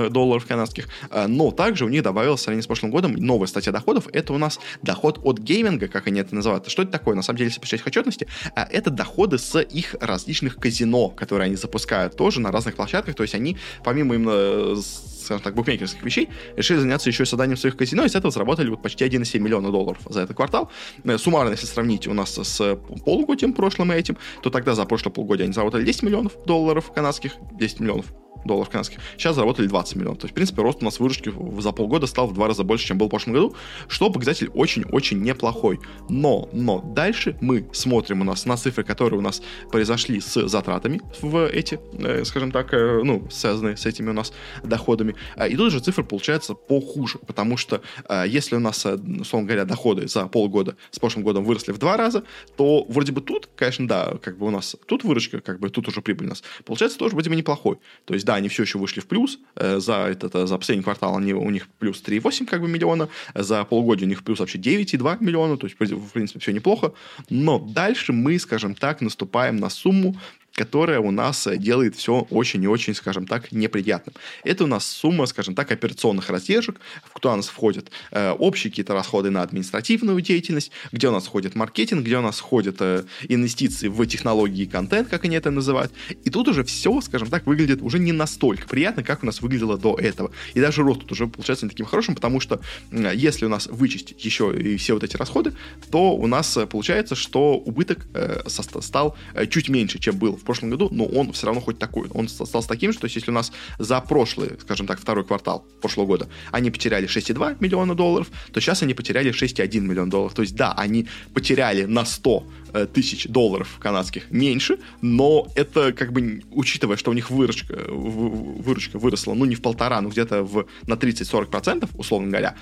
долларов 0.09 0.45
канадских. 0.45 0.87
Но 1.27 1.51
также 1.51 1.85
у 1.85 1.89
них 1.89 2.03
добавилось 2.03 2.41
в 2.41 2.43
сравнении 2.43 2.63
с 2.63 2.67
прошлым 2.67 2.91
годом 2.91 3.13
новая 3.13 3.47
статья 3.47 3.71
доходов. 3.71 4.07
Это 4.13 4.33
у 4.33 4.37
нас 4.37 4.59
доход 4.81 5.19
от 5.27 5.39
гейминга, 5.39 5.87
как 5.87 6.07
они 6.07 6.19
это 6.19 6.33
называют. 6.33 6.67
Что 6.69 6.83
это 6.83 6.91
такое? 6.91 7.15
На 7.15 7.21
самом 7.21 7.37
деле, 7.37 7.49
если 7.49 7.59
посчитать 7.59 7.81
их 7.81 7.87
отчетности, 7.87 8.27
а, 8.55 8.67
это 8.69 8.89
доходы 8.89 9.37
с 9.37 9.59
их 9.59 9.95
различных 9.99 10.55
казино, 10.55 11.09
которые 11.09 11.47
они 11.47 11.55
запускают 11.55 12.15
тоже 12.15 12.39
на 12.39 12.51
разных 12.51 12.75
площадках. 12.75 13.15
То 13.15 13.23
есть 13.23 13.35
они, 13.35 13.57
помимо 13.83 14.15
именно 14.15 14.81
скажем 15.27 15.43
так, 15.43 15.55
букмекерских 15.55 16.01
вещей, 16.03 16.29
решили 16.55 16.79
заняться 16.79 17.09
еще 17.09 17.23
и 17.23 17.25
созданием 17.25 17.57
своих 17.57 17.75
казино, 17.75 18.05
и 18.05 18.09
с 18.09 18.15
этого 18.15 18.31
заработали 18.31 18.69
вот 18.69 18.81
почти 18.81 19.03
1,7 19.03 19.39
миллиона 19.39 19.71
долларов 19.71 19.99
за 20.09 20.21
этот 20.21 20.37
квартал. 20.37 20.71
Э, 21.03 21.17
суммарно, 21.17 21.51
если 21.51 21.65
сравнить 21.65 22.07
у 22.07 22.13
нас 22.13 22.33
с 22.35 22.75
полугодием 23.03 23.51
прошлым 23.51 23.91
и 23.91 23.95
этим, 23.95 24.17
то 24.41 24.49
тогда 24.49 24.73
за 24.73 24.85
прошлое 24.85 25.13
полугодие 25.13 25.43
они 25.43 25.53
заработали 25.53 25.83
10 25.83 26.03
миллионов 26.03 26.31
долларов 26.45 26.93
канадских, 26.93 27.33
10 27.59 27.81
миллионов 27.81 28.05
долларов 28.45 28.69
канадских. 28.69 28.99
Сейчас 29.17 29.35
заработали 29.35 29.67
20 29.67 29.95
миллионов. 29.95 30.19
То 30.19 30.25
есть, 30.25 30.31
в 30.31 30.35
принципе, 30.35 30.61
рост 30.61 30.81
у 30.81 30.85
нас 30.85 30.99
выручки 30.99 31.31
за 31.59 31.71
полгода 31.71 32.07
стал 32.07 32.27
в 32.27 32.33
два 32.33 32.47
раза 32.47 32.63
больше, 32.63 32.87
чем 32.87 32.97
был 32.97 33.07
в 33.07 33.09
прошлом 33.09 33.33
году, 33.33 33.55
что 33.87 34.09
показатель 34.09 34.49
очень-очень 34.53 35.21
неплохой. 35.21 35.79
Но, 36.09 36.49
но 36.53 36.81
дальше 36.81 37.37
мы 37.41 37.67
смотрим 37.73 38.21
у 38.21 38.23
нас 38.23 38.45
на 38.45 38.57
цифры, 38.57 38.83
которые 38.83 39.19
у 39.19 39.21
нас 39.21 39.41
произошли 39.71 40.19
с 40.19 40.47
затратами 40.47 41.01
в 41.21 41.47
эти, 41.47 41.79
э, 41.99 42.23
скажем 42.25 42.51
так, 42.51 42.73
э, 42.73 43.01
ну, 43.03 43.27
связанные 43.29 43.77
с 43.77 43.85
этими 43.85 44.09
у 44.09 44.13
нас 44.13 44.33
доходами. 44.63 45.15
А, 45.35 45.47
и 45.47 45.55
тут 45.55 45.71
же 45.71 45.79
цифры 45.79 46.03
получаются 46.03 46.53
похуже, 46.53 47.19
потому 47.19 47.57
что 47.57 47.81
э, 48.09 48.25
если 48.27 48.55
у 48.55 48.59
нас, 48.59 48.85
условно 48.85 49.47
говоря, 49.47 49.65
доходы 49.65 50.07
за 50.07 50.27
полгода 50.27 50.75
с 50.91 50.99
прошлым 50.99 51.23
годом 51.23 51.43
выросли 51.43 51.71
в 51.71 51.77
два 51.77 51.97
раза, 51.97 52.23
то 52.55 52.85
вроде 52.89 53.11
бы 53.11 53.21
тут, 53.21 53.49
конечно, 53.55 53.87
да, 53.87 54.13
как 54.21 54.37
бы 54.37 54.47
у 54.47 54.51
нас 54.51 54.75
тут 54.85 55.03
выручка, 55.03 55.39
как 55.41 55.59
бы 55.59 55.69
тут 55.69 55.87
уже 55.87 56.01
прибыль 56.01 56.27
у 56.27 56.29
нас, 56.29 56.43
получается 56.65 56.97
тоже 56.97 57.15
вроде 57.15 57.29
бы 57.29 57.35
неплохой. 57.35 57.77
То 58.05 58.13
есть, 58.13 58.25
да, 58.27 58.35
они 58.35 58.49
все 58.49 58.63
еще 58.63 58.77
вышли 58.77 58.99
в 58.99 59.07
плюс. 59.07 59.39
Э, 59.55 59.79
за, 59.79 59.93
этот, 59.93 60.35
э, 60.35 60.45
за 60.45 60.57
последний 60.57 60.83
квартал 60.83 61.15
они, 61.15 61.33
у 61.33 61.49
них 61.49 61.67
плюс 61.79 62.03
3,8 62.05 62.45
как 62.45 62.61
бы, 62.61 62.67
миллиона. 62.67 63.07
За 63.33 63.63
полгодия 63.63 64.05
у 64.05 64.09
них 64.09 64.23
плюс 64.23 64.39
вообще 64.39 64.59
9,2 64.59 65.17
миллиона. 65.21 65.57
То 65.57 65.65
есть, 65.67 65.79
в 65.79 66.11
принципе, 66.11 66.39
все 66.39 66.51
неплохо. 66.51 66.91
Но 67.29 67.57
дальше 67.57 68.11
мы, 68.11 68.37
скажем 68.37 68.75
так, 68.75 69.01
наступаем 69.01 69.55
на 69.57 69.69
сумму, 69.69 70.15
которая 70.57 70.99
у 70.99 71.11
нас 71.11 71.45
э, 71.45 71.55
делает 71.55 71.95
все 71.95 72.25
очень 72.31 72.63
и 72.63 72.67
очень, 72.67 72.95
скажем 72.95 73.27
так, 73.27 73.51
неприятным. 73.51 74.15
Это 74.43 74.63
у 74.63 74.67
нас 74.67 74.85
сумма, 74.87 75.27
скажем 75.27 75.53
так, 75.53 75.71
операционных 75.71 76.29
раздержек, 76.31 76.79
в 77.05 77.13
куда 77.13 77.33
у 77.33 77.35
нас 77.35 77.47
входят 77.47 77.91
э, 78.11 78.31
общие 78.31 78.71
какие-то 78.71 78.93
расходы 78.93 79.29
на 79.29 79.43
административную 79.43 80.19
деятельность, 80.21 80.71
где 80.91 81.09
у 81.09 81.11
нас 81.11 81.27
входит 81.27 81.53
маркетинг, 81.55 82.03
где 82.03 82.17
у 82.17 82.21
нас 82.21 82.39
входят 82.39 82.77
э, 82.79 83.03
инвестиции 83.29 83.87
в 83.87 84.03
технологии 84.07 84.63
и 84.63 84.65
контент, 84.65 85.09
как 85.09 85.25
они 85.25 85.35
это 85.35 85.51
называют. 85.51 85.93
И 86.23 86.31
тут 86.31 86.47
уже 86.47 86.63
все, 86.63 86.99
скажем 87.01 87.29
так, 87.29 87.45
выглядит 87.45 87.83
уже 87.83 87.99
не 87.99 88.11
настолько 88.11 88.67
приятно, 88.67 89.03
как 89.03 89.21
у 89.21 89.27
нас 89.27 89.41
выглядело 89.41 89.77
до 89.77 89.95
этого. 89.95 90.31
И 90.55 90.59
даже 90.59 90.81
рост 90.81 91.01
тут 91.01 91.11
уже 91.11 91.27
получается 91.27 91.65
не 91.65 91.69
таким 91.69 91.85
хорошим, 91.85 92.15
потому 92.15 92.39
что 92.39 92.59
э, 92.89 93.11
если 93.13 93.45
у 93.45 93.49
нас 93.49 93.67
вычесть 93.67 94.15
еще 94.17 94.51
и 94.59 94.77
все 94.77 94.95
вот 94.95 95.03
эти 95.03 95.17
расходы, 95.17 95.53
то 95.91 96.15
у 96.15 96.25
нас 96.25 96.57
э, 96.57 96.65
получается, 96.65 97.13
что 97.13 97.57
убыток 97.57 98.07
э, 98.15 98.41
стал 98.47 99.15
э, 99.35 99.45
чуть 99.45 99.69
меньше, 99.69 99.99
чем 99.99 100.17
был 100.17 100.35
в 100.35 100.46
прошлом 100.47 100.71
году, 100.71 100.89
но 100.91 101.05
он 101.05 101.31
все 101.33 101.45
равно 101.45 101.61
хоть 101.61 101.77
такой. 101.77 102.09
Он 102.13 102.25
остался 102.25 102.67
таким, 102.67 102.93
что 102.93 103.07
если 103.07 103.31
у 103.31 103.33
нас 103.33 103.51
за 103.79 104.01
прошлый, 104.01 104.49
скажем 104.61 104.87
так, 104.87 104.99
второй 104.99 105.23
квартал 105.23 105.65
прошлого 105.81 106.07
года 106.07 106.27
они 106.51 106.71
потеряли 106.71 107.07
6,2 107.07 107.57
миллиона 107.59 107.95
долларов, 107.95 108.27
то 108.51 108.59
сейчас 108.59 108.81
они 108.83 108.93
потеряли 108.93 109.31
6,1 109.31 109.79
миллион 109.81 110.09
долларов. 110.09 110.33
То 110.33 110.41
есть, 110.41 110.55
да, 110.55 110.73
они 110.73 111.07
потеряли 111.33 111.85
на 111.85 112.05
100 112.05 112.43
тысяч 112.85 113.27
долларов 113.27 113.77
канадских 113.79 114.29
меньше, 114.31 114.79
но 115.01 115.47
это 115.55 115.93
как 115.93 116.13
бы, 116.13 116.43
учитывая, 116.51 116.97
что 116.97 117.11
у 117.11 117.13
них 117.13 117.29
выручка, 117.29 117.75
выручка 117.89 118.99
выросла, 118.99 119.33
ну, 119.33 119.45
не 119.45 119.55
в 119.55 119.61
полтора, 119.61 120.01
но 120.01 120.09
где-то 120.09 120.43
в, 120.43 120.67
на 120.85 120.93
30-40%, 120.93 121.89
условно 121.95 122.29
говоря, 122.29 122.55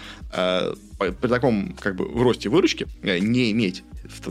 при 0.97 1.27
таком 1.27 1.73
как 1.73 1.95
бы 1.95 2.07
росте 2.21 2.49
выручки 2.49 2.87
не 3.03 3.51
иметь 3.51 3.83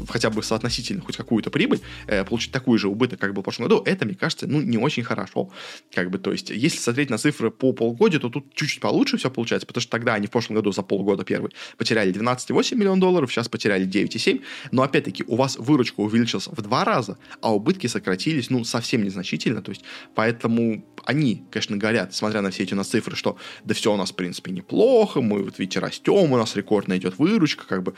хотя 0.09 0.31
бы 0.31 0.43
соотносительно 0.43 1.03
хоть 1.03 1.17
какую-то 1.17 1.51
прибыль, 1.51 1.81
э, 2.07 2.25
получить 2.25 2.53
такой 2.53 2.79
же 2.79 2.89
убыток, 2.89 3.21
как 3.21 3.35
был 3.35 3.43
в 3.43 3.45
прошлом 3.45 3.69
году, 3.69 3.83
это, 3.85 4.05
мне 4.05 4.15
кажется, 4.15 4.47
ну, 4.47 4.61
не 4.61 4.79
очень 4.79 5.03
хорошо. 5.03 5.51
Как 5.93 6.11
бы, 6.11 6.19
то 6.19 6.33
есть, 6.33 6.51
если 6.51 6.79
смотреть 6.79 7.11
на 7.11 7.19
цифры 7.19 7.51
по 7.51 7.73
полгода, 7.73 8.21
то 8.21 8.29
тут 8.29 8.55
чуть-чуть 8.55 8.81
получше 8.81 9.17
все 9.17 9.31
получается, 9.31 9.67
потому 9.67 9.83
что 9.83 9.91
тогда 9.91 10.15
они 10.15 10.27
в 10.27 10.31
прошлом 10.31 10.57
году 10.57 10.73
за 10.73 10.83
полгода 10.83 11.25
первый 11.25 11.53
потеряли 11.77 12.13
12,8 12.13 12.77
миллиона 12.77 13.01
долларов, 13.01 13.33
сейчас 13.33 13.49
потеряли 13.49 13.87
9,7, 13.87 14.43
но 14.71 14.83
опять-таки 14.83 15.25
у 15.27 15.37
вас 15.37 15.57
выручка 15.75 16.01
увеличилась 16.01 16.47
в 16.47 16.63
два 16.63 16.85
раза, 16.85 17.19
а 17.41 17.55
убытки 17.55 17.89
сократились, 17.89 18.49
ну, 18.49 18.65
совсем 18.65 19.03
незначительно, 19.03 19.61
то 19.61 19.71
есть, 19.71 19.83
поэтому 20.15 20.85
они, 21.05 21.45
конечно, 21.51 21.77
горят, 21.77 22.15
смотря 22.15 22.43
на 22.43 22.51
все 22.51 22.63
эти 22.63 22.75
у 22.75 22.77
нас 22.77 22.89
цифры, 22.89 23.17
что 23.17 23.37
да 23.65 23.75
все 23.75 23.93
у 23.93 23.97
нас, 23.97 24.13
в 24.13 24.15
принципе, 24.15 24.53
неплохо, 24.53 25.21
мы, 25.21 25.43
вот 25.43 25.59
видите, 25.59 25.81
растем, 25.81 26.33
у 26.33 26.37
нас 26.37 26.55
рекордно 26.57 26.97
идет 26.97 27.19
выручка, 27.19 27.67
как 27.67 27.83
бы 27.83 27.95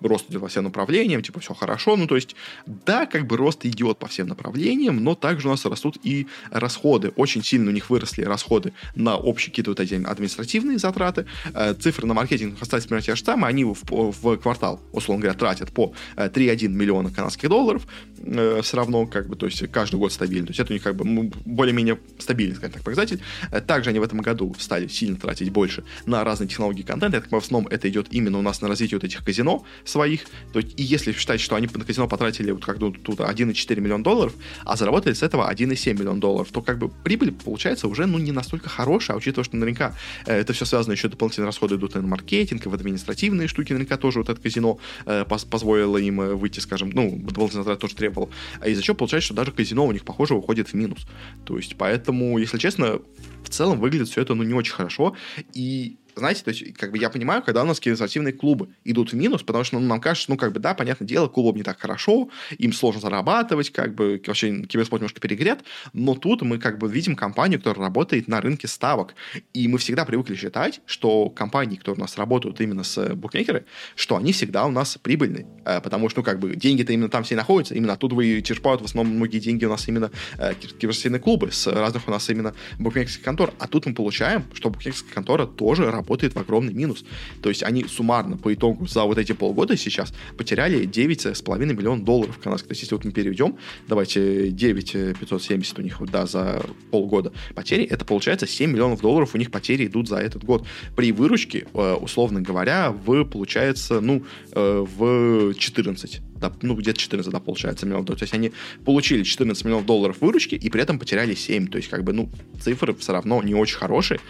рост 0.00 0.30
идет 0.30 0.40
во 0.40 0.48
все 0.48 0.60
направлениям, 0.60 1.22
типа 1.22 1.40
все 1.40 1.52
хорошо, 1.52 1.96
ну 1.96 2.06
то 2.06 2.14
есть, 2.14 2.36
да, 2.66 3.06
как 3.06 3.26
бы 3.26 3.36
рост 3.36 3.66
идет 3.66 3.98
по 3.98 4.06
всем 4.06 4.28
направлениям, 4.28 5.02
но 5.02 5.14
также 5.14 5.48
у 5.48 5.50
нас 5.50 5.64
растут 5.64 5.98
и 6.02 6.28
расходы, 6.50 7.08
очень 7.16 7.42
сильно 7.42 7.70
у 7.70 7.74
них 7.74 7.90
выросли 7.90 8.22
расходы 8.22 8.72
на 8.94 9.16
общие 9.16 9.50
какие-то 9.50 9.72
вот 9.72 9.80
эти 9.80 9.94
административные 9.94 10.78
затраты, 10.78 11.26
э, 11.54 11.74
цифры 11.74 12.06
на 12.06 12.14
маркетинг 12.14 12.56
остались 12.60 12.84
примерно 12.84 13.04
те 13.04 13.16
же 13.16 13.24
самые, 13.24 13.48
они 13.48 13.64
в, 13.64 13.76
в 13.82 14.36
квартал, 14.38 14.80
условно 14.92 15.22
говоря, 15.22 15.38
тратят 15.38 15.72
по 15.72 15.92
3,1 16.16 16.66
э, 16.66 16.68
миллиона 16.90 17.10
канадских 17.10 17.48
долларов, 17.48 17.86
э, 18.18 18.60
все 18.62 18.76
равно, 18.76 19.06
как 19.06 19.28
бы, 19.28 19.36
то 19.36 19.46
есть 19.46 19.66
каждый 19.70 19.96
год 19.96 20.12
стабильно, 20.12 20.46
то 20.46 20.50
есть 20.50 20.60
это 20.60 20.72
у 20.72 20.74
них 20.74 20.82
как 20.82 20.96
бы 20.96 21.04
ну, 21.04 21.30
более-менее 21.44 21.98
стабильный, 22.18 22.56
скажем 22.56 22.74
так, 22.74 22.82
показатель. 22.82 23.20
Э, 23.50 23.60
также 23.60 23.90
они 23.90 23.98
в 23.98 24.02
этом 24.02 24.20
году 24.20 24.54
стали 24.58 24.88
сильно 24.88 25.16
тратить 25.16 25.50
больше 25.50 25.84
на 26.06 26.24
разные 26.24 26.48
технологии 26.48 26.82
контента. 26.82 27.18
Это, 27.18 27.28
в 27.30 27.34
основном 27.34 27.70
это 27.70 27.88
идет 27.88 28.08
именно 28.10 28.38
у 28.38 28.42
нас 28.42 28.60
на 28.60 28.68
развитие 28.68 28.98
вот 28.98 29.04
этих 29.04 29.24
казино 29.24 29.64
своих. 29.84 30.22
То 30.52 30.60
есть, 30.60 30.78
и 30.78 30.82
если 30.82 31.12
считать, 31.12 31.40
что 31.40 31.56
они 31.56 31.68
на 31.72 31.84
казино 31.84 32.08
потратили 32.08 32.50
вот 32.50 32.64
как 32.64 32.78
тут, 32.78 33.02
тут 33.02 33.20
1,4 33.20 33.80
миллиона 33.80 34.02
долларов, 34.02 34.34
а 34.64 34.76
заработали 34.76 35.14
с 35.14 35.22
этого 35.22 35.50
1,7 35.50 35.94
миллион 35.94 36.20
долларов, 36.20 36.48
то 36.52 36.62
как 36.62 36.78
бы 36.78 36.88
прибыль 36.88 37.32
получается 37.32 37.88
уже 37.88 38.06
ну, 38.06 38.18
не 38.18 38.32
настолько 38.32 38.68
хорошая, 38.68 39.16
а 39.16 39.18
учитывая, 39.18 39.44
что 39.44 39.56
наверняка 39.56 39.94
э, 40.26 40.40
это 40.40 40.52
все 40.52 40.64
связано 40.64 40.92
еще 40.92 41.08
дополнительные 41.08 41.46
расходы 41.46 41.76
идут 41.76 41.94
на 41.94 42.02
маркетинг, 42.02 42.66
и 42.66 42.68
в 42.68 42.74
административные 42.74 43.48
штуки, 43.48 43.72
наверняка 43.72 43.96
тоже 43.96 44.18
вот 44.18 44.28
это 44.28 44.40
казино 44.40 44.78
э, 45.06 45.24
позволило 45.24 45.98
им 45.98 46.20
э, 46.20 46.34
выйти, 46.34 46.60
скажем, 46.60 46.79
ну, 46.86 47.16
дополнительно 47.16 47.62
затраты 47.62 47.80
тоже 47.80 47.94
требовал. 47.94 48.30
А 48.60 48.68
из-за 48.68 48.82
чего 48.82 48.96
получается, 48.96 49.26
что 49.26 49.34
даже 49.34 49.52
казино 49.52 49.86
у 49.86 49.92
них, 49.92 50.04
похоже, 50.04 50.34
уходит 50.34 50.68
в 50.68 50.74
минус. 50.74 51.06
То 51.44 51.56
есть, 51.56 51.76
поэтому, 51.76 52.38
если 52.38 52.58
честно, 52.58 53.00
в 53.44 53.48
целом 53.48 53.80
выглядит 53.80 54.08
все 54.08 54.22
это 54.22 54.34
ну 54.34 54.42
не 54.42 54.54
очень 54.54 54.72
хорошо. 54.72 55.16
И 55.54 55.96
знаете, 56.16 56.42
то 56.44 56.50
есть, 56.50 56.74
как 56.74 56.92
бы 56.92 56.98
я 56.98 57.10
понимаю, 57.10 57.42
когда 57.42 57.62
у 57.62 57.66
нас 57.66 57.78
спортивные 57.78 58.32
клубы 58.32 58.68
идут 58.84 59.12
в 59.12 59.16
минус, 59.16 59.42
потому 59.42 59.64
что 59.64 59.78
ну, 59.78 59.86
нам 59.86 60.00
кажется, 60.00 60.30
ну, 60.30 60.36
как 60.36 60.52
бы, 60.52 60.60
да, 60.60 60.74
понятное 60.74 61.06
дело, 61.06 61.28
клубам 61.28 61.56
не 61.56 61.62
так 61.62 61.80
хорошо, 61.80 62.28
им 62.58 62.72
сложно 62.72 63.00
зарабатывать, 63.00 63.70
как 63.70 63.94
бы, 63.94 64.20
вообще 64.26 64.62
киберспорт 64.62 65.00
немножко 65.00 65.20
перегрет, 65.20 65.60
но 65.92 66.14
тут 66.14 66.42
мы, 66.42 66.58
как 66.58 66.78
бы, 66.78 66.90
видим 66.90 67.16
компанию, 67.16 67.58
которая 67.58 67.86
работает 67.86 68.28
на 68.28 68.40
рынке 68.40 68.68
ставок, 68.68 69.14
и 69.54 69.68
мы 69.68 69.78
всегда 69.78 70.04
привыкли 70.04 70.34
считать, 70.34 70.80
что 70.86 71.30
компании, 71.30 71.76
которые 71.76 72.00
у 72.00 72.02
нас 72.02 72.16
работают 72.16 72.60
именно 72.60 72.82
с 72.82 73.14
букмекеры, 73.14 73.64
что 73.94 74.16
они 74.16 74.32
всегда 74.32 74.66
у 74.66 74.70
нас 74.70 74.98
прибыльные, 75.00 75.46
э, 75.64 75.80
потому 75.80 76.08
что, 76.08 76.20
ну, 76.20 76.24
как 76.24 76.38
бы, 76.38 76.56
деньги-то 76.56 76.92
именно 76.92 77.08
там 77.08 77.24
все 77.24 77.36
находятся, 77.36 77.74
именно 77.74 77.94
оттуда 77.94 78.14
вы 78.14 78.42
черпают 78.42 78.82
в 78.82 78.84
основном 78.84 79.16
многие 79.16 79.38
деньги 79.38 79.64
у 79.64 79.70
нас 79.70 79.86
именно 79.88 80.10
э, 80.38 80.54
киберспортивные 80.54 81.20
клубы, 81.20 81.50
с 81.52 81.66
разных 81.66 82.08
у 82.08 82.10
нас 82.10 82.28
именно 82.30 82.54
букмекерских 82.78 83.22
контор, 83.22 83.52
а 83.58 83.66
тут 83.68 83.86
мы 83.86 83.94
получаем, 83.94 84.44
что 84.54 84.70
букмекерская 84.70 85.14
контора 85.14 85.46
тоже 85.46 85.90
работает 85.90 85.99
работает 86.00 86.34
в 86.34 86.38
огромный 86.38 86.72
минус. 86.72 87.04
То 87.42 87.48
есть 87.48 87.62
они 87.62 87.84
суммарно 87.84 88.36
по 88.36 88.52
итогу 88.52 88.86
за 88.86 89.04
вот 89.04 89.18
эти 89.18 89.32
полгода 89.32 89.76
сейчас 89.76 90.12
потеряли 90.36 90.86
9,5 90.86 91.66
миллионов 91.66 92.04
долларов 92.04 92.38
канадских. 92.38 92.68
То 92.68 92.72
есть 92.72 92.82
если 92.82 92.94
вот 92.94 93.04
мы 93.04 93.12
переведем, 93.12 93.56
давайте 93.88 94.50
9 94.50 95.18
570 95.18 95.78
у 95.78 95.82
них 95.82 96.00
да, 96.10 96.26
за 96.26 96.62
полгода 96.90 97.32
потери, 97.54 97.84
это 97.84 98.04
получается 98.04 98.46
7 98.46 98.70
миллионов 98.70 99.00
долларов 99.00 99.34
у 99.34 99.38
них 99.38 99.50
потери 99.50 99.86
идут 99.86 100.08
за 100.08 100.16
этот 100.16 100.44
год. 100.44 100.66
При 100.96 101.12
выручке, 101.12 101.66
э, 101.72 101.94
условно 101.94 102.40
говоря, 102.40 102.90
в, 102.90 103.24
получается, 103.24 104.00
ну, 104.00 104.24
э, 104.52 104.86
в 104.96 105.54
14 105.54 106.20
да, 106.20 106.29
ну, 106.62 106.74
где-то 106.74 106.98
14, 106.98 107.30
да, 107.30 107.40
получается, 107.40 107.86
миллионов 107.86 108.06
долларов. 108.06 108.20
То 108.20 108.24
есть 108.24 108.34
они 108.34 108.52
получили 108.84 109.22
14 109.22 109.64
миллионов 109.64 109.86
долларов 109.86 110.16
выручки 110.20 110.54
и 110.54 110.70
при 110.70 110.82
этом 110.82 110.98
потеряли 110.98 111.34
7. 111.34 111.68
То 111.68 111.76
есть, 111.78 111.88
как 111.88 112.04
бы, 112.04 112.12
ну, 112.12 112.30
цифры 112.60 112.94
все 112.94 113.12
равно 113.12 113.42
не 113.42 113.54
очень 113.54 113.76
хорошие. 113.76 114.20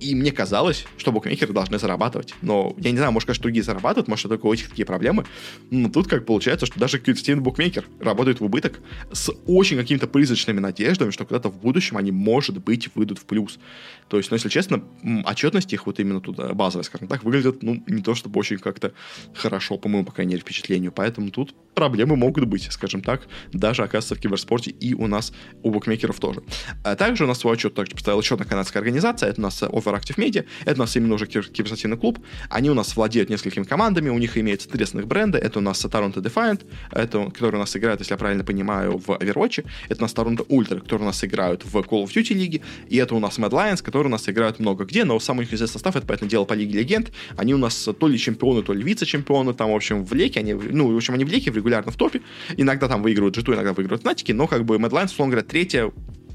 И 0.00 0.14
мне 0.14 0.32
казалось, 0.32 0.86
что 0.96 1.12
букмекеры 1.12 1.52
должны 1.52 1.78
зарабатывать. 1.78 2.34
Но 2.42 2.74
я 2.78 2.90
не 2.90 2.96
знаю, 2.96 3.12
может, 3.12 3.26
конечно, 3.26 3.42
другие 3.42 3.62
зарабатывают, 3.62 4.08
может, 4.08 4.28
только 4.28 4.46
у 4.46 4.52
этих 4.52 4.68
такие 4.70 4.84
проблемы. 4.84 5.24
Но 5.70 5.88
тут 5.88 6.08
как 6.08 6.26
получается, 6.26 6.66
что 6.66 6.80
даже 6.80 6.98
квитативный 6.98 7.42
букмекер 7.42 7.84
работает 8.00 8.40
в 8.40 8.44
убыток 8.44 8.80
с 9.12 9.30
очень 9.46 9.76
какими-то 9.76 10.08
призрачными 10.08 10.58
надеждами, 10.58 11.10
что 11.10 11.24
когда-то 11.24 11.50
в 11.50 11.60
будущем 11.60 11.96
они, 11.96 12.10
может 12.10 12.58
быть, 12.58 12.88
выйдут 12.94 13.18
в 13.18 13.24
плюс. 13.24 13.58
То 14.08 14.16
есть, 14.16 14.30
ну, 14.30 14.36
если 14.36 14.48
честно, 14.48 14.82
отчетность 15.24 15.72
их 15.72 15.86
вот 15.86 16.00
именно 16.00 16.20
туда, 16.20 16.52
базовая, 16.52 16.84
скажем 16.84 17.08
так, 17.08 17.22
выглядит, 17.22 17.62
ну, 17.62 17.82
не 17.86 18.02
то 18.02 18.14
чтобы 18.14 18.40
очень 18.40 18.58
как-то 18.58 18.92
хорошо, 19.34 19.78
по 19.78 19.88
моему, 19.88 20.04
по 20.04 20.12
крайней 20.12 20.32
мере, 20.32 20.42
впечатлению. 20.42 20.92
Поэтому 20.92 21.30
тут 21.30 21.51
проблемы 21.74 22.16
могут 22.16 22.44
быть, 22.44 22.68
скажем 22.70 23.00
так, 23.00 23.22
даже, 23.52 23.82
оказывается, 23.82 24.14
в 24.14 24.20
киберспорте 24.20 24.70
и 24.70 24.94
у 24.94 25.06
нас, 25.06 25.32
у 25.62 25.70
букмекеров 25.70 26.18
тоже. 26.20 26.42
А 26.84 26.96
также 26.96 27.24
у 27.24 27.26
нас 27.26 27.38
свой 27.38 27.54
отчет 27.54 27.74
также 27.74 27.92
поставила 27.92 28.20
еще 28.20 28.34
одна 28.34 28.44
канадская 28.46 28.80
организация, 28.80 29.30
это 29.30 29.40
у 29.40 29.44
нас 29.44 29.62
Overactive 29.62 30.16
Media, 30.16 30.44
это 30.64 30.74
у 30.74 30.84
нас 30.84 30.96
именно 30.96 31.14
уже 31.14 31.26
киберспортивный 31.26 31.96
клуб, 31.96 32.18
они 32.50 32.70
у 32.70 32.74
нас 32.74 32.94
владеют 32.96 33.30
несколькими 33.30 33.64
командами, 33.64 34.10
у 34.10 34.18
них 34.18 34.36
имеется 34.36 34.68
три 34.68 34.84
основных 34.84 35.08
бренда, 35.08 35.38
это 35.38 35.58
у 35.58 35.62
нас 35.62 35.84
Toronto 35.84 36.16
Defiant, 36.16 36.64
это, 36.90 37.30
который 37.30 37.56
у 37.56 37.58
нас 37.58 37.74
играет, 37.76 38.00
если 38.00 38.12
я 38.12 38.18
правильно 38.18 38.44
понимаю, 38.44 38.98
в 38.98 39.10
Overwatch, 39.10 39.64
это 39.88 40.00
у 40.00 40.02
нас 40.02 40.14
Toronto 40.14 40.46
Ultra, 40.48 40.80
который 40.80 41.02
у 41.02 41.06
нас 41.06 41.24
играют 41.24 41.64
в 41.64 41.74
Call 41.76 42.04
of 42.04 42.08
Duty 42.08 42.34
лиге, 42.34 42.60
и 42.88 42.96
это 42.96 43.14
у 43.14 43.18
нас 43.18 43.38
Mad 43.38 43.50
Lions, 43.50 43.82
который 43.82 44.08
у 44.08 44.10
нас 44.10 44.28
играют 44.28 44.58
много 44.58 44.84
где, 44.84 45.04
но 45.04 45.18
самый 45.20 45.46
их 45.46 45.52
известный 45.52 45.74
состав, 45.74 45.96
это, 45.96 46.06
поэтому 46.06 46.30
дело, 46.30 46.44
по 46.44 46.54
Лиге 46.54 46.78
Легенд, 46.78 47.12
они 47.36 47.54
у 47.54 47.58
нас 47.58 47.88
то 47.98 48.08
ли 48.08 48.18
чемпионы, 48.18 48.62
то 48.62 48.72
ли 48.72 48.82
вице-чемпионы, 48.82 49.54
там, 49.54 49.72
в 49.72 49.74
общем, 49.74 50.04
в 50.04 50.12
Леке, 50.12 50.40
они, 50.40 50.54
ну, 50.54 50.92
в 50.92 50.96
общем, 50.96 51.14
они 51.14 51.24
в 51.24 51.28
Леке 51.28 51.41
в 51.50 51.56
регулярно 51.56 51.90
в 51.90 51.96
топе. 51.96 52.22
Иногда 52.56 52.88
там 52.88 53.02
выигрывают 53.02 53.36
g 53.36 53.52
иногда 53.52 53.72
выигрывают 53.72 54.04
Fnatic, 54.04 54.32
но 54.34 54.46
как 54.46 54.64
бы 54.64 54.76
Mad 54.76 54.90
Lions, 54.90 55.06
условно 55.06 55.32
говоря, 55.32 55.46
третья 55.46 55.90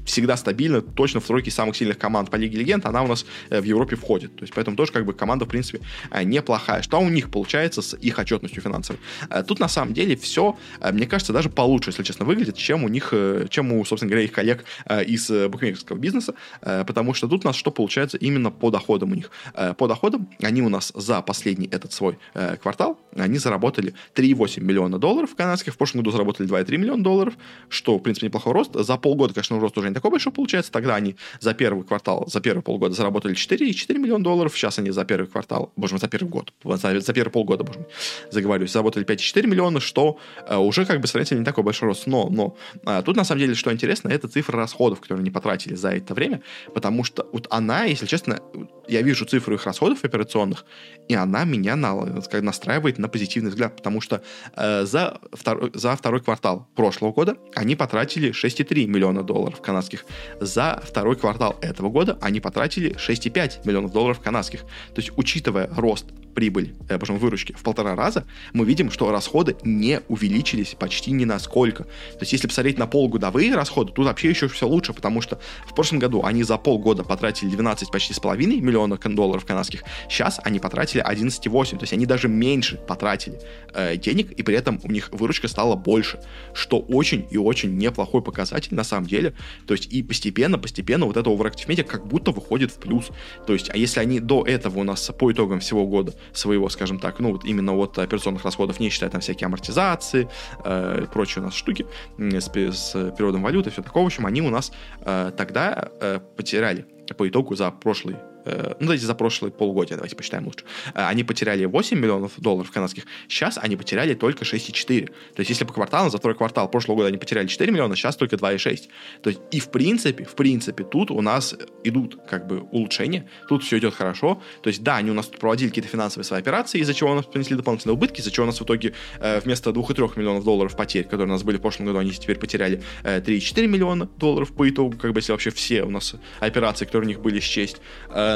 всегда 0.08 0.36
стабильно, 0.36 0.80
точно 0.80 1.20
в 1.20 1.26
тройке 1.26 1.50
самых 1.50 1.76
сильных 1.76 1.98
команд 1.98 2.30
по 2.30 2.36
Лиге 2.36 2.58
Легенд, 2.58 2.86
она 2.86 3.02
у 3.02 3.06
нас 3.06 3.26
э, 3.50 3.60
в 3.60 3.64
Европе 3.64 3.94
входит. 3.94 4.34
То 4.36 4.42
есть, 4.42 4.54
поэтому 4.54 4.76
тоже 4.76 4.90
как 4.90 5.04
бы 5.04 5.12
команда, 5.12 5.44
в 5.44 5.48
принципе, 5.48 5.80
э, 6.10 6.24
неплохая. 6.24 6.82
Что 6.82 6.98
у 6.98 7.08
них 7.08 7.30
получается 7.30 7.82
с 7.82 7.94
их 7.96 8.18
отчетностью 8.18 8.62
финансовой? 8.62 9.00
Э, 9.30 9.42
тут, 9.42 9.60
на 9.60 9.68
самом 9.68 9.94
деле, 9.94 10.16
все, 10.16 10.56
мне 10.92 11.06
кажется, 11.06 11.32
даже 11.32 11.50
получше, 11.50 11.90
если 11.90 12.02
честно, 12.02 12.24
выглядит, 12.24 12.56
чем 12.56 12.84
у 12.84 12.88
них, 12.88 13.12
чем 13.50 13.72
у, 13.72 13.84
собственно 13.84 14.10
говоря, 14.10 14.24
их 14.24 14.32
коллег 14.32 14.64
из 15.06 15.30
букмекерского 15.30 15.98
бизнеса, 15.98 16.34
потому 16.60 17.14
что 17.14 17.28
тут 17.28 17.44
у 17.44 17.48
нас 17.48 17.56
что 17.56 17.70
получается 17.70 18.16
именно 18.16 18.50
по 18.50 18.70
доходам 18.70 19.12
у 19.12 19.14
них? 19.14 19.30
По 19.76 19.86
доходам 19.86 20.28
они 20.42 20.62
у 20.62 20.68
нас 20.68 20.92
за 20.94 21.20
последний 21.22 21.66
этот 21.66 21.92
свой 21.92 22.18
квартал, 22.62 22.98
они 23.16 23.38
заработали 23.38 23.94
3,8 24.14 24.60
миллиона 24.60 24.98
долларов 24.98 25.34
канадских, 25.34 25.74
в 25.74 25.76
прошлом 25.76 26.00
году 26.00 26.12
заработали 26.12 26.48
2,3 26.48 26.76
миллиона 26.76 27.02
долларов, 27.02 27.34
что, 27.68 27.98
в 27.98 28.02
принципе, 28.02 28.26
неплохой 28.26 28.52
рост. 28.52 28.74
За 28.74 28.96
полгода, 28.96 29.34
конечно, 29.34 29.58
рост 29.60 29.76
уже 29.76 29.88
не 29.88 29.94
такой 29.98 30.10
большой 30.10 30.32
получается. 30.32 30.72
Тогда 30.72 30.94
они 30.94 31.16
за 31.40 31.54
первый 31.54 31.84
квартал, 31.84 32.26
за 32.26 32.40
первые 32.40 32.62
полгода 32.62 32.94
заработали 32.94 33.34
4,4 33.34 33.98
миллиона 33.98 34.24
долларов. 34.24 34.56
Сейчас 34.56 34.78
они 34.78 34.90
за 34.90 35.04
первый 35.04 35.26
квартал, 35.26 35.72
боже 35.76 35.94
мой, 35.94 36.00
за 36.00 36.08
первый 36.08 36.28
год, 36.28 36.52
за, 36.64 37.00
за 37.00 37.12
первые 37.12 37.32
полгода, 37.32 37.64
боже 37.64 37.80
мой, 37.80 37.88
заговорюсь, 38.30 38.72
заработали 38.72 39.04
5,4 39.04 39.46
миллиона, 39.46 39.80
что 39.80 40.18
э, 40.46 40.56
уже 40.56 40.84
как 40.84 41.00
бы 41.00 41.06
сравнительно 41.06 41.40
не 41.40 41.44
такой 41.44 41.64
большой 41.64 41.88
рост. 41.88 42.06
Но, 42.06 42.28
но 42.30 42.56
э, 42.86 43.02
тут 43.04 43.16
на 43.16 43.24
самом 43.24 43.40
деле, 43.40 43.54
что 43.54 43.72
интересно, 43.72 44.08
это 44.08 44.28
цифра 44.28 44.56
расходов, 44.56 45.00
которые 45.00 45.22
они 45.22 45.30
потратили 45.30 45.74
за 45.74 45.90
это 45.90 46.14
время, 46.14 46.42
потому 46.74 47.04
что 47.04 47.26
вот 47.32 47.46
она, 47.50 47.84
если 47.84 48.06
честно, 48.06 48.40
я 48.88 49.02
вижу 49.02 49.24
цифру 49.24 49.54
их 49.54 49.66
расходов 49.66 50.04
операционных, 50.04 50.64
и 51.08 51.14
она 51.14 51.44
меня 51.44 51.76
на, 51.76 52.22
как, 52.22 52.42
настраивает 52.42 52.98
на 52.98 53.08
позитивный 53.08 53.50
взгляд, 53.50 53.76
потому 53.76 54.00
что 54.00 54.22
э, 54.56 54.84
за, 54.84 55.18
втор, 55.32 55.70
за 55.74 55.96
второй 55.96 56.20
квартал 56.20 56.68
прошлого 56.74 57.12
года 57.12 57.36
они 57.54 57.76
потратили 57.76 58.30
6,3 58.30 58.86
миллиона 58.86 59.22
долларов 59.22 59.60
канадских 59.60 59.87
канадских. 59.88 60.04
За 60.40 60.80
второй 60.84 61.16
квартал 61.16 61.56
этого 61.60 61.88
года 61.90 62.18
они 62.20 62.40
потратили 62.40 62.94
6,5 62.96 63.66
миллионов 63.66 63.92
долларов 63.92 64.20
канадских. 64.20 64.60
То 64.60 65.00
есть, 65.00 65.10
учитывая 65.16 65.68
рост 65.76 66.06
прибыль, 66.34 66.74
э, 66.88 66.98
пожалуй, 66.98 67.20
выручки 67.20 67.52
в 67.52 67.62
полтора 67.62 67.94
раза, 67.94 68.24
мы 68.52 68.64
видим, 68.64 68.90
что 68.90 69.10
расходы 69.10 69.56
не 69.64 70.00
увеличились 70.08 70.74
почти 70.78 71.10
ни 71.12 71.28
сколько. 71.38 71.84
То 71.84 72.20
есть, 72.20 72.32
если 72.32 72.46
посмотреть 72.46 72.78
на 72.78 72.86
полугодовые 72.86 73.54
расходы, 73.54 73.92
тут 73.92 74.06
вообще 74.06 74.30
еще 74.30 74.48
все 74.48 74.66
лучше, 74.66 74.92
потому 74.92 75.20
что 75.20 75.38
в 75.66 75.74
прошлом 75.74 75.98
году 75.98 76.22
они 76.24 76.42
за 76.42 76.56
полгода 76.56 77.04
потратили 77.04 77.50
12 77.50 77.90
почти 77.90 78.14
с 78.14 78.20
половиной 78.20 78.60
миллионов 78.60 79.00
долларов 79.00 79.44
канадских, 79.44 79.84
сейчас 80.08 80.40
они 80.42 80.58
потратили 80.58 81.04
11,8, 81.04 81.70
то 81.76 81.82
есть 81.82 81.92
они 81.92 82.06
даже 82.06 82.28
меньше 82.28 82.76
потратили 82.76 83.40
э, 83.74 83.96
денег, 83.96 84.32
и 84.32 84.42
при 84.42 84.56
этом 84.56 84.80
у 84.82 84.90
них 84.90 85.10
выручка 85.12 85.48
стала 85.48 85.76
больше, 85.76 86.20
что 86.54 86.78
очень 86.78 87.26
и 87.30 87.36
очень 87.36 87.76
неплохой 87.76 88.22
показатель 88.22 88.74
на 88.74 88.84
самом 88.84 89.06
деле. 89.06 89.34
То 89.66 89.74
есть 89.74 89.92
и 89.92 90.02
постепенно, 90.02 90.58
постепенно 90.58 91.06
вот 91.06 91.16
это 91.16 91.30
Overactive 91.30 91.66
Media 91.66 91.84
как 91.84 92.06
будто 92.06 92.30
выходит 92.30 92.70
в 92.70 92.76
плюс. 92.76 93.08
То 93.46 93.52
есть, 93.52 93.70
а 93.70 93.76
если 93.76 94.00
они 94.00 94.20
до 94.20 94.44
этого 94.44 94.80
у 94.80 94.84
нас 94.84 95.10
по 95.18 95.32
итогам 95.32 95.60
всего 95.60 95.86
года 95.86 96.14
своего, 96.32 96.68
скажем 96.68 96.98
так, 96.98 97.18
ну 97.18 97.32
вот 97.32 97.44
именно 97.44 97.72
вот 97.72 97.98
операционных 97.98 98.44
расходов, 98.44 98.80
не 98.80 98.88
считая 98.88 99.10
там 99.10 99.20
всякие 99.20 99.46
амортизации, 99.46 100.28
э, 100.64 101.06
прочие 101.12 101.42
у 101.42 101.46
нас 101.46 101.54
штуки 101.54 101.86
с, 102.18 102.48
с 102.48 102.92
переводом 103.12 103.42
валюты, 103.42 103.70
все 103.70 103.82
такое, 103.82 104.02
в 104.02 104.06
общем, 104.06 104.26
они 104.26 104.42
у 104.42 104.50
нас 104.50 104.72
э, 105.00 105.32
тогда 105.36 105.90
э, 106.00 106.20
потеряли 106.36 106.86
по 107.16 107.28
итогу 107.28 107.54
за 107.54 107.70
прошлый 107.70 108.16
Э, 108.48 108.74
ну, 108.80 108.86
давайте 108.86 109.06
за 109.06 109.14
прошлые 109.14 109.52
полгода, 109.52 109.94
давайте 109.94 110.16
посчитаем 110.16 110.46
лучше, 110.46 110.64
э, 110.94 111.04
они 111.04 111.24
потеряли 111.24 111.64
8 111.66 111.98
миллионов 111.98 112.32
долларов 112.38 112.70
канадских, 112.70 113.04
сейчас 113.28 113.58
они 113.58 113.76
потеряли 113.76 114.14
только 114.14 114.44
6,4. 114.44 115.06
То 115.06 115.40
есть, 115.40 115.50
если 115.50 115.64
по 115.64 115.72
кварталам, 115.72 116.10
за 116.10 116.18
второй 116.18 116.36
квартал 116.36 116.70
прошлого 116.70 116.96
года 116.96 117.08
они 117.08 117.18
потеряли 117.18 117.46
4 117.46 117.70
миллиона, 117.70 117.94
сейчас 117.96 118.16
только 118.16 118.36
2,6. 118.36 118.88
То 119.22 119.30
есть, 119.30 119.40
и 119.50 119.60
в 119.60 119.70
принципе, 119.70 120.24
в 120.24 120.34
принципе, 120.34 120.84
тут 120.84 121.10
у 121.10 121.20
нас 121.20 121.54
идут 121.84 122.18
как 122.28 122.46
бы 122.46 122.60
улучшения, 122.60 123.28
тут 123.48 123.62
все 123.64 123.78
идет 123.78 123.94
хорошо. 123.94 124.42
То 124.62 124.68
есть, 124.68 124.82
да, 124.82 124.96
они 124.96 125.10
у 125.10 125.14
нас 125.14 125.26
тут 125.26 125.38
проводили 125.40 125.68
какие-то 125.68 125.90
финансовые 125.90 126.24
свои 126.24 126.40
операции, 126.40 126.80
из-за 126.80 126.94
чего 126.94 127.12
у 127.12 127.14
нас 127.14 127.26
принесли 127.26 127.56
дополнительные 127.56 127.94
убытки, 127.94 128.20
из-за 128.20 128.30
чего 128.30 128.44
у 128.44 128.46
нас 128.46 128.60
в 128.60 128.64
итоге 128.64 128.94
э, 129.20 129.40
вместо 129.40 129.70
2,3 129.70 130.18
миллионов 130.18 130.44
долларов 130.44 130.76
потерь, 130.76 131.04
которые 131.04 131.26
у 131.26 131.30
нас 131.30 131.42
были 131.42 131.58
в 131.58 131.60
прошлом 131.60 131.86
году, 131.86 131.98
они 131.98 132.12
теперь 132.12 132.38
потеряли 132.38 132.82
3,4 133.04 133.66
миллиона 133.66 134.08
долларов 134.16 134.52
по 134.52 134.68
итогу, 134.68 134.96
как 134.96 135.12
бы 135.12 135.18
если 135.18 135.32
вообще 135.32 135.50
все 135.50 135.82
у 135.82 135.90
нас 135.90 136.14
операции, 136.40 136.84
которые 136.84 137.06
у 137.06 137.08
них 137.08 137.20
были 137.20 137.40
счесть. 137.40 137.80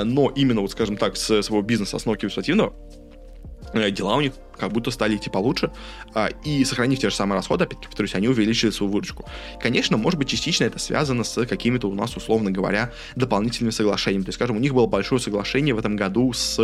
Но 0.04 0.30
именно, 0.30 0.60
вот 0.60 0.70
скажем 0.70 0.96
так, 0.96 1.16
с 1.16 1.42
своего 1.42 1.62
бизнеса 1.62 1.96
основного 1.96 2.20
киберспортивного, 2.20 2.74
э, 3.72 3.90
дела 3.90 4.16
у 4.16 4.20
них 4.20 4.32
как 4.62 4.72
будто 4.72 4.92
стали 4.92 5.16
идти 5.16 5.28
получше, 5.28 5.72
а, 6.14 6.28
и 6.44 6.64
сохранив 6.64 7.00
те 7.00 7.10
же 7.10 7.16
самые 7.16 7.36
расходы, 7.36 7.64
опять-таки, 7.64 7.88
повторюсь, 7.88 8.14
они 8.14 8.28
увеличили 8.28 8.70
свою 8.70 8.92
выручку. 8.92 9.24
Конечно, 9.60 9.96
может 9.96 10.20
быть, 10.20 10.28
частично 10.28 10.62
это 10.62 10.78
связано 10.78 11.24
с 11.24 11.44
какими-то 11.46 11.88
у 11.88 11.94
нас, 11.94 12.16
условно 12.16 12.52
говоря, 12.52 12.92
дополнительными 13.16 13.72
соглашениями. 13.72 14.22
То 14.22 14.28
есть, 14.28 14.36
скажем, 14.36 14.56
у 14.56 14.60
них 14.60 14.72
было 14.72 14.86
большое 14.86 15.20
соглашение 15.20 15.74
в 15.74 15.80
этом 15.80 15.96
году 15.96 16.32
с 16.32 16.60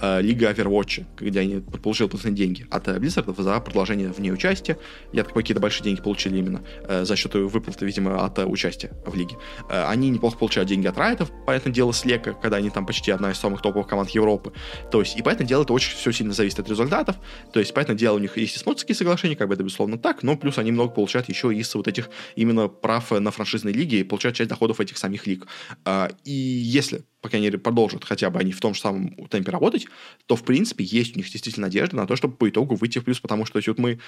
э, 0.00 0.22
Лигой 0.22 0.52
Overwatch, 0.52 1.04
где 1.18 1.40
они 1.40 1.60
получили 1.82 2.06
дополнительные 2.06 2.36
деньги 2.36 2.66
от 2.70 2.86
э, 2.86 2.98
Blizzard 2.98 3.42
за 3.42 3.58
продолжение 3.58 4.12
в 4.12 4.20
ней 4.20 4.30
участия. 4.30 4.78
Я 5.12 5.24
так 5.24 5.34
какие-то 5.34 5.60
большие 5.60 5.82
деньги 5.82 6.00
получили 6.00 6.38
именно 6.38 6.62
э, 6.84 7.04
за 7.04 7.16
счет 7.16 7.34
выплаты, 7.34 7.84
видимо, 7.84 8.24
от 8.24 8.38
э, 8.38 8.44
участия 8.44 8.92
в 9.04 9.16
лиге. 9.16 9.34
Э, 9.68 9.86
они 9.88 10.08
неплохо 10.08 10.38
получают 10.38 10.68
деньги 10.68 10.86
от 10.86 10.96
Райтов, 10.96 11.32
понятное 11.46 11.72
дело, 11.72 11.90
с 11.90 12.04
Лека, 12.04 12.32
когда 12.32 12.58
они 12.58 12.70
там 12.70 12.86
почти 12.86 13.10
одна 13.10 13.32
из 13.32 13.38
самых 13.38 13.60
топовых 13.60 13.88
команд 13.88 14.10
Европы. 14.10 14.52
То 14.92 15.00
есть, 15.00 15.18
и 15.18 15.22
поэтому 15.22 15.48
дело, 15.48 15.64
это 15.64 15.72
очень 15.72 15.96
все 15.96 16.12
сильно 16.12 16.32
зависит 16.32 16.60
от 16.60 16.68
результатов. 16.68 17.16
То 17.52 17.60
есть, 17.60 17.74
понятное 17.74 17.96
дело, 17.96 18.16
у 18.16 18.18
них 18.18 18.36
есть 18.36 18.56
и 18.56 18.58
спонсорские 18.58 18.94
соглашения, 18.94 19.36
как 19.36 19.48
бы 19.48 19.54
это 19.54 19.62
безусловно 19.62 19.98
так, 19.98 20.22
но 20.22 20.36
плюс 20.36 20.58
они 20.58 20.72
много 20.72 20.92
получают 20.92 21.28
еще 21.28 21.54
из 21.54 21.74
вот 21.74 21.88
этих 21.88 22.10
именно 22.36 22.68
прав 22.68 23.10
на 23.10 23.30
франшизной 23.30 23.72
лиге 23.72 24.00
и 24.00 24.02
получают 24.02 24.36
часть 24.36 24.50
доходов 24.50 24.80
этих 24.80 24.98
самих 24.98 25.26
лиг. 25.26 25.46
А, 25.84 26.10
и 26.24 26.32
если 26.32 27.04
по 27.20 27.28
крайней 27.28 27.48
мере, 27.48 27.58
продолжат 27.58 28.04
хотя 28.04 28.30
бы 28.30 28.40
они 28.40 28.52
в 28.52 28.60
том 28.60 28.74
же 28.74 28.80
самом 28.80 29.14
темпе 29.28 29.52
работать, 29.52 29.86
то, 30.26 30.36
в 30.36 30.42
принципе, 30.42 30.84
есть 30.84 31.16
у 31.16 31.18
них 31.18 31.30
действительно 31.30 31.66
надежда 31.66 31.96
на 31.96 32.06
то, 32.06 32.16
чтобы 32.16 32.34
по 32.34 32.48
итогу 32.48 32.76
выйти 32.76 32.98
в 32.98 33.04
плюс, 33.04 33.20
потому 33.20 33.44
что 33.44 33.58
если 33.58 33.72
вот 33.72 33.78
мы 33.78 34.00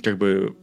как 0.00 0.18
бы 0.18 0.56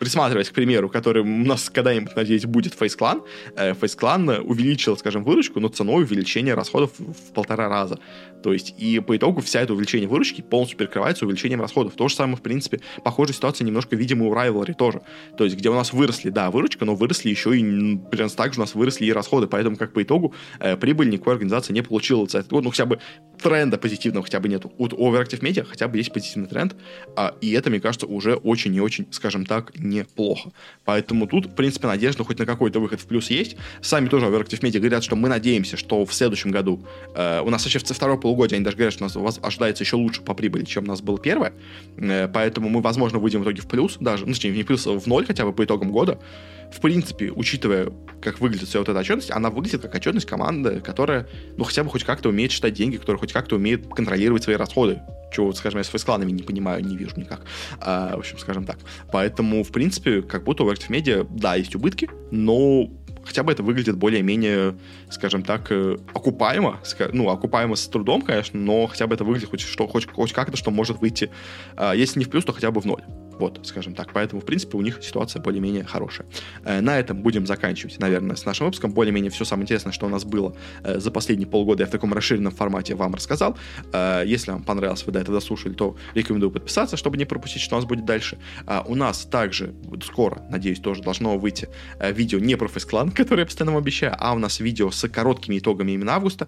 присматриваясь 0.00 0.48
к 0.48 0.54
примеру, 0.54 0.88
который 0.88 1.22
у 1.22 1.26
нас 1.26 1.70
когда-нибудь, 1.70 2.16
надеюсь, 2.16 2.46
будет 2.46 2.74
FaceClan, 2.74 3.22
э, 3.54 3.72
FaceClan 3.72 4.40
увеличил, 4.40 4.96
скажем, 4.96 5.22
выручку, 5.22 5.60
но 5.60 5.68
ценой 5.68 6.02
увеличения 6.02 6.54
расходов 6.54 6.90
в 6.98 7.32
полтора 7.34 7.68
раза. 7.68 7.98
То 8.42 8.52
есть, 8.52 8.74
и 8.78 8.98
по 9.00 9.16
итогу 9.16 9.42
вся 9.42 9.60
это 9.60 9.74
увеличение 9.74 10.08
выручки 10.08 10.40
полностью 10.40 10.78
перекрывается 10.78 11.26
увеличением 11.26 11.60
расходов. 11.60 11.94
То 11.94 12.08
же 12.08 12.14
самое, 12.14 12.36
в 12.36 12.40
принципе, 12.40 12.80
похожая 13.04 13.34
ситуация 13.34 13.66
немножко 13.66 13.94
видимо 13.94 14.26
у 14.26 14.34
Rivalry 14.34 14.72
тоже. 14.74 15.02
То 15.36 15.44
есть, 15.44 15.56
где 15.56 15.68
у 15.68 15.74
нас 15.74 15.92
выросли, 15.92 16.30
да, 16.30 16.50
выручка, 16.50 16.86
но 16.86 16.94
выросли 16.94 17.28
еще 17.28 17.56
и, 17.56 17.96
прям 18.10 18.30
так 18.30 18.54
же 18.54 18.60
у 18.60 18.62
нас 18.62 18.74
выросли 18.74 19.04
и 19.04 19.12
расходы. 19.12 19.46
Поэтому, 19.46 19.76
как 19.76 19.92
по 19.92 20.02
итогу, 20.02 20.34
э, 20.58 20.78
прибыль 20.78 21.10
никакой 21.10 21.34
организация 21.34 21.74
не 21.74 21.82
получила 21.82 22.26
за 22.26 22.38
этот 22.38 22.50
год. 22.50 22.64
Ну, 22.64 22.70
хотя 22.70 22.86
бы 22.86 22.98
тренда 23.42 23.76
позитивного 23.78 24.24
хотя 24.24 24.40
бы 24.40 24.48
нету. 24.48 24.72
У 24.78 24.86
Overactive 24.86 25.40
Media 25.40 25.64
хотя 25.64 25.88
бы 25.88 25.98
есть 25.98 26.12
позитивный 26.12 26.48
тренд, 26.48 26.74
а, 27.16 27.34
и 27.40 27.52
это, 27.52 27.70
мне 27.70 27.80
кажется, 27.80 28.06
уже 28.06 28.34
очень 28.34 28.74
и 28.74 28.80
очень, 28.80 29.06
скажем 29.10 29.44
так, 29.46 29.72
неплохо. 29.90 30.52
Поэтому 30.84 31.26
тут, 31.26 31.46
в 31.46 31.54
принципе, 31.54 31.86
надежда 31.86 32.24
хоть 32.24 32.38
на 32.38 32.46
какой-то 32.46 32.80
выход 32.80 33.00
в 33.00 33.06
плюс 33.06 33.30
есть. 33.30 33.56
Сами 33.82 34.08
тоже 34.08 34.26
Overactive 34.26 34.60
Media 34.60 34.78
говорят, 34.78 35.04
что 35.04 35.16
мы 35.16 35.28
надеемся, 35.28 35.76
что 35.76 36.04
в 36.04 36.14
следующем 36.14 36.50
году 36.50 36.80
э, 37.14 37.40
у 37.42 37.50
нас 37.50 37.64
вообще 37.64 37.78
второй 37.78 38.18
полугодие, 38.18 38.56
они 38.56 38.64
даже 38.64 38.76
говорят, 38.76 38.94
что 38.94 39.04
у 39.04 39.24
нас 39.24 39.38
ожидается 39.42 39.84
еще 39.84 39.96
лучше 39.96 40.22
по 40.22 40.34
прибыли, 40.34 40.64
чем 40.64 40.84
у 40.84 40.86
нас 40.88 41.02
было 41.02 41.18
первое. 41.18 41.52
Э, 41.96 42.28
поэтому 42.32 42.68
мы, 42.68 42.80
возможно, 42.80 43.18
выйдем 43.18 43.40
в 43.40 43.44
итоге 43.44 43.62
в 43.62 43.66
плюс, 43.66 43.96
даже, 44.00 44.26
ну, 44.26 44.32
точнее, 44.32 44.50
не 44.50 44.62
в 44.62 44.66
плюс, 44.66 44.86
а 44.86 44.98
в 44.98 45.06
ноль 45.06 45.26
хотя 45.26 45.44
бы 45.44 45.52
по 45.52 45.64
итогам 45.64 45.90
года. 45.90 46.18
В 46.72 46.80
принципе, 46.80 47.32
учитывая, 47.32 47.92
как 48.22 48.40
выглядит 48.40 48.68
вся 48.68 48.78
вот 48.78 48.88
эта 48.88 48.98
отчетность, 49.00 49.30
она 49.32 49.50
выглядит 49.50 49.82
как 49.82 49.94
отчетность 49.94 50.26
команды, 50.26 50.80
которая, 50.80 51.26
ну, 51.56 51.64
хотя 51.64 51.82
бы 51.82 51.90
хоть 51.90 52.04
как-то 52.04 52.28
умеет 52.28 52.52
считать 52.52 52.74
деньги, 52.74 52.96
которая 52.96 53.18
хоть 53.18 53.32
как-то 53.32 53.56
умеет 53.56 53.88
контролировать 53.92 54.44
свои 54.44 54.56
расходы 54.56 55.00
чего, 55.30 55.52
скажем, 55.52 55.78
я 55.78 55.84
с 55.84 55.88
фейскланами 55.88 56.32
не 56.32 56.42
понимаю, 56.42 56.84
не 56.84 56.96
вижу 56.96 57.12
никак. 57.16 57.42
А, 57.80 58.16
в 58.16 58.20
общем, 58.20 58.38
скажем 58.38 58.64
так. 58.64 58.78
Поэтому, 59.12 59.62
в 59.62 59.70
принципе, 59.70 59.79
как 60.22 60.44
будто 60.44 60.64
у 60.64 60.70
Active 60.70 60.90
Media, 60.90 61.26
да, 61.30 61.54
есть 61.54 61.74
убытки, 61.74 62.08
но 62.30 62.90
хотя 63.24 63.42
бы 63.42 63.52
это 63.52 63.62
выглядит 63.62 63.96
более-менее, 63.96 64.76
скажем 65.10 65.42
так, 65.42 65.70
э, 65.70 65.96
окупаемо, 66.14 66.80
ну, 67.12 67.28
окупаемо 67.28 67.76
с 67.76 67.86
трудом, 67.88 68.22
конечно, 68.22 68.58
но 68.58 68.86
хотя 68.86 69.06
бы 69.06 69.14
это 69.14 69.24
выглядит 69.24 69.50
хоть, 69.50 69.60
что, 69.60 69.86
хоть, 69.86 70.10
хоть 70.10 70.32
как-то, 70.32 70.56
что 70.56 70.70
может 70.70 71.00
выйти, 71.00 71.30
а, 71.76 71.92
если 71.92 72.18
не 72.18 72.24
в 72.24 72.30
плюс, 72.30 72.44
то 72.44 72.52
хотя 72.52 72.70
бы 72.70 72.80
в 72.80 72.86
ноль. 72.86 73.02
Вот, 73.40 73.58
скажем 73.62 73.94
так. 73.94 74.12
Поэтому, 74.12 74.42
в 74.42 74.44
принципе, 74.44 74.76
у 74.76 74.82
них 74.82 75.02
ситуация 75.02 75.40
более-менее 75.40 75.84
хорошая. 75.84 76.26
Э, 76.62 76.82
на 76.82 76.98
этом 76.98 77.22
будем 77.22 77.46
заканчивать, 77.46 77.98
наверное, 77.98 78.36
с 78.36 78.44
нашим 78.44 78.66
выпуском. 78.66 78.92
Более-менее 78.92 79.30
все 79.30 79.46
самое 79.46 79.64
интересное, 79.64 79.92
что 79.92 80.04
у 80.04 80.10
нас 80.10 80.24
было 80.24 80.54
э, 80.84 81.00
за 81.00 81.10
последние 81.10 81.48
полгода, 81.48 81.82
я 81.82 81.86
в 81.86 81.90
таком 81.90 82.12
расширенном 82.12 82.52
формате 82.52 82.94
вам 82.94 83.14
рассказал. 83.14 83.56
Э, 83.94 84.22
если 84.26 84.50
вам 84.50 84.62
понравилось, 84.62 85.06
вы 85.06 85.12
до 85.12 85.20
этого 85.20 85.38
дослушали, 85.38 85.72
то 85.72 85.96
рекомендую 86.14 86.50
подписаться, 86.50 86.98
чтобы 86.98 87.16
не 87.16 87.24
пропустить, 87.24 87.62
что 87.62 87.76
у 87.76 87.78
нас 87.78 87.88
будет 87.88 88.04
дальше. 88.04 88.36
У 88.86 88.94
нас 88.94 89.24
также 89.24 89.74
скоро, 90.04 90.42
надеюсь, 90.50 90.80
тоже 90.80 91.02
должно 91.02 91.38
выйти 91.38 91.68
видео 91.98 92.40
не 92.40 92.56
про 92.56 92.68
фейсклан, 92.68 93.10
который 93.20 93.40
я 93.40 93.46
постоянно 93.46 93.72
вам 93.72 93.82
обещаю, 93.82 94.14
а 94.18 94.34
у 94.34 94.38
нас 94.38 94.60
видео 94.60 94.90
с 94.90 95.08
короткими 95.08 95.58
итогами 95.58 95.92
именно 95.92 96.12
августа, 96.12 96.46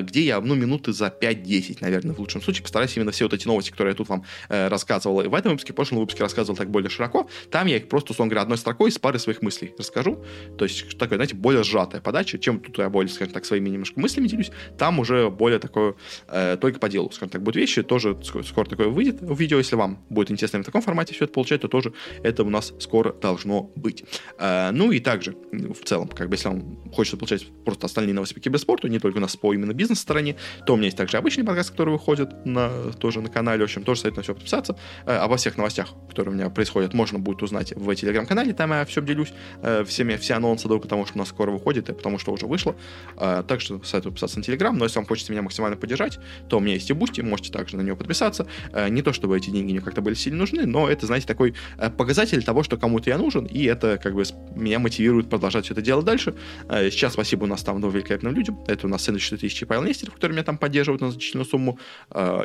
где 0.00 0.22
я, 0.22 0.40
ну, 0.40 0.54
минуты 0.54 0.94
за 0.94 1.08
5-10, 1.08 1.78
наверное, 1.80 2.14
в 2.14 2.18
лучшем 2.18 2.40
случае 2.40 2.62
постараюсь 2.62 2.96
именно 2.96 3.10
все 3.10 3.24
вот 3.24 3.34
эти 3.34 3.46
новости, 3.46 3.70
которые 3.70 3.92
я 3.92 3.96
тут 3.96 4.08
вам 4.08 4.24
рассказывал 4.48 5.28
в 5.28 5.34
этом 5.34 5.52
выпуске, 5.52 5.72
в 5.72 5.76
прошлом 5.76 5.98
выпуске 5.98 6.22
рассказывал 6.30 6.56
так 6.56 6.70
более 6.70 6.90
широко. 6.90 7.28
Там 7.50 7.66
я 7.66 7.76
их 7.76 7.88
просто, 7.88 8.12
условно 8.12 8.30
говоря, 8.30 8.42
одной 8.42 8.58
строкой 8.58 8.90
из 8.90 8.98
пары 8.98 9.18
своих 9.18 9.42
мыслей 9.42 9.74
расскажу. 9.78 10.24
То 10.56 10.64
есть, 10.64 10.98
такая, 10.98 11.16
знаете, 11.16 11.34
более 11.34 11.64
сжатая 11.64 12.00
подача, 12.00 12.38
чем 12.38 12.60
тут 12.60 12.78
я 12.78 12.88
более, 12.88 13.12
скажем 13.12 13.34
так, 13.34 13.44
своими 13.44 13.68
немножко 13.68 13.98
мыслями 14.00 14.28
делюсь. 14.28 14.50
Там 14.78 14.98
уже 14.98 15.30
более 15.30 15.58
такое, 15.58 15.94
э, 16.28 16.56
только 16.60 16.78
по 16.78 16.88
делу, 16.88 17.10
скажем 17.10 17.30
так, 17.30 17.42
будут 17.42 17.56
вещи. 17.56 17.82
Тоже 17.82 18.16
скоро, 18.22 18.66
такое 18.66 18.88
выйдет 18.88 19.20
в 19.20 19.38
видео. 19.38 19.58
Если 19.58 19.76
вам 19.76 20.04
будет 20.08 20.30
интересно 20.30 20.62
в 20.62 20.64
таком 20.64 20.82
формате 20.82 21.14
все 21.14 21.24
это 21.24 21.34
получать, 21.34 21.60
то 21.62 21.68
тоже 21.68 21.92
это 22.22 22.44
у 22.44 22.50
нас 22.50 22.72
скоро 22.78 23.12
должно 23.12 23.70
быть. 23.76 24.04
Э, 24.38 24.70
ну 24.72 24.92
и 24.92 25.00
также, 25.00 25.36
в 25.52 25.84
целом, 25.84 26.08
как 26.08 26.28
бы, 26.28 26.34
если 26.34 26.48
вам 26.48 26.90
хочется 26.92 27.16
получать 27.16 27.46
просто 27.64 27.86
остальные 27.86 28.14
новости 28.14 28.34
по 28.34 28.40
киберспорту, 28.40 28.88
не 28.88 28.98
только 28.98 29.18
у 29.18 29.20
нас 29.20 29.36
по 29.36 29.52
именно 29.52 29.72
бизнес-стороне, 29.72 30.36
то 30.66 30.74
у 30.74 30.76
меня 30.76 30.86
есть 30.86 30.96
также 30.96 31.16
обычный 31.16 31.44
подкаст, 31.44 31.70
который 31.70 31.90
выходит 31.90 32.46
на, 32.46 32.92
тоже 32.92 33.20
на 33.20 33.28
канале. 33.28 33.60
В 33.60 33.64
общем, 33.64 33.82
тоже 33.82 34.00
советую 34.00 34.20
на 34.20 34.22
все 34.22 34.34
подписаться. 34.34 34.78
Э, 35.06 35.16
обо 35.16 35.36
всех 35.36 35.56
новостях, 35.56 35.94
которые 36.08 36.19
у 36.28 36.32
меня 36.32 36.50
происходит, 36.50 36.94
можно 36.94 37.18
будет 37.18 37.42
узнать 37.42 37.72
в 37.76 37.94
телеграм-канале, 37.94 38.52
там 38.52 38.72
я 38.72 38.84
все 38.84 39.00
делюсь, 39.02 39.32
э, 39.62 39.84
всеми, 39.84 40.16
все 40.16 40.34
анонсы 40.34 40.68
даю, 40.68 40.80
потому 40.80 41.06
что 41.06 41.16
у 41.16 41.18
нас 41.18 41.28
скоро 41.28 41.50
выходит, 41.50 41.88
и 41.88 41.92
потому 41.92 42.18
что 42.18 42.32
уже 42.32 42.46
вышло. 42.46 42.76
Э, 43.16 43.42
так 43.46 43.60
что 43.60 43.82
советую 43.84 44.12
подписаться 44.12 44.38
на 44.38 44.44
телеграм, 44.44 44.76
но 44.76 44.84
если 44.84 44.98
вам 44.98 45.06
хочется 45.06 45.32
меня 45.32 45.42
максимально 45.42 45.76
поддержать, 45.76 46.18
то 46.48 46.58
у 46.58 46.60
меня 46.60 46.74
есть 46.74 46.90
и 46.90 46.92
Бусти, 46.92 47.20
можете 47.20 47.52
также 47.52 47.76
на 47.76 47.82
него 47.82 47.96
подписаться. 47.96 48.46
Э, 48.72 48.88
не 48.88 49.02
то, 49.02 49.12
чтобы 49.12 49.36
эти 49.36 49.50
деньги 49.50 49.72
мне 49.72 49.80
как-то 49.80 50.00
были 50.00 50.14
сильно 50.14 50.38
нужны, 50.38 50.66
но 50.66 50.88
это, 50.88 51.06
знаете, 51.06 51.26
такой 51.26 51.54
показатель 51.96 52.42
того, 52.42 52.62
что 52.62 52.76
кому-то 52.76 53.10
я 53.10 53.18
нужен, 53.18 53.46
и 53.46 53.64
это 53.64 53.98
как 53.98 54.14
бы 54.14 54.24
меня 54.54 54.78
мотивирует 54.78 55.28
продолжать 55.28 55.64
все 55.64 55.74
это 55.74 55.82
дело 55.82 56.02
дальше. 56.02 56.34
Сейчас 56.68 57.14
спасибо 57.14 57.44
у 57.44 57.46
нас 57.46 57.62
там 57.62 57.80
двум 57.80 57.92
великолепным 57.92 58.34
людям. 58.34 58.58
Это 58.66 58.86
у 58.86 58.90
нас 58.90 59.02
Сэндвич 59.04 59.24
4000 59.24 59.62
и 59.62 59.66
Павел 59.66 59.82
Нестеров, 59.82 60.14
которые 60.14 60.34
меня 60.34 60.44
там 60.44 60.58
поддерживают 60.58 61.00
на 61.00 61.10
значительную 61.10 61.46
сумму, 61.46 61.78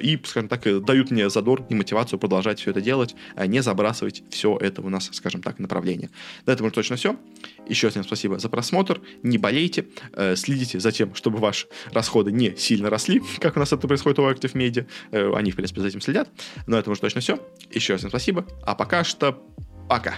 и, 0.02 0.20
скажем 0.26 0.50
так, 0.50 0.64
дают 0.86 1.12
мне 1.12 1.30
задор 1.30 1.66
и 1.70 1.76
мотивацию 1.76 2.20
продолжать 2.20 2.60
все 2.60 2.72
это 2.72 2.82
делать, 2.82 3.16
не 3.38 3.62
забрасывать 3.66 4.24
все 4.30 4.58
это 4.58 4.82
у 4.82 4.90
нас, 4.90 5.10
скажем 5.12 5.42
так, 5.42 5.60
направление. 5.60 6.10
На 6.46 6.52
этом 6.52 6.66
уже 6.66 6.76
точно 6.76 6.96
все. 6.96 7.18
Еще 7.68 7.88
раз 7.88 7.94
всем 7.94 8.04
спасибо 8.04 8.40
за 8.40 8.48
просмотр. 8.50 9.02
Не 9.24 9.38
болейте, 9.38 9.88
э, 10.14 10.36
следите 10.36 10.80
за 10.80 10.92
тем, 10.92 11.14
чтобы 11.16 11.40
ваши 11.40 11.68
расходы 11.92 12.32
не 12.32 12.56
сильно 12.56 12.90
росли, 12.90 13.22
как 13.40 13.58
у 13.58 13.60
нас 13.60 13.74
это 13.74 13.88
происходит 13.88 14.20
у 14.20 14.24
Active 14.24 14.54
Media. 14.54 14.88
Э, 15.12 15.34
они, 15.36 15.52
в 15.52 15.56
принципе, 15.56 15.82
за 15.82 15.88
этим 15.88 16.02
следят. 16.02 16.30
На 16.68 16.76
этом 16.76 16.94
уже 16.94 17.02
точно 17.02 17.22
все. 17.22 17.40
Еще 17.72 17.94
раз 17.94 18.02
всем 18.02 18.10
спасибо. 18.10 18.46
А 18.64 18.76
пока 18.76 19.04
что 19.04 19.44
пока. 19.90 20.16